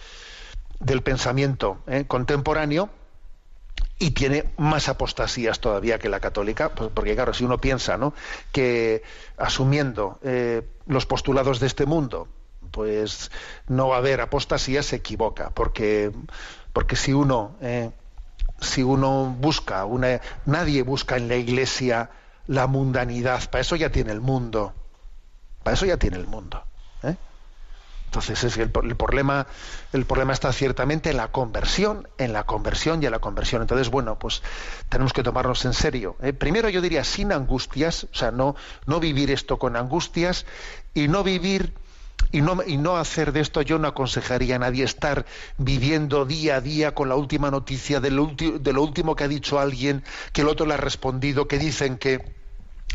del 0.79 1.01
pensamiento 1.01 1.79
eh, 1.87 2.05
contemporáneo 2.07 2.89
y 4.01 4.11
tiene 4.11 4.45
más 4.57 4.89
apostasías 4.89 5.59
todavía 5.59 5.99
que 5.99 6.09
la 6.09 6.19
católica, 6.19 6.69
pues 6.69 6.89
porque 6.91 7.13
claro, 7.13 7.35
si 7.35 7.43
uno 7.43 7.61
piensa 7.61 7.97
¿no? 7.97 8.15
que 8.51 9.03
asumiendo 9.37 10.17
eh, 10.23 10.63
los 10.87 11.05
postulados 11.05 11.59
de 11.59 11.67
este 11.67 11.85
mundo, 11.85 12.27
pues 12.71 13.29
no 13.67 13.89
va 13.89 13.97
a 13.97 13.99
haber 13.99 14.19
apostasías, 14.21 14.87
se 14.87 14.95
equivoca, 14.95 15.51
porque, 15.51 16.11
porque 16.73 16.95
si 16.95 17.13
uno 17.13 17.55
eh, 17.61 17.91
si 18.59 18.81
uno 18.81 19.35
busca 19.39 19.85
una 19.85 20.19
nadie 20.47 20.81
busca 20.81 21.17
en 21.17 21.27
la 21.27 21.35
iglesia 21.35 22.09
la 22.47 22.65
mundanidad, 22.65 23.51
para 23.51 23.61
eso 23.61 23.75
ya 23.75 23.91
tiene 23.91 24.11
el 24.13 24.21
mundo, 24.21 24.73
para 25.61 25.75
eso 25.75 25.85
ya 25.85 25.97
tiene 25.97 26.17
el 26.17 26.25
mundo. 26.25 26.63
Entonces 28.11 28.43
es 28.43 28.57
el, 28.57 28.69
el 28.83 28.95
problema 28.97 29.47
el 29.93 30.05
problema 30.05 30.33
está 30.33 30.51
ciertamente 30.51 31.11
en 31.11 31.15
la 31.15 31.29
conversión, 31.29 32.09
en 32.17 32.33
la 32.33 32.43
conversión 32.43 33.01
y 33.01 33.05
en 33.05 33.11
la 33.13 33.19
conversión. 33.19 33.61
Entonces, 33.61 33.89
bueno, 33.89 34.19
pues 34.19 34.41
tenemos 34.89 35.13
que 35.13 35.23
tomarnos 35.23 35.63
en 35.63 35.73
serio. 35.73 36.17
¿eh? 36.21 36.33
Primero 36.33 36.67
yo 36.67 36.81
diría 36.81 37.05
sin 37.05 37.31
angustias, 37.31 38.07
o 38.11 38.15
sea, 38.15 38.31
no, 38.31 38.57
no 38.85 38.99
vivir 38.99 39.31
esto 39.31 39.57
con 39.57 39.77
angustias 39.77 40.45
y 40.93 41.07
no 41.07 41.23
vivir 41.23 41.73
y 42.33 42.41
no, 42.41 42.61
y 42.67 42.75
no 42.75 42.97
hacer 42.97 43.31
de 43.31 43.39
esto, 43.39 43.61
yo 43.61 43.79
no 43.79 43.87
aconsejaría 43.87 44.57
a 44.57 44.59
nadie 44.59 44.83
estar 44.83 45.25
viviendo 45.57 46.25
día 46.25 46.57
a 46.57 46.61
día 46.61 46.93
con 46.93 47.07
la 47.07 47.15
última 47.15 47.49
noticia 47.49 48.01
de 48.01 48.11
lo, 48.11 48.27
de 48.27 48.73
lo 48.73 48.83
último 48.83 49.15
que 49.15 49.23
ha 49.23 49.29
dicho 49.29 49.57
alguien, 49.57 50.03
que 50.33 50.41
el 50.41 50.49
otro 50.49 50.65
le 50.65 50.73
ha 50.73 50.77
respondido, 50.77 51.47
que 51.47 51.57
dicen 51.57 51.97
que, 51.97 52.40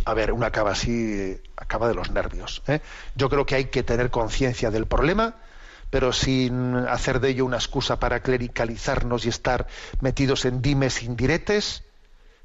a 0.07 0.15
ver, 0.15 0.33
uno 0.33 0.47
acaba 0.47 0.71
así, 0.71 1.37
acaba 1.57 1.89
de 1.89 1.95
los 1.95 2.13
nervios. 2.13 2.63
¿eh? 2.69 2.81
Yo 3.17 3.29
creo 3.29 3.45
que 3.45 3.57
hay 3.57 3.65
que 3.67 3.83
tener 3.83 4.11
conciencia 4.11 4.71
del 4.71 4.87
problema, 4.87 5.35
pero 5.91 6.13
sin 6.13 6.77
hacer 6.77 7.19
de 7.19 7.31
ello 7.31 7.45
una 7.45 7.57
excusa 7.57 7.99
para 7.99 8.21
clericalizarnos 8.21 9.27
y 9.27 9.31
estar 9.31 9.67
metidos 10.01 10.45
en 10.45 10.63
dimes 10.63 11.03
indiretes. 11.03 11.83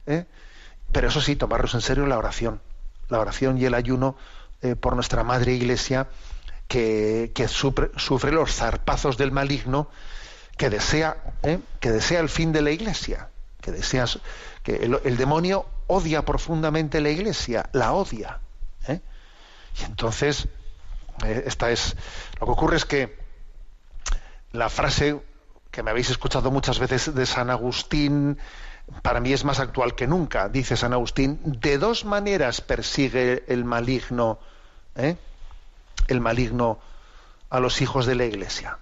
¿eh? 0.07 0.25
Pero 0.91 1.09
eso 1.09 1.21
sí, 1.21 1.35
tomarnos 1.35 1.75
en 1.75 1.81
serio 1.81 2.07
la 2.07 2.17
oración. 2.17 2.61
La 3.09 3.19
oración 3.19 3.59
y 3.59 3.65
el 3.65 3.75
ayuno 3.75 4.17
eh, 4.63 4.75
por 4.75 4.95
nuestra 4.95 5.23
Madre 5.23 5.53
Iglesia, 5.53 6.07
que, 6.67 7.31
sufre 7.47 8.31
los 8.31 8.55
zarpazos 8.55 9.17
del 9.17 9.31
maligno, 9.31 9.87
que 10.57 10.71
desea, 10.71 11.17
¿eh? 11.43 11.59
que 11.79 11.91
desea 11.91 12.21
el 12.21 12.29
fin 12.29 12.53
de 12.53 12.63
la 12.63 12.71
Iglesia, 12.71 13.29
que 13.61 13.71
desea 13.71 14.05
que 14.63 14.75
el, 14.75 15.17
demonio 15.17 15.65
odia 15.87 16.23
profundamente 16.23 17.01
la 17.01 17.09
Iglesia, 17.09 17.69
la 17.73 17.93
odia. 17.93 18.39
¿eh? 18.87 19.01
Y 19.79 19.83
entonces, 19.85 20.47
eh, 21.25 21.43
esta 21.45 21.71
es 21.71 21.95
lo 22.39 22.45
que 22.45 22.51
ocurre 22.51 22.77
es 22.77 22.85
que 22.85 23.17
la 24.51 24.69
frase 24.69 25.21
que 25.71 25.83
me 25.83 25.91
habéis 25.91 26.09
escuchado 26.09 26.51
muchas 26.51 26.79
veces 26.79 27.15
de 27.15 27.25
San 27.25 27.49
Agustín, 27.49 28.37
para 29.01 29.21
mí 29.21 29.31
es 29.31 29.45
más 29.45 29.59
actual 29.59 29.95
que 29.95 30.05
nunca. 30.05 30.49
Dice 30.49 30.75
San 30.75 30.93
Agustín, 30.93 31.39
de 31.43 31.77
dos 31.77 32.05
maneras 32.05 32.61
persigue 32.61 33.45
el 33.47 33.63
maligno, 33.63 34.39
¿eh? 34.95 35.15
el 36.07 36.19
maligno 36.19 36.79
a 37.49 37.59
los 37.59 37.81
hijos 37.81 38.05
de 38.05 38.15
la 38.15 38.25
Iglesia. 38.25 38.79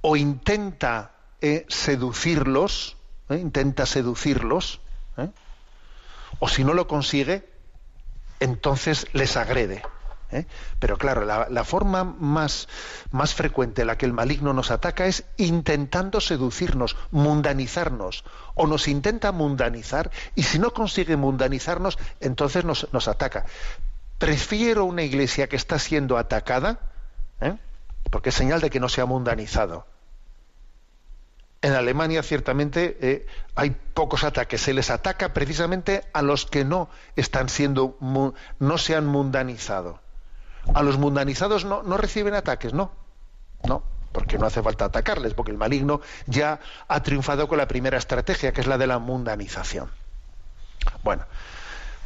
O 0.00 0.16
intenta 0.16 1.12
eh, 1.40 1.64
seducirlos, 1.68 2.96
¿eh? 3.28 3.38
intenta 3.38 3.86
seducirlos, 3.86 4.80
¿eh? 5.16 5.28
o 6.38 6.48
si 6.48 6.64
no 6.64 6.74
lo 6.74 6.86
consigue, 6.86 7.48
entonces 8.40 9.06
les 9.12 9.36
agrede. 9.36 9.82
¿eh? 10.30 10.46
Pero 10.78 10.98
claro, 10.98 11.24
la, 11.24 11.64
forma 11.64 12.04
más, 12.04 12.68
más 13.10 13.34
frecuente 13.34 13.82
en 13.82 13.88
la 13.88 13.98
que 13.98 14.06
el 14.06 14.12
maligno 14.12 14.52
nos 14.52 14.70
ataca 14.70 15.06
es 15.06 15.24
intentando 15.36 16.20
seducirnos, 16.20 16.96
mundanizarnos. 17.10 18.24
O 18.54 18.66
nos 18.66 18.88
intenta 18.88 19.32
mundanizar 19.32 20.10
y 20.34 20.42
si 20.42 20.58
no 20.58 20.72
consigue 20.72 21.16
mundanizarnos, 21.16 21.98
entonces 22.20 22.64
nos, 22.64 22.88
nos 22.92 23.08
ataca. 23.08 23.46
Prefiero 24.18 24.84
una 24.84 25.02
iglesia 25.02 25.48
que 25.48 25.56
está 25.56 25.78
siendo 25.78 26.18
atacada, 26.18 26.80
porque 28.10 28.30
es 28.30 28.34
señal 28.34 28.60
de 28.60 28.70
que 28.70 28.80
no 28.80 28.88
se 28.88 29.00
ha 29.00 29.06
mundanizado. 29.06 29.86
En 31.60 31.72
Alemania 31.72 32.22
ciertamente 32.22 32.96
eh, 33.00 33.26
hay 33.54 33.70
pocos 33.70 34.22
ataques. 34.22 34.60
Se 34.60 34.72
les 34.72 34.90
ataca 34.90 35.32
precisamente 35.32 36.04
a 36.12 36.22
los 36.22 36.46
que 36.46 36.64
no 36.64 36.88
están 37.16 37.48
siendo, 37.48 37.96
no 38.00 38.78
se 38.78 38.94
han 38.94 39.06
mundanizado. 39.06 40.00
A 40.74 40.82
los 40.82 40.98
mundanizados 40.98 41.64
no, 41.64 41.82
no 41.82 41.96
reciben 41.96 42.34
ataques, 42.34 42.74
no. 42.74 42.92
No, 43.66 43.82
porque 44.12 44.38
no 44.38 44.46
hace 44.46 44.62
falta 44.62 44.84
atacarles, 44.84 45.34
porque 45.34 45.50
el 45.50 45.58
maligno 45.58 46.00
ya 46.26 46.60
ha 46.86 47.02
triunfado 47.02 47.48
con 47.48 47.58
la 47.58 47.66
primera 47.66 47.98
estrategia, 47.98 48.52
que 48.52 48.60
es 48.60 48.66
la 48.66 48.78
de 48.78 48.86
la 48.86 48.98
mundanización. 48.98 49.90
Bueno, 51.02 51.24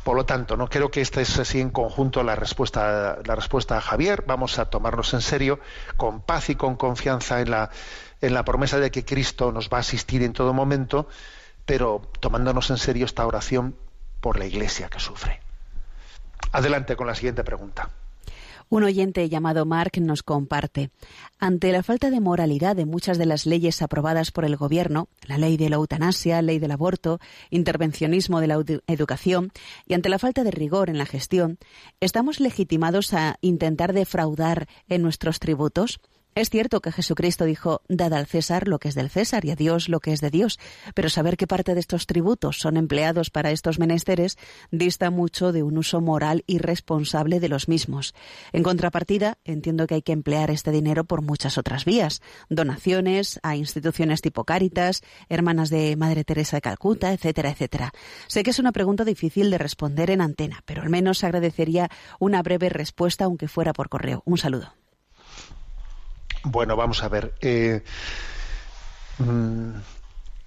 por 0.05 0.17
lo 0.17 0.27
tanto, 0.27 0.57
no 0.57 0.69
creo 0.69 0.91
que 0.91 1.01
esta 1.01 1.21
es 1.21 1.39
así 1.39 1.61
en 1.61 1.71
conjunto 1.71 2.23
la 2.23 2.35
respuesta, 2.35 3.19
la 3.25 3.35
respuesta 3.37 3.77
a 3.77 3.81
Javier. 3.81 4.25
Vamos 4.27 4.59
a 4.59 4.67
tomarnos 4.69 5.15
en 5.15 5.21
serio, 5.21 5.61
con 5.97 6.23
paz 6.23 6.51
y 6.51 6.57
con 6.57 6.77
confianza 6.77 7.41
en 7.41 7.51
la, 7.51 7.71
en 8.21 8.35
la 8.35 8.45
promesa 8.45 8.79
de 8.79 8.91
que 8.91 9.05
Cristo 9.05 9.53
nos 9.53 9.69
va 9.69 9.77
a 9.77 9.81
asistir 9.81 10.23
en 10.23 10.33
todo 10.33 10.53
momento, 10.53 11.09
pero 11.65 12.03
tomándonos 12.21 12.71
en 12.71 12.79
serio 12.79 13.07
esta 13.07 13.27
oración 13.27 13.77
por 14.21 14.39
la 14.39 14.47
Iglesia 14.47 14.89
que 14.89 14.99
sufre. 14.99 15.41
Adelante 16.51 16.97
con 16.97 17.07
la 17.07 17.15
siguiente 17.15 17.45
pregunta. 17.45 17.91
Un 18.73 18.85
oyente 18.85 19.29
llamado 19.29 19.66
Mark 19.66 20.01
nos 20.01 20.23
comparte. 20.23 20.89
Ante 21.39 21.73
la 21.73 21.83
falta 21.83 22.09
de 22.09 22.20
moralidad 22.20 22.75
de 22.75 22.87
muchas 22.87 23.18
de 23.18 23.27
las 23.27 23.45
leyes 23.45 23.83
aprobadas 23.83 24.31
por 24.31 24.47
el 24.47 24.57
Gobierno, 24.57 25.09
la 25.27 25.37
ley 25.37 25.59
de 25.59 25.68
la 25.68 25.77
eutanasia, 25.77 26.41
ley 26.41 26.59
del 26.59 26.70
aborto, 26.70 27.20
intervencionismo 27.51 28.41
de 28.41 28.47
la 28.47 28.57
edu- 28.57 28.83
educación, 28.87 29.53
y 29.85 29.93
ante 29.93 30.09
la 30.09 30.18
falta 30.18 30.43
de 30.43 30.53
rigor 30.53 30.89
en 30.89 30.97
la 30.97 31.05
gestión, 31.05 31.59
¿estamos 32.01 32.41
legitimados 32.41 33.12
a 33.12 33.37
intentar 33.43 33.93
defraudar 33.93 34.66
en 34.89 35.03
nuestros 35.03 35.39
tributos? 35.39 36.01
Es 36.35 36.49
cierto 36.49 36.80
que 36.80 36.93
Jesucristo 36.93 37.45
dijo, 37.45 37.83
dad 37.89 38.14
al 38.14 38.26
César 38.26 38.66
lo 38.66 38.78
que 38.78 38.89
es 38.89 38.95
del 38.95 39.11
César 39.11 39.45
y 39.45 39.51
a 39.51 39.55
Dios 39.55 39.91
lo 39.91 40.01
que 40.01 40.14
es 40.14 40.22
de 40.22 40.30
Dios, 40.30 40.59
pero 40.95 41.11
saber 41.11 41.37
qué 41.37 41.47
parte 41.47 41.74
de 41.74 41.80
estos 41.80 42.07
tributos 42.07 42.59
son 42.59 42.78
empleados 42.78 43.28
para 43.28 43.51
estos 43.51 43.78
menesteres 43.78 44.39
dista 44.70 45.11
mucho 45.11 45.53
de 45.53 45.62
un 45.62 45.76
uso 45.76 46.01
moral 46.01 46.43
y 46.47 46.57
responsable 46.57 47.39
de 47.39 47.51
los 47.51 47.68
mismos. 47.68 48.14
En 48.53 48.62
contrapartida, 48.62 49.37
entiendo 49.45 49.87
que 49.87 49.97
hay 49.97 50.03
que 50.03 50.12
emplear 50.12 50.51
este 50.51 50.70
dinero 50.70 51.05
por 51.05 51.20
muchas 51.20 51.59
otras 51.59 51.85
vías, 51.85 52.22
donaciones 52.49 53.39
a 53.43 53.55
instituciones 53.55 54.22
tipo 54.22 54.45
Cáritas, 54.45 55.03
hermanas 55.28 55.68
de 55.68 55.97
Madre 55.97 56.24
Teresa 56.24 56.57
de 56.57 56.62
Calcuta, 56.62 57.12
etcétera, 57.12 57.51
etcétera. 57.51 57.93
Sé 58.26 58.43
que 58.43 58.51
es 58.51 58.59
una 58.59 58.72
pregunta 58.72 59.05
difícil 59.05 59.51
de 59.51 59.59
responder 59.59 60.11
en 60.11 60.22
antena, 60.22 60.62
pero 60.64 60.80
al 60.80 60.89
menos 60.89 61.24
agradecería 61.24 61.91
una 62.18 62.43
breve 62.43 62.70
respuesta 62.70 63.26
aunque 63.26 63.49
fuera 63.49 63.74
por 63.74 63.91
correo. 63.91 64.22
Un 64.24 64.39
saludo. 64.39 64.82
Bueno, 66.45 66.76
vamos 66.76 67.03
a 67.03 67.09
ver. 67.09 67.34
eh, 67.40 67.82
mm, 69.18 69.74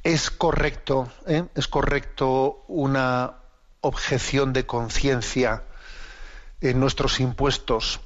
es 0.03 0.29
correcto, 0.29 1.11
¿eh? 1.25 1.45
es 1.55 1.67
correcto 1.67 2.63
una 2.67 3.33
objeción 3.81 4.53
de 4.53 4.65
conciencia 4.65 5.63
en 6.61 6.79
nuestros 6.79 7.19
impuestos 7.19 7.99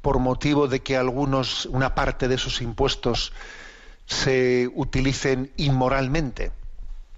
por 0.00 0.18
motivo 0.18 0.68
de 0.68 0.80
que 0.80 0.96
algunos, 0.96 1.66
una 1.66 1.94
parte 1.94 2.28
de 2.28 2.36
esos 2.36 2.62
impuestos 2.62 3.32
se 4.06 4.70
utilicen 4.74 5.52
inmoralmente. 5.56 6.52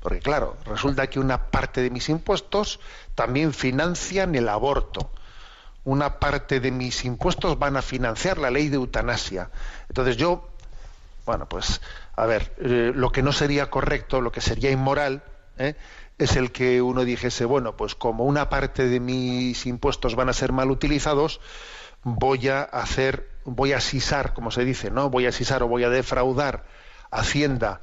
Porque 0.00 0.20
claro, 0.20 0.56
resulta 0.64 1.09
que 1.09 1.20
una 1.20 1.50
parte 1.50 1.82
de 1.82 1.90
mis 1.90 2.09
impuestos 2.09 2.80
también 3.14 3.52
financian 3.52 4.34
el 4.34 4.48
aborto. 4.48 5.11
Una 5.89 6.18
parte 6.18 6.61
de 6.61 6.70
mis 6.70 7.07
impuestos 7.07 7.59
van 7.59 7.78
a 7.78 7.82
financiar 7.82 8.36
la 8.36 8.51
ley 8.51 8.68
de 8.68 8.76
eutanasia. 8.76 9.51
Entonces 9.89 10.18
yo, 10.18 10.47
bueno, 11.24 11.49
pues, 11.49 11.80
a 12.14 12.26
ver, 12.26 12.55
eh, 12.59 12.93
lo 12.95 13.11
que 13.11 13.22
no 13.22 13.32
sería 13.32 13.70
correcto, 13.70 14.20
lo 14.20 14.30
que 14.30 14.43
sería 14.43 14.70
inmoral, 14.70 15.22
¿eh? 15.57 15.76
es 16.18 16.36
el 16.36 16.53
que 16.53 16.82
uno 16.82 17.07
dijese, 17.07 17.47
bueno, 17.47 17.74
pues 17.74 17.95
como 17.95 18.24
una 18.24 18.51
parte 18.51 18.86
de 18.86 19.01
mis 19.01 19.64
impuestos 19.64 20.14
van 20.14 20.28
a 20.28 20.34
ser 20.34 20.53
mal 20.53 20.70
utilizados, 20.70 21.41
voy 22.03 22.49
a 22.49 22.61
hacer, 22.61 23.26
voy 23.47 23.72
a 23.72 23.80
sisar, 23.80 24.34
como 24.34 24.51
se 24.51 24.66
dice, 24.66 24.91
¿no? 24.91 25.09
Voy 25.09 25.24
a 25.24 25.32
sisar 25.32 25.62
o 25.62 25.68
voy 25.68 25.84
a 25.84 25.91
defraudar 25.91 26.66
Hacienda 27.11 27.80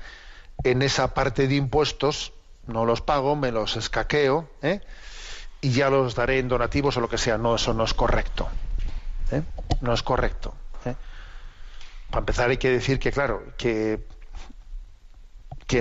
en 0.64 0.84
esa 0.84 1.16
parte 1.16 1.48
de 1.48 1.56
impuestos, 1.56 2.34
no 2.68 2.86
los 2.86 3.02
pago, 3.02 3.36
me 3.36 3.52
los 3.52 3.76
escaqueo, 3.76 4.48
¿eh? 4.62 4.82
Y 5.66 5.72
ya 5.72 5.90
los 5.90 6.14
daré 6.14 6.38
en 6.38 6.48
donativos 6.48 6.96
o 6.96 7.02
lo 7.02 7.10
que 7.10 7.18
sea. 7.18 7.40
No, 7.40 7.56
eso 7.56 7.74
no 7.74 7.86
es 7.86 7.96
correcto. 7.96 8.48
¿eh? 9.32 9.42
No 9.82 9.94
es 9.94 10.04
correcto. 10.04 10.54
¿eh? 10.86 10.94
Para 12.12 12.20
empezar 12.20 12.52
hay 12.52 12.58
que 12.58 12.70
decir 12.70 13.00
que, 13.00 13.12
claro, 13.12 13.42
que, 13.58 14.06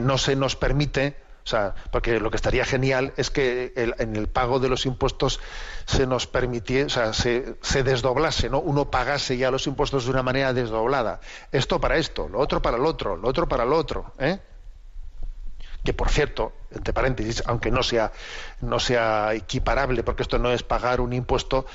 no 0.00 0.16
se 0.16 0.36
nos 0.36 0.56
permite, 0.56 1.18
o 1.44 1.46
sea, 1.46 1.74
porque 1.92 2.18
lo 2.18 2.30
que 2.30 2.36
estaría 2.36 2.64
genial 2.64 3.12
es 3.18 3.30
que 3.30 3.74
en 3.76 4.16
el 4.16 4.28
pago 4.28 4.58
de 4.58 4.70
los 4.70 4.86
impuestos 4.86 5.38
se 5.84 6.06
nos 6.06 6.26
permitiese, 6.26 6.86
o 6.86 6.88
sea, 6.88 7.12
se, 7.12 7.56
se 7.60 7.82
desdoblase, 7.82 8.48
¿no? 8.48 8.60
Uno 8.60 8.90
pagase 8.90 9.36
ya 9.36 9.50
los 9.50 9.66
impuestos 9.66 10.06
de 10.06 10.12
una 10.12 10.22
manera 10.22 10.54
desdoblada. 10.54 11.20
Esto 11.52 11.78
para 11.78 11.98
esto, 11.98 12.26
lo 12.30 12.38
otro 12.38 12.62
para 12.62 12.78
el 12.78 12.86
otro, 12.86 13.16
lo 13.16 13.28
otro 13.28 13.46
para 13.46 13.64
el 13.64 13.72
otro, 13.74 14.14
¿eh? 14.18 14.40
Que 15.84 15.92
por 15.92 16.08
cierto, 16.10 16.52
entre 16.70 16.92
paréntesis, 16.92 17.42
aunque 17.46 17.70
no 17.70 17.82
sea, 17.82 18.12
no 18.60 18.80
sea 18.80 19.34
equiparable, 19.34 20.02
porque 20.02 20.22
esto 20.22 20.38
no 20.38 20.50
es 20.50 20.62
pagar 20.62 21.00
un 21.00 21.12
impuesto, 21.12 21.66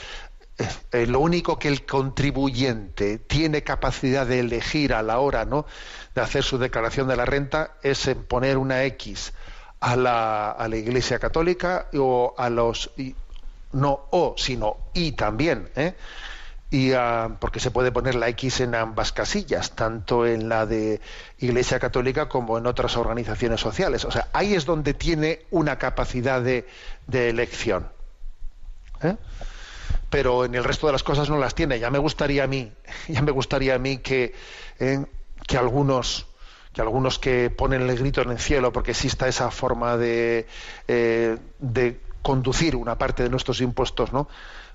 eh, 0.91 1.07
lo 1.07 1.20
único 1.20 1.57
que 1.57 1.70
el 1.70 1.86
contribuyente 1.86 3.18
tiene 3.20 3.64
capacidad 3.64 4.26
de 4.26 4.39
elegir 4.39 4.93
a 4.93 5.01
la 5.03 5.20
hora 5.20 5.45
¿no? 5.45 5.66
de 6.16 6.22
hacer 6.22 6.43
su 6.43 6.57
declaración 6.57 7.07
de 7.07 7.16
la 7.16 7.26
renta 7.26 7.76
es 7.82 8.10
poner 8.28 8.57
una 8.57 8.84
X 8.84 9.32
a 9.80 9.95
la, 9.95 10.51
a 10.51 10.68
la 10.68 10.76
Iglesia 10.76 11.20
Católica 11.20 11.88
o 11.93 12.34
a 12.38 12.49
los 12.49 12.91
no 13.72 14.07
o 14.10 14.36
sino 14.38 14.78
y 14.93 15.14
también 15.14 15.70
¿eh? 15.76 15.93
Y 16.72 16.91
ah, 16.93 17.38
porque 17.39 17.59
se 17.59 17.72
puede 17.72 17.91
poner 17.91 18.15
la 18.15 18.28
X 18.30 18.59
en 18.59 18.76
ambas 18.76 19.11
casillas, 19.11 19.72
tanto 19.72 20.26
en 20.28 20.49
la 20.49 20.65
de 20.65 21.01
Iglesia 21.39 21.80
Católica 21.80 22.30
como 22.30 22.57
en 22.57 22.67
otras 22.67 22.95
organizaciones 22.95 23.59
sociales. 23.59 24.05
O 24.05 24.11
sea, 24.11 24.28
ahí 24.34 24.53
es 24.53 24.65
donde 24.65 24.93
tiene 24.93 25.45
una 25.49 25.78
capacidad 25.78 26.41
de, 26.41 26.67
de 27.07 27.30
elección. 27.30 27.88
¿eh? 29.01 29.15
Pero 30.11 30.45
en 30.45 30.53
el 30.53 30.63
resto 30.63 30.88
de 30.88 30.93
las 30.93 31.03
cosas 31.03 31.30
no 31.30 31.39
las 31.39 31.55
tiene. 31.55 31.80
Ya 31.80 31.89
me 31.89 31.99
gustaría 31.99 32.43
a 32.43 32.47
mí, 32.47 32.72
ya 33.07 33.22
me 33.22 33.32
gustaría 33.32 33.76
a 33.76 33.80
mí 33.80 33.97
que, 33.97 34.36
eh, 34.80 35.05
que 35.47 35.57
algunos 35.57 36.28
que 36.74 36.82
algunos 36.82 37.17
que 37.17 37.49
ponen 37.49 37.89
el 37.89 37.97
grito 37.97 38.22
en 38.22 38.30
el 38.30 38.38
cielo 38.38 38.72
porque 38.72 38.91
exista 38.91 39.28
esa 39.28 39.49
forma 39.49 39.97
de, 39.97 40.45
eh, 40.88 41.36
de 41.57 41.99
conducir 42.22 42.76
una 42.76 42.97
parte 42.97 43.24
de 43.24 43.30
nuestros 43.30 43.61
impuestos, 43.61 44.13
¿no? 44.13 44.28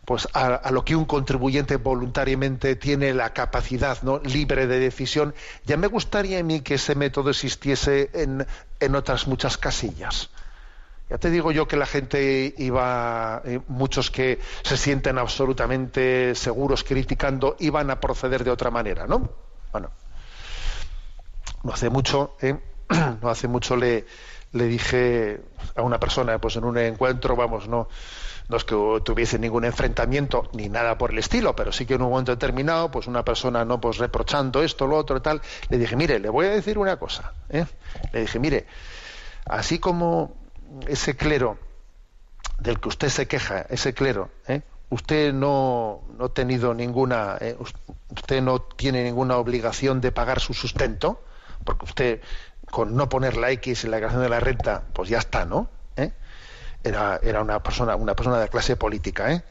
pues 0.05 0.29
a, 0.35 0.71
lo 0.71 0.85
que 0.85 0.97
un 0.97 1.05
contribuyente 1.05 1.77
voluntariamente 1.77 2.77
tiene 2.77 3.15
la 3.15 3.33
capacidad 3.33 4.03
¿no? 4.03 4.19
libre 4.19 4.67
de 4.67 4.79
decisión, 4.79 5.35
ya 5.65 5.77
me 5.77 5.87
gustaría 5.87 6.41
a 6.41 6.43
mí 6.43 6.61
que 6.61 6.75
ese 6.75 6.95
método 6.95 7.31
existiese 7.31 8.11
en, 8.13 8.47
en 8.81 8.95
otras 8.95 9.27
muchas 9.27 9.57
casillas. 9.57 10.31
Ya 11.11 11.19
te 11.19 11.31
digo 11.31 11.53
yo 11.53 11.69
que 11.69 11.77
la 11.77 11.87
gente 11.87 12.55
iba, 12.57 13.43
eh, 13.45 13.61
muchos 13.69 14.11
que 14.11 14.41
se 14.63 14.77
sienten 14.77 15.19
absolutamente 15.19 16.35
seguros 16.35 16.83
criticando, 16.83 17.57
iban 17.59 17.91
a 17.91 18.01
proceder 18.01 18.43
de 18.43 18.51
otra 18.51 18.71
manera, 18.71 19.07
¿no? 19.07 19.31
Bueno, 19.71 19.91
no 21.63 21.73
hace 21.73 21.91
mucho, 21.91 22.37
¿eh? 22.41 22.59
no 23.23 23.29
hace 23.29 23.49
mucho 23.49 23.77
le, 23.77 24.07
le 24.55 24.67
dije 24.67 25.41
a 25.77 25.83
una 25.83 25.99
persona, 25.99 26.39
pues 26.39 26.57
en 26.57 26.65
un 26.65 26.79
encuentro, 26.79 27.35
vamos, 27.37 27.69
no, 27.69 27.89
no 28.49 28.57
es 28.57 28.65
que 28.65 28.77
tuviese 29.05 29.39
ningún 29.39 29.65
enfrentamiento 29.65 30.49
ni 30.53 30.69
nada 30.69 30.97
por 30.97 31.11
el 31.11 31.19
estilo, 31.19 31.57
pero 31.57 31.73
sí 31.73 31.87
que 31.87 31.95
en 31.95 32.03
un 32.03 32.11
momento 32.11 32.33
determinado, 32.33 32.91
pues 32.91 33.09
una 33.09 33.25
persona 33.25 33.65
no, 33.65 33.81
pues 33.81 33.99
reprochando 33.99 34.63
esto, 34.63 34.87
lo 34.87 34.97
otro, 34.97 35.21
tal, 35.21 35.43
le 35.69 35.79
dije, 35.79 35.97
mire, 35.97 36.21
le 36.21 36.31
voy 36.31 36.47
a 36.47 36.51
decir 36.51 36.79
una 36.79 36.97
cosa, 36.97 37.33
¿eh? 37.51 37.67
le 38.13 38.21
dije, 38.21 38.39
mire, 38.39 38.67
así 39.45 39.81
como 39.81 40.37
ese 40.87 41.17
clero 41.17 41.59
del 42.59 42.79
que 42.79 42.89
usted 42.89 43.09
se 43.09 43.27
queja, 43.27 43.63
ese 43.69 43.93
clero, 43.93 44.31
¿eh? 44.47 44.63
usted 44.91 45.33
no, 45.33 46.03
no 46.17 46.27
ha 46.27 46.33
tenido 46.33 46.75
ninguna, 46.75 47.39
¿eh? 47.41 47.57
usted 47.59 48.41
no 48.41 48.61
tiene 48.61 49.03
ninguna 49.03 49.37
obligación 49.37 50.01
de 50.01 50.13
pagar 50.13 50.39
su 50.39 50.55
sustento, 50.55 51.21
porque 51.65 51.85
usted 51.87 52.21
con 52.75 52.97
no 52.97 53.09
poner 53.09 53.37
la 53.37 53.53
X 53.53 53.85
en 53.85 53.93
la 53.93 53.99
declaración 53.99 54.25
de 54.25 54.29
la 54.29 54.41
renta, 54.41 54.83
pues 54.93 55.09
ya 55.09 55.19
está, 55.19 55.45
¿no? 55.45 55.71
¿Eh? 55.97 56.11
Era, 56.83 57.21
era 57.23 57.41
una 57.41 57.63
persona, 57.63 57.95
una 57.95 58.17
persona 58.17 58.41
de 58.41 58.49
clase 58.49 58.75
política, 58.75 59.31
¿eh? 59.31 59.45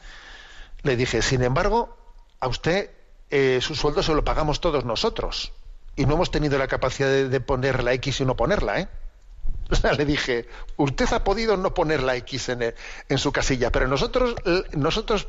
Le 0.82 0.94
dije, 0.94 1.22
sin 1.22 1.42
embargo, 1.42 1.96
a 2.38 2.48
usted 2.48 2.90
eh, 3.30 3.60
su 3.62 3.74
sueldo 3.76 4.02
se 4.02 4.12
lo 4.12 4.24
pagamos 4.24 4.60
todos 4.60 4.84
nosotros. 4.84 5.54
Y 5.96 6.04
no 6.04 6.16
hemos 6.16 6.30
tenido 6.30 6.58
la 6.58 6.68
capacidad 6.68 7.08
de, 7.08 7.40
poner 7.40 7.82
la 7.82 7.94
X 7.94 8.20
y 8.20 8.26
no 8.26 8.36
ponerla, 8.36 8.80
¿eh? 8.80 8.88
O 9.70 9.74
sea, 9.74 9.94
le 9.94 10.04
dije, 10.04 10.46
usted 10.76 11.10
ha 11.14 11.24
podido 11.24 11.56
no 11.56 11.72
poner 11.72 12.02
la 12.02 12.16
X 12.16 12.50
en, 12.50 12.74
en 13.08 13.18
su 13.18 13.32
casilla, 13.32 13.72
pero 13.72 13.88
nosotros, 13.88 14.34
nosotros 14.72 15.28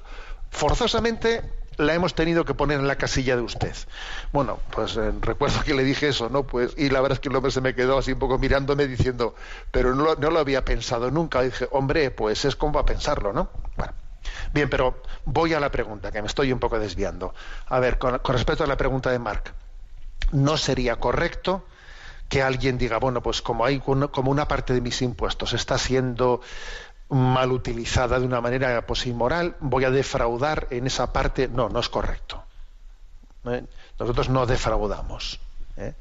forzosamente 0.50 1.50
la 1.78 1.94
hemos 1.94 2.14
tenido 2.16 2.46
que 2.46 2.54
poner 2.54 2.80
en 2.80 2.88
la 2.88 2.98
casilla 2.98 3.36
de 3.36 3.42
usted. 3.42 3.76
Bueno, 4.32 4.60
pues 4.72 4.96
eh, 4.98 5.12
recuerdo 5.22 5.64
que 5.64 5.74
le 5.74 5.84
dije 5.84 6.08
eso, 6.10 6.30
¿no? 6.30 6.44
Pues, 6.46 6.74
y 6.78 6.90
la 6.90 7.02
verdad 7.02 7.14
es 7.18 7.20
que 7.20 7.30
el 7.30 7.36
hombre 7.36 7.52
se 7.52 7.62
me 7.62 7.76
quedó 7.76 7.98
así 7.98 8.14
un 8.14 8.20
poco 8.20 8.38
mirándome 8.40 8.88
diciendo, 8.88 9.36
pero 9.72 9.94
no, 9.96 10.04
lo- 10.06 10.16
no 10.16 10.32
lo 10.32 10.40
había 10.40 10.64
pensado 10.66 11.12
nunca. 11.12 11.42
Dije, 11.42 11.68
hombre, 11.72 12.12
pues 12.12 12.46
es 12.46 12.56
como 12.56 12.80
a 12.80 12.86
pensarlo, 12.86 13.34
¿no? 13.34 13.50
Bueno. 13.78 13.94
Bien, 14.54 14.70
pero 14.70 15.02
voy 15.26 15.54
a 15.54 15.60
la 15.60 15.70
pregunta, 15.72 16.12
que 16.12 16.22
me 16.22 16.28
estoy 16.28 16.52
un 16.52 16.60
poco 16.60 16.80
desviando. 16.80 17.34
A 17.68 17.80
ver, 17.80 17.98
con, 18.00 18.20
respecto 18.26 18.64
a 18.64 18.68
la 18.68 18.78
pregunta 18.78 19.12
de 19.12 19.20
Marc, 19.20 19.54
no 20.32 20.58
sería 20.58 20.98
correcto 20.98 21.66
que 22.30 22.42
alguien 22.44 22.78
diga, 22.78 22.98
bueno, 23.00 23.22
pues 23.22 23.42
como 23.42 23.66
hay 23.66 23.80
como 23.80 24.32
una 24.32 24.48
parte 24.48 24.74
de 24.74 24.82
mis 24.82 25.02
impuestos 25.04 25.54
está 25.54 25.78
siendo 25.78 26.42
mal 27.10 27.51
utilizada 27.51 28.20
de 28.20 28.26
una 28.26 28.41
manera 28.41 28.86
pues 28.86 29.06
inmoral, 29.06 29.56
voy 29.60 29.84
a 29.86 29.91
defraudar 29.91 30.68
en 30.72 30.88
esa 30.88 31.14
parte. 31.14 31.47
No, 31.47 31.70
no 31.70 31.80
es 31.80 31.89
correcto. 31.89 32.43
¿eh? 33.45 33.64
Nosotros 33.99 34.30
no 34.30 34.45
defraudamos. 34.45 35.39
¿eh? 35.78 35.93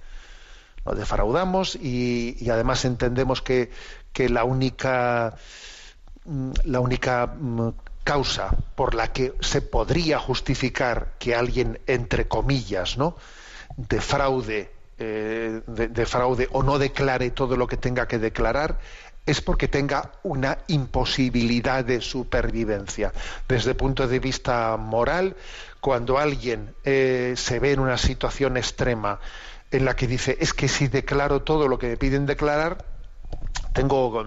No 0.84 0.92
defraudamos 0.94 1.76
y, 1.76 2.48
además 2.50 2.84
entendemos 2.84 3.42
que, 3.42 3.70
que 4.12 4.28
la 4.28 4.44
única 4.44 5.34
mm, 6.24 6.50
la 6.64 6.80
única 6.80 7.26
mm, 7.26 7.70
causa 8.04 8.50
por 8.74 8.94
la 8.94 9.12
que 9.12 9.34
se 9.40 9.62
podría 9.62 10.18
justificar 10.18 11.12
que 11.18 11.34
alguien 11.34 11.80
entre 11.86 12.28
comillas 12.28 12.98
no 12.98 13.16
defraude 13.76 14.70
eh, 14.98 15.62
de- 15.66 15.88
defraude 15.88 16.48
o 16.52 16.62
no 16.62 16.78
declare 16.78 17.30
todo 17.30 17.56
lo 17.56 17.66
que 17.66 17.76
tenga 17.78 18.06
que 18.06 18.18
declarar 18.18 18.78
es 19.26 19.40
porque 19.40 19.68
tenga 19.68 20.12
una 20.22 20.58
imposibilidad 20.68 21.84
de 21.84 22.00
supervivencia. 22.00 23.12
Desde 23.48 23.70
el 23.70 23.76
punto 23.76 24.06
de 24.06 24.18
vista 24.18 24.76
moral, 24.76 25.36
cuando 25.80 26.18
alguien 26.18 26.74
eh, 26.84 27.34
se 27.36 27.58
ve 27.58 27.72
en 27.72 27.80
una 27.80 27.98
situación 27.98 28.56
extrema 28.56 29.20
en 29.70 29.84
la 29.84 29.96
que 29.96 30.06
dice 30.06 30.36
es 30.40 30.54
que 30.54 30.68
si 30.68 30.88
declaro 30.88 31.42
todo 31.42 31.68
lo 31.68 31.78
que 31.78 31.88
me 31.88 31.96
piden 31.96 32.26
declarar, 32.26 32.84
tengo, 33.72 34.24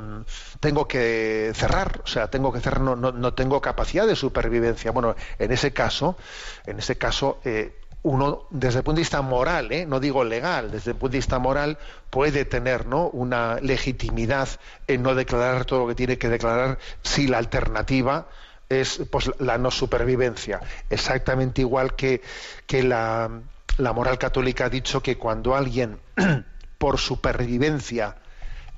tengo 0.60 0.88
que 0.88 1.52
cerrar, 1.56 2.02
o 2.04 2.08
sea, 2.08 2.30
tengo 2.30 2.52
que 2.52 2.60
cerrar, 2.60 2.82
no, 2.82 2.98
no, 2.98 3.14
no 3.14 3.34
tengo 3.34 3.62
capacidad 3.62 4.06
de 4.06 4.16
supervivencia. 4.16 4.92
Bueno, 4.92 5.16
en 5.40 5.52
ese 5.52 5.72
caso, 5.72 6.18
en 6.66 6.80
ese 6.80 6.98
caso, 6.98 7.40
eh, 7.46 7.77
uno, 8.04 8.44
desde 8.50 8.80
el 8.80 8.84
punto 8.84 8.98
de 8.98 9.02
vista 9.02 9.22
moral, 9.22 9.72
¿eh? 9.72 9.86
no 9.86 10.00
digo 10.00 10.24
legal, 10.24 10.72
desde 10.72 10.92
el 10.92 10.98
punto 10.98 11.14
de 11.14 11.18
vista 11.18 11.40
moral, 11.40 11.78
puede 12.10 12.46
tener 12.46 12.86
¿no? 12.86 13.10
una 13.10 13.60
legitimidad 13.62 14.48
en 14.88 15.04
no 15.04 15.16
declarar 15.16 15.66
todo 15.66 15.82
lo 15.82 15.88
que 15.88 15.96
tiene 15.96 16.18
que 16.18 16.30
declarar 16.30 16.78
si 17.02 17.28
la 17.28 17.38
alternativa 17.38 18.28
es 18.70 19.02
pues, 19.12 19.32
la 19.40 19.58
no 19.58 19.72
supervivencia. 19.72 20.62
Exactamente 20.90 21.62
igual 21.62 21.96
que, 21.96 22.22
que 22.66 22.84
la, 22.84 23.30
la 23.78 23.94
moral 23.94 24.18
católica 24.18 24.66
ha 24.66 24.70
dicho 24.70 25.02
que 25.02 25.18
cuando 25.18 25.56
alguien 25.56 26.00
por 26.78 27.00
supervivencia 27.00 28.16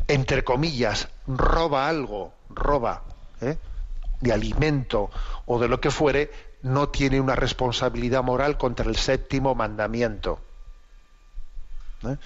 entre 0.09 0.43
comillas, 0.43 1.07
roba 1.27 1.87
algo, 1.87 2.33
roba, 2.49 3.03
¿eh? 3.41 3.57
de 4.19 4.33
alimento 4.33 5.11
o 5.45 5.59
de 5.59 5.67
lo 5.67 5.79
que 5.79 5.91
fuere, 5.91 6.31
no 6.61 6.89
tiene 6.89 7.19
una 7.21 7.35
responsabilidad 7.35 8.23
moral 8.23 8.57
contra 8.57 8.85
el 8.85 8.95
séptimo 8.95 9.55
mandamiento. 9.55 10.39
¿eh? 12.03 12.17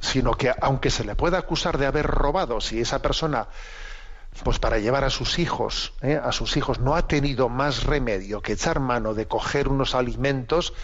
sino 0.00 0.32
que 0.34 0.52
aunque 0.60 0.90
se 0.90 1.04
le 1.04 1.14
pueda 1.14 1.38
acusar 1.38 1.78
de 1.78 1.86
haber 1.86 2.06
robado, 2.06 2.60
si 2.60 2.80
esa 2.80 3.00
persona 3.00 3.48
pues 4.44 4.58
para 4.58 4.78
llevar 4.78 5.04
a 5.04 5.10
sus 5.10 5.38
hijos, 5.38 5.92
¿eh? 6.00 6.20
a 6.22 6.30
sus 6.30 6.56
hijos 6.56 6.78
no 6.78 6.94
ha 6.94 7.08
tenido 7.08 7.48
más 7.48 7.84
remedio 7.84 8.40
que 8.40 8.52
echar 8.52 8.78
mano 8.78 9.14
de 9.14 9.26
coger 9.26 9.68
unos 9.68 9.94
alimentos, 9.94 10.74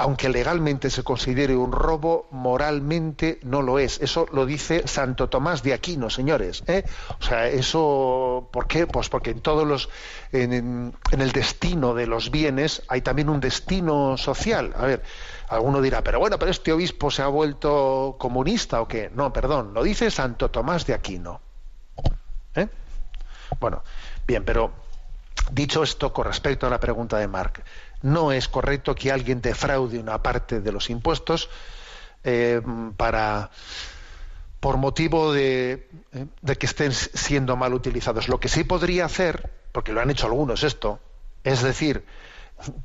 aunque 0.00 0.30
legalmente 0.30 0.88
se 0.88 1.02
considere 1.02 1.54
un 1.54 1.72
robo, 1.72 2.26
moralmente 2.30 3.38
no 3.42 3.60
lo 3.60 3.78
es. 3.78 4.00
Eso 4.00 4.26
lo 4.32 4.46
dice 4.46 4.88
Santo 4.88 5.28
Tomás 5.28 5.62
de 5.62 5.74
Aquino, 5.74 6.08
señores. 6.08 6.64
¿eh? 6.66 6.84
O 7.20 7.22
sea, 7.22 7.48
eso, 7.48 8.48
¿por 8.50 8.66
qué? 8.66 8.86
Pues 8.86 9.10
porque 9.10 9.30
en 9.30 9.40
todos 9.40 9.66
los, 9.66 9.90
en, 10.32 10.94
el 11.10 11.32
destino 11.32 11.92
de 11.92 12.06
los 12.06 12.30
bienes 12.30 12.82
hay 12.88 13.02
también 13.02 13.28
un 13.28 13.40
destino 13.40 14.16
social. 14.16 14.72
A 14.74 14.86
ver, 14.86 15.02
alguno 15.48 15.82
dirá, 15.82 16.02
pero 16.02 16.18
bueno, 16.18 16.38
pero 16.38 16.50
este 16.50 16.72
obispo 16.72 17.10
se 17.10 17.20
ha 17.20 17.28
vuelto 17.28 18.16
comunista 18.18 18.80
o 18.80 18.88
qué. 18.88 19.10
No, 19.14 19.34
perdón, 19.34 19.74
lo 19.74 19.82
dice 19.82 20.10
Santo 20.10 20.50
Tomás 20.50 20.86
de 20.86 20.94
Aquino. 20.94 21.42
¿Eh? 22.54 22.68
Bueno, 23.60 23.82
bien, 24.26 24.46
pero 24.46 24.72
dicho 25.52 25.82
esto 25.82 26.10
con 26.10 26.24
respecto 26.24 26.66
a 26.66 26.70
la 26.70 26.80
pregunta 26.80 27.18
de 27.18 27.28
Mark, 27.28 27.62
no 28.02 28.32
es 28.32 28.48
correcto 28.48 28.94
que 28.94 29.12
alguien 29.12 29.40
defraude 29.40 29.98
una 29.98 30.22
parte 30.22 30.60
de 30.60 30.72
los 30.72 30.90
impuestos 30.90 31.48
eh, 32.24 32.60
para 32.96 33.50
por 34.60 34.76
motivo 34.76 35.32
de, 35.32 35.88
eh, 36.12 36.26
de 36.42 36.56
que 36.56 36.66
estén 36.66 36.92
siendo 36.92 37.56
mal 37.56 37.72
utilizados. 37.72 38.28
Lo 38.28 38.38
que 38.38 38.48
sí 38.48 38.64
podría 38.64 39.06
hacer, 39.06 39.50
porque 39.72 39.92
lo 39.92 40.00
han 40.00 40.10
hecho 40.10 40.26
algunos 40.26 40.62
esto, 40.62 41.00
es 41.44 41.62
decir, 41.62 42.04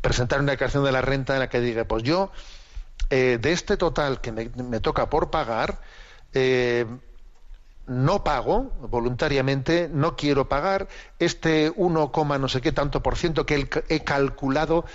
presentar 0.02 0.40
una 0.40 0.54
declaración 0.54 0.86
de 0.86 0.94
la 0.94 1.02
renta 1.02 1.34
en 1.34 1.40
la 1.40 1.50
que 1.50 1.60
diga, 1.60 1.84
pues 1.84 2.04
yo 2.04 2.32
eh, 3.10 3.38
de 3.42 3.52
este 3.52 3.78
total 3.78 4.22
que 4.22 4.32
me, 4.32 4.50
me 4.56 4.80
toca 4.80 5.10
por 5.10 5.30
pagar, 5.30 5.82
eh, 6.34 6.86
no 7.88 8.24
pago 8.24 8.72
voluntariamente, 8.82 9.90
no 9.92 10.16
quiero 10.16 10.50
pagar 10.50 10.88
este 11.20 11.72
1, 11.76 12.12
coma 12.12 12.38
no 12.38 12.48
sé 12.48 12.62
qué 12.62 12.72
tanto 12.72 13.02
por 13.04 13.16
ciento 13.16 13.46
que 13.46 13.68
he 13.90 14.04
calculado, 14.04 14.86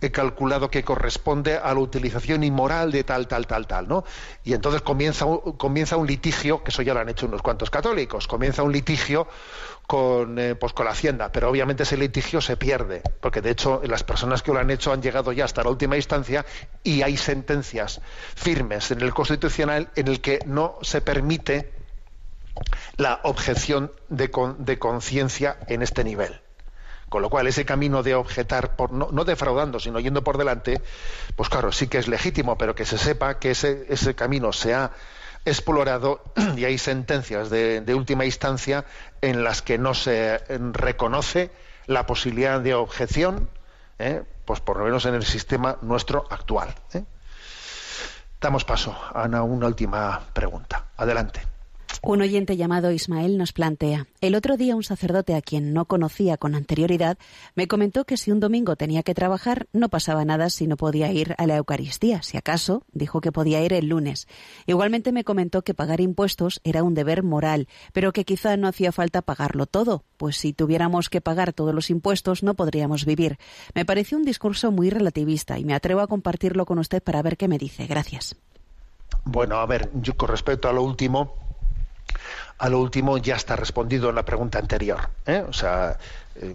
he 0.00 0.10
calculado 0.10 0.70
que 0.70 0.82
corresponde 0.82 1.56
a 1.56 1.72
la 1.72 1.80
utilización 1.80 2.42
inmoral 2.42 2.90
de 2.90 3.04
tal, 3.04 3.28
tal, 3.28 3.46
tal, 3.46 3.66
tal, 3.66 3.86
¿no? 3.88 4.04
Y 4.44 4.52
entonces 4.54 4.82
comienza, 4.82 5.24
un- 5.26 5.52
comienza 5.56 5.96
un 5.96 6.06
litigio, 6.06 6.64
que 6.64 6.70
eso 6.70 6.82
ya 6.82 6.92
lo 6.94 7.00
han 7.00 7.08
hecho 7.08 7.26
unos 7.26 7.42
cuantos 7.42 7.70
católicos, 7.70 8.26
comienza 8.26 8.62
un 8.62 8.72
litigio 8.72 9.28
con, 9.86 10.38
eh, 10.38 10.54
pues 10.54 10.72
con 10.72 10.86
la 10.86 10.92
Hacienda, 10.92 11.30
pero 11.32 11.50
obviamente 11.50 11.82
ese 11.84 11.96
litigio 11.96 12.40
se 12.40 12.56
pierde, 12.56 13.02
porque 13.20 13.40
de 13.40 13.50
hecho 13.50 13.80
las 13.84 14.02
personas 14.04 14.42
que 14.42 14.52
lo 14.52 14.58
han 14.60 14.70
hecho 14.70 14.92
han 14.92 15.02
llegado 15.02 15.32
ya 15.32 15.44
hasta 15.44 15.62
la 15.62 15.70
última 15.70 15.96
instancia 15.96 16.44
y 16.82 17.02
hay 17.02 17.16
sentencias 17.16 18.00
firmes 18.34 18.90
en 18.90 19.00
el 19.00 19.12
Constitucional 19.14 19.90
en 19.96 20.08
el 20.08 20.20
que 20.20 20.40
no 20.46 20.76
se 20.82 21.00
permite 21.00 21.79
la 22.96 23.20
objeción 23.24 23.92
de, 24.08 24.30
con- 24.30 24.64
de 24.64 24.78
conciencia 24.78 25.58
en 25.68 25.82
este 25.82 26.04
nivel. 26.04 26.40
Con 27.08 27.22
lo 27.22 27.30
cual, 27.30 27.48
ese 27.48 27.64
camino 27.64 28.04
de 28.04 28.14
objetar, 28.14 28.76
por, 28.76 28.92
no, 28.92 29.24
defraudando, 29.24 29.80
sino 29.80 29.98
yendo 29.98 30.22
por 30.22 30.38
delante, 30.38 30.80
pues 31.34 31.48
claro, 31.48 31.72
sí 31.72 31.88
que 31.88 31.98
es 31.98 32.06
legítimo, 32.06 32.56
pero 32.56 32.76
que 32.76 32.84
se 32.86 32.98
sepa 32.98 33.40
que 33.40 33.50
ese, 33.50 33.84
ese 33.88 34.14
camino 34.14 34.52
se 34.52 34.74
ha 34.74 34.92
explorado 35.44 36.22
y 36.56 36.64
hay 36.64 36.78
sentencias 36.78 37.50
de, 37.50 37.82
última 37.94 38.24
instancia 38.24 38.84
en 39.22 39.42
las 39.42 39.60
que 39.60 39.76
no 39.76 39.92
se 39.94 40.34
eh, 40.34 40.40
reconoce 40.72 41.50
la 41.86 42.06
posibilidad 42.06 42.60
de 42.60 42.74
objeción, 42.74 43.50
¿eh? 43.98 44.22
pues 44.44 44.60
por 44.60 44.76
lo 44.76 44.84
menos 44.84 45.04
en 45.04 45.14
el 45.14 45.24
sistema 45.24 45.78
nuestro 45.82 46.26
actual. 46.30 46.72
¿eh? 46.92 47.02
Damos 48.40 48.64
paso 48.64 48.96
a 49.12 49.24
una 49.24 49.66
última 49.66 50.20
pregunta. 50.32 50.86
Adelante. 50.96 51.42
Un 52.02 52.22
oyente 52.22 52.56
llamado 52.56 52.92
Ismael 52.92 53.36
nos 53.36 53.52
plantea, 53.52 54.06
el 54.22 54.34
otro 54.34 54.56
día 54.56 54.74
un 54.74 54.82
sacerdote 54.82 55.34
a 55.34 55.42
quien 55.42 55.74
no 55.74 55.84
conocía 55.84 56.38
con 56.38 56.54
anterioridad 56.54 57.18
me 57.54 57.68
comentó 57.68 58.06
que 58.06 58.16
si 58.16 58.32
un 58.32 58.40
domingo 58.40 58.74
tenía 58.74 59.02
que 59.02 59.12
trabajar 59.12 59.66
no 59.74 59.90
pasaba 59.90 60.24
nada 60.24 60.48
si 60.48 60.66
no 60.66 60.78
podía 60.78 61.12
ir 61.12 61.34
a 61.36 61.46
la 61.46 61.56
Eucaristía. 61.56 62.22
Si 62.22 62.38
acaso, 62.38 62.84
dijo 62.92 63.20
que 63.20 63.32
podía 63.32 63.62
ir 63.62 63.74
el 63.74 63.88
lunes. 63.88 64.28
Igualmente 64.66 65.12
me 65.12 65.24
comentó 65.24 65.60
que 65.60 65.74
pagar 65.74 66.00
impuestos 66.00 66.62
era 66.64 66.82
un 66.82 66.94
deber 66.94 67.22
moral, 67.22 67.68
pero 67.92 68.14
que 68.14 68.24
quizá 68.24 68.56
no 68.56 68.66
hacía 68.66 68.92
falta 68.92 69.20
pagarlo 69.20 69.66
todo, 69.66 70.02
pues 70.16 70.38
si 70.38 70.54
tuviéramos 70.54 71.10
que 71.10 71.20
pagar 71.20 71.52
todos 71.52 71.74
los 71.74 71.90
impuestos 71.90 72.42
no 72.42 72.54
podríamos 72.54 73.04
vivir. 73.04 73.36
Me 73.74 73.84
pareció 73.84 74.16
un 74.16 74.24
discurso 74.24 74.72
muy 74.72 74.88
relativista 74.88 75.58
y 75.58 75.66
me 75.66 75.74
atrevo 75.74 76.00
a 76.00 76.06
compartirlo 76.06 76.64
con 76.64 76.78
usted 76.78 77.02
para 77.02 77.20
ver 77.20 77.36
qué 77.36 77.46
me 77.46 77.58
dice. 77.58 77.86
Gracias. 77.86 78.36
Bueno, 79.24 79.56
a 79.56 79.66
ver, 79.66 79.90
yo 79.94 80.16
con 80.16 80.30
respecto 80.30 80.66
a 80.68 80.72
lo 80.72 80.82
último, 80.82 81.34
a 82.58 82.68
lo 82.68 82.78
último 82.80 83.16
ya 83.18 83.36
está 83.36 83.56
respondido 83.56 84.10
en 84.10 84.16
la 84.16 84.24
pregunta 84.24 84.58
anterior. 84.58 85.08
¿eh? 85.26 85.44
O 85.48 85.52
sea, 85.52 85.98
eh, 86.36 86.54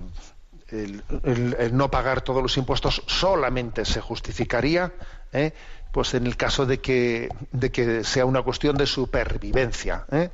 el, 0.69 1.75
no 1.75 1.89
pagar 1.89 2.21
todos 2.21 2.41
los 2.41 2.57
impuestos 2.57 3.03
solamente 3.07 3.85
se 3.85 4.01
justificaría, 4.01 4.93
¿eh? 5.33 5.53
pues 5.91 6.13
en 6.13 6.27
el 6.27 6.37
caso 6.37 6.65
de 6.65 6.79
que, 6.79 7.29
de 7.51 7.71
que 7.71 8.03
sea 8.03 8.25
una 8.25 8.41
cuestión 8.43 8.77
de 8.77 8.85
supervivencia, 8.85 10.05
¿eh? 10.11 10.29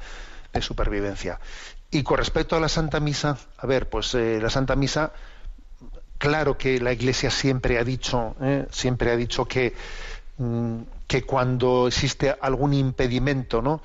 de 0.52 0.62
supervivencia. 0.62 1.40
Y 1.90 2.04
con 2.04 2.18
respecto 2.18 2.56
a 2.56 2.60
la 2.60 2.70
Santa 2.70 3.00
Misa, 3.00 3.38
a 3.58 3.68
ver, 3.68 3.90
pues 3.90 4.14
la 4.14 4.50
Santa 4.50 4.76
Misa 4.76 5.12
claro 6.18 6.58
que 6.58 6.80
la 6.80 6.94
Iglesia 6.94 7.30
siempre 7.30 7.78
ha 7.78 7.84
dicho, 7.84 8.36
siempre 8.70 9.12
ha 9.12 9.18
dicho 9.18 9.46
que, 9.46 9.74
mm, 10.38 10.82
que 11.08 11.24
cuando 11.24 11.88
existe 11.88 12.34
algún 12.40 12.74
impedimento, 12.74 13.62
¿no? 13.62 13.82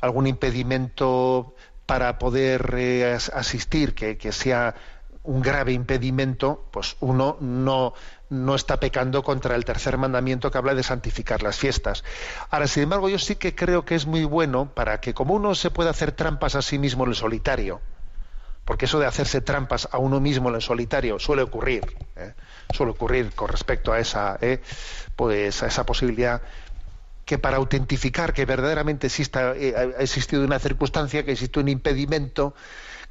Algún 0.00 0.26
impedimento 0.26 1.54
para 1.86 2.18
poder 2.18 2.74
eh, 2.76 3.12
as- 3.14 3.30
asistir, 3.30 3.94
que, 3.94 4.16
que 4.18 4.32
sea 4.32 4.74
un 5.22 5.42
grave 5.42 5.72
impedimento, 5.72 6.66
pues 6.70 6.96
uno 7.00 7.36
no, 7.40 7.92
no 8.30 8.54
está 8.54 8.78
pecando 8.80 9.22
contra 9.22 9.54
el 9.56 9.64
tercer 9.64 9.98
mandamiento 9.98 10.50
que 10.50 10.58
habla 10.58 10.74
de 10.74 10.82
santificar 10.82 11.42
las 11.42 11.58
fiestas. 11.58 12.04
Ahora, 12.50 12.66
sin 12.66 12.84
embargo, 12.84 13.08
yo 13.08 13.18
sí 13.18 13.36
que 13.36 13.54
creo 13.54 13.84
que 13.84 13.94
es 13.94 14.06
muy 14.06 14.24
bueno 14.24 14.72
para 14.74 15.00
que 15.00 15.12
como 15.14 15.34
uno 15.34 15.54
se 15.54 15.70
pueda 15.70 15.90
hacer 15.90 16.12
trampas 16.12 16.54
a 16.54 16.62
sí 16.62 16.78
mismo 16.78 17.04
en 17.04 17.10
el 17.10 17.16
solitario, 17.16 17.80
porque 18.64 18.84
eso 18.84 18.98
de 18.98 19.06
hacerse 19.06 19.40
trampas 19.40 19.88
a 19.92 19.98
uno 19.98 20.20
mismo 20.20 20.48
en 20.50 20.56
el 20.56 20.62
solitario 20.62 21.18
suele 21.18 21.42
ocurrir, 21.42 21.96
¿eh? 22.16 22.34
suele 22.70 22.92
ocurrir 22.92 23.32
con 23.34 23.48
respecto 23.48 23.92
a 23.92 23.98
esa, 23.98 24.38
¿eh? 24.40 24.60
pues 25.16 25.62
a 25.62 25.66
esa 25.66 25.84
posibilidad 25.84 26.42
que 27.28 27.36
para 27.36 27.58
autentificar 27.58 28.32
que 28.32 28.46
verdaderamente 28.46 29.08
exista, 29.08 29.54
eh, 29.54 29.74
ha 29.76 30.02
existido 30.02 30.42
una 30.42 30.58
circunstancia, 30.58 31.26
que 31.26 31.32
existe 31.32 31.60
un 31.60 31.68
impedimento, 31.68 32.54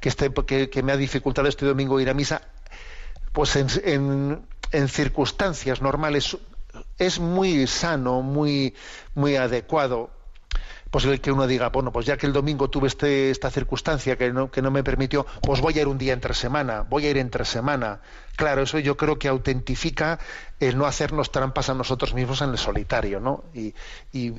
que, 0.00 0.68
que 0.68 0.82
me 0.82 0.90
ha 0.90 0.96
dificultado 0.96 1.46
este 1.46 1.64
domingo 1.64 2.00
ir 2.00 2.10
a 2.10 2.14
misa, 2.14 2.42
pues 3.32 3.54
en, 3.54 3.68
en- 3.84 4.42
en 4.72 4.88
circunstancias 4.88 5.80
normales 5.80 6.36
es 6.98 7.20
muy 7.20 7.68
sano, 7.68 8.20
muy, 8.22 8.74
muy 9.14 9.36
adecuado 9.36 10.10
posible 10.90 11.20
que 11.20 11.30
uno 11.32 11.46
diga, 11.46 11.68
bueno, 11.68 11.92
pues 11.92 12.06
ya 12.06 12.16
que 12.16 12.26
el 12.26 12.32
domingo 12.32 12.68
tuve 12.70 12.88
este, 12.88 13.30
esta 13.30 13.50
circunstancia 13.50 14.16
que 14.16 14.32
no, 14.32 14.50
que 14.50 14.62
no 14.62 14.70
me 14.70 14.82
permitió, 14.82 15.26
pues 15.42 15.60
voy 15.60 15.78
a 15.78 15.82
ir 15.82 15.88
un 15.88 15.98
día 15.98 16.12
entre 16.12 16.34
semana, 16.34 16.82
voy 16.88 17.06
a 17.06 17.10
ir 17.10 17.18
entre 17.18 17.44
semana. 17.44 18.00
Claro, 18.36 18.62
eso 18.62 18.78
yo 18.78 18.96
creo 18.96 19.18
que 19.18 19.28
autentifica 19.28 20.18
el 20.60 20.78
no 20.78 20.86
hacernos 20.86 21.30
trampas 21.30 21.68
a 21.68 21.74
nosotros 21.74 22.14
mismos 22.14 22.40
en 22.42 22.50
el 22.50 22.58
solitario, 22.58 23.20
¿no? 23.20 23.44
Y, 23.54 23.74
y- 24.12 24.32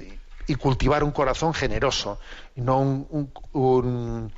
cultivar 0.59 1.03
un 1.03 1.11
corazón 1.11 1.53
generoso, 1.53 2.19
no 2.55 2.79
un- 2.79 3.31
un- 3.53 4.33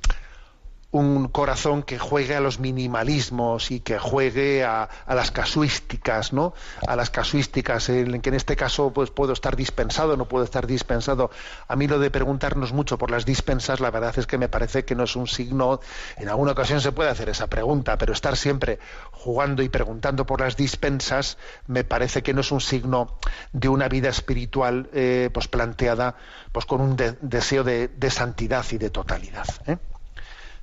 un 0.91 1.29
corazón 1.29 1.83
que 1.83 1.97
juegue 1.97 2.35
a 2.35 2.41
los 2.41 2.59
minimalismos 2.59 3.71
y 3.71 3.79
que 3.79 3.97
juegue 3.97 4.65
a, 4.65 4.89
las 5.07 5.31
casuísticas, 5.31 6.33
¿no? 6.33 6.53
A 6.85 6.95
las 6.97 7.09
casuísticas, 7.09 7.87
en 7.89 8.19
que 8.21 8.29
en 8.29 8.35
este 8.35 8.55
caso 8.57 8.91
pues 8.91 9.09
puedo 9.09 9.31
estar 9.33 9.55
dispensado, 9.55 10.17
no 10.17 10.27
puedo 10.27 10.43
estar 10.43 10.67
dispensado. 10.67 11.31
A 11.67 11.75
mí 11.77 11.87
lo 11.87 11.97
de 11.99 12.11
preguntarnos 12.11 12.73
mucho 12.73 12.97
por 12.97 13.09
las 13.09 13.25
dispensas, 13.25 13.79
la 13.79 13.89
verdad 13.89 14.13
es 14.17 14.27
que 14.27 14.37
me 14.37 14.49
parece 14.49 14.83
que 14.83 14.95
no 14.95 15.03
es 15.03 15.15
un 15.15 15.27
signo. 15.27 15.79
En 16.17 16.27
alguna 16.27 16.51
ocasión 16.51 16.81
se 16.81 16.91
puede 16.91 17.09
hacer 17.09 17.29
esa 17.29 17.47
pregunta, 17.47 17.97
pero 17.97 18.11
estar 18.11 18.35
siempre 18.35 18.79
jugando 19.11 19.63
y 19.63 19.69
preguntando 19.69 20.25
por 20.25 20.41
las 20.41 20.57
dispensas 20.57 21.37
me 21.67 21.83
parece 21.85 22.21
que 22.21 22.33
no 22.33 22.41
es 22.41 22.51
un 22.51 22.59
signo 22.61 23.17
de 23.53 23.69
una 23.69 23.87
vida 23.87 24.09
espiritual 24.09 24.89
eh, 24.93 25.29
pues 25.33 25.47
planteada 25.47 26.15
pues 26.51 26.65
con 26.65 26.81
un 26.81 26.95
de- 26.97 27.17
deseo 27.21 27.63
de, 27.63 27.87
de 27.87 28.09
santidad 28.11 28.65
y 28.71 28.77
de 28.77 28.89
totalidad. 28.89 29.45
¿eh? 29.67 29.77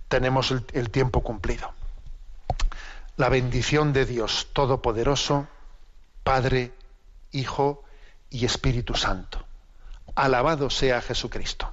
Tenemos 0.09 0.51
el, 0.51 0.91
tiempo 0.91 1.23
cumplido. 1.23 1.73
La 3.17 3.29
bendición 3.29 3.93
de 3.93 4.07
Dios 4.07 4.49
Todopoderoso, 4.53 5.47
Padre, 6.23 6.73
Hijo 7.33 7.85
y 8.31 8.45
Espíritu 8.45 8.95
Santo. 8.95 9.45
Alabado 10.15 10.71
sea 10.71 11.01
Jesucristo. 11.01 11.73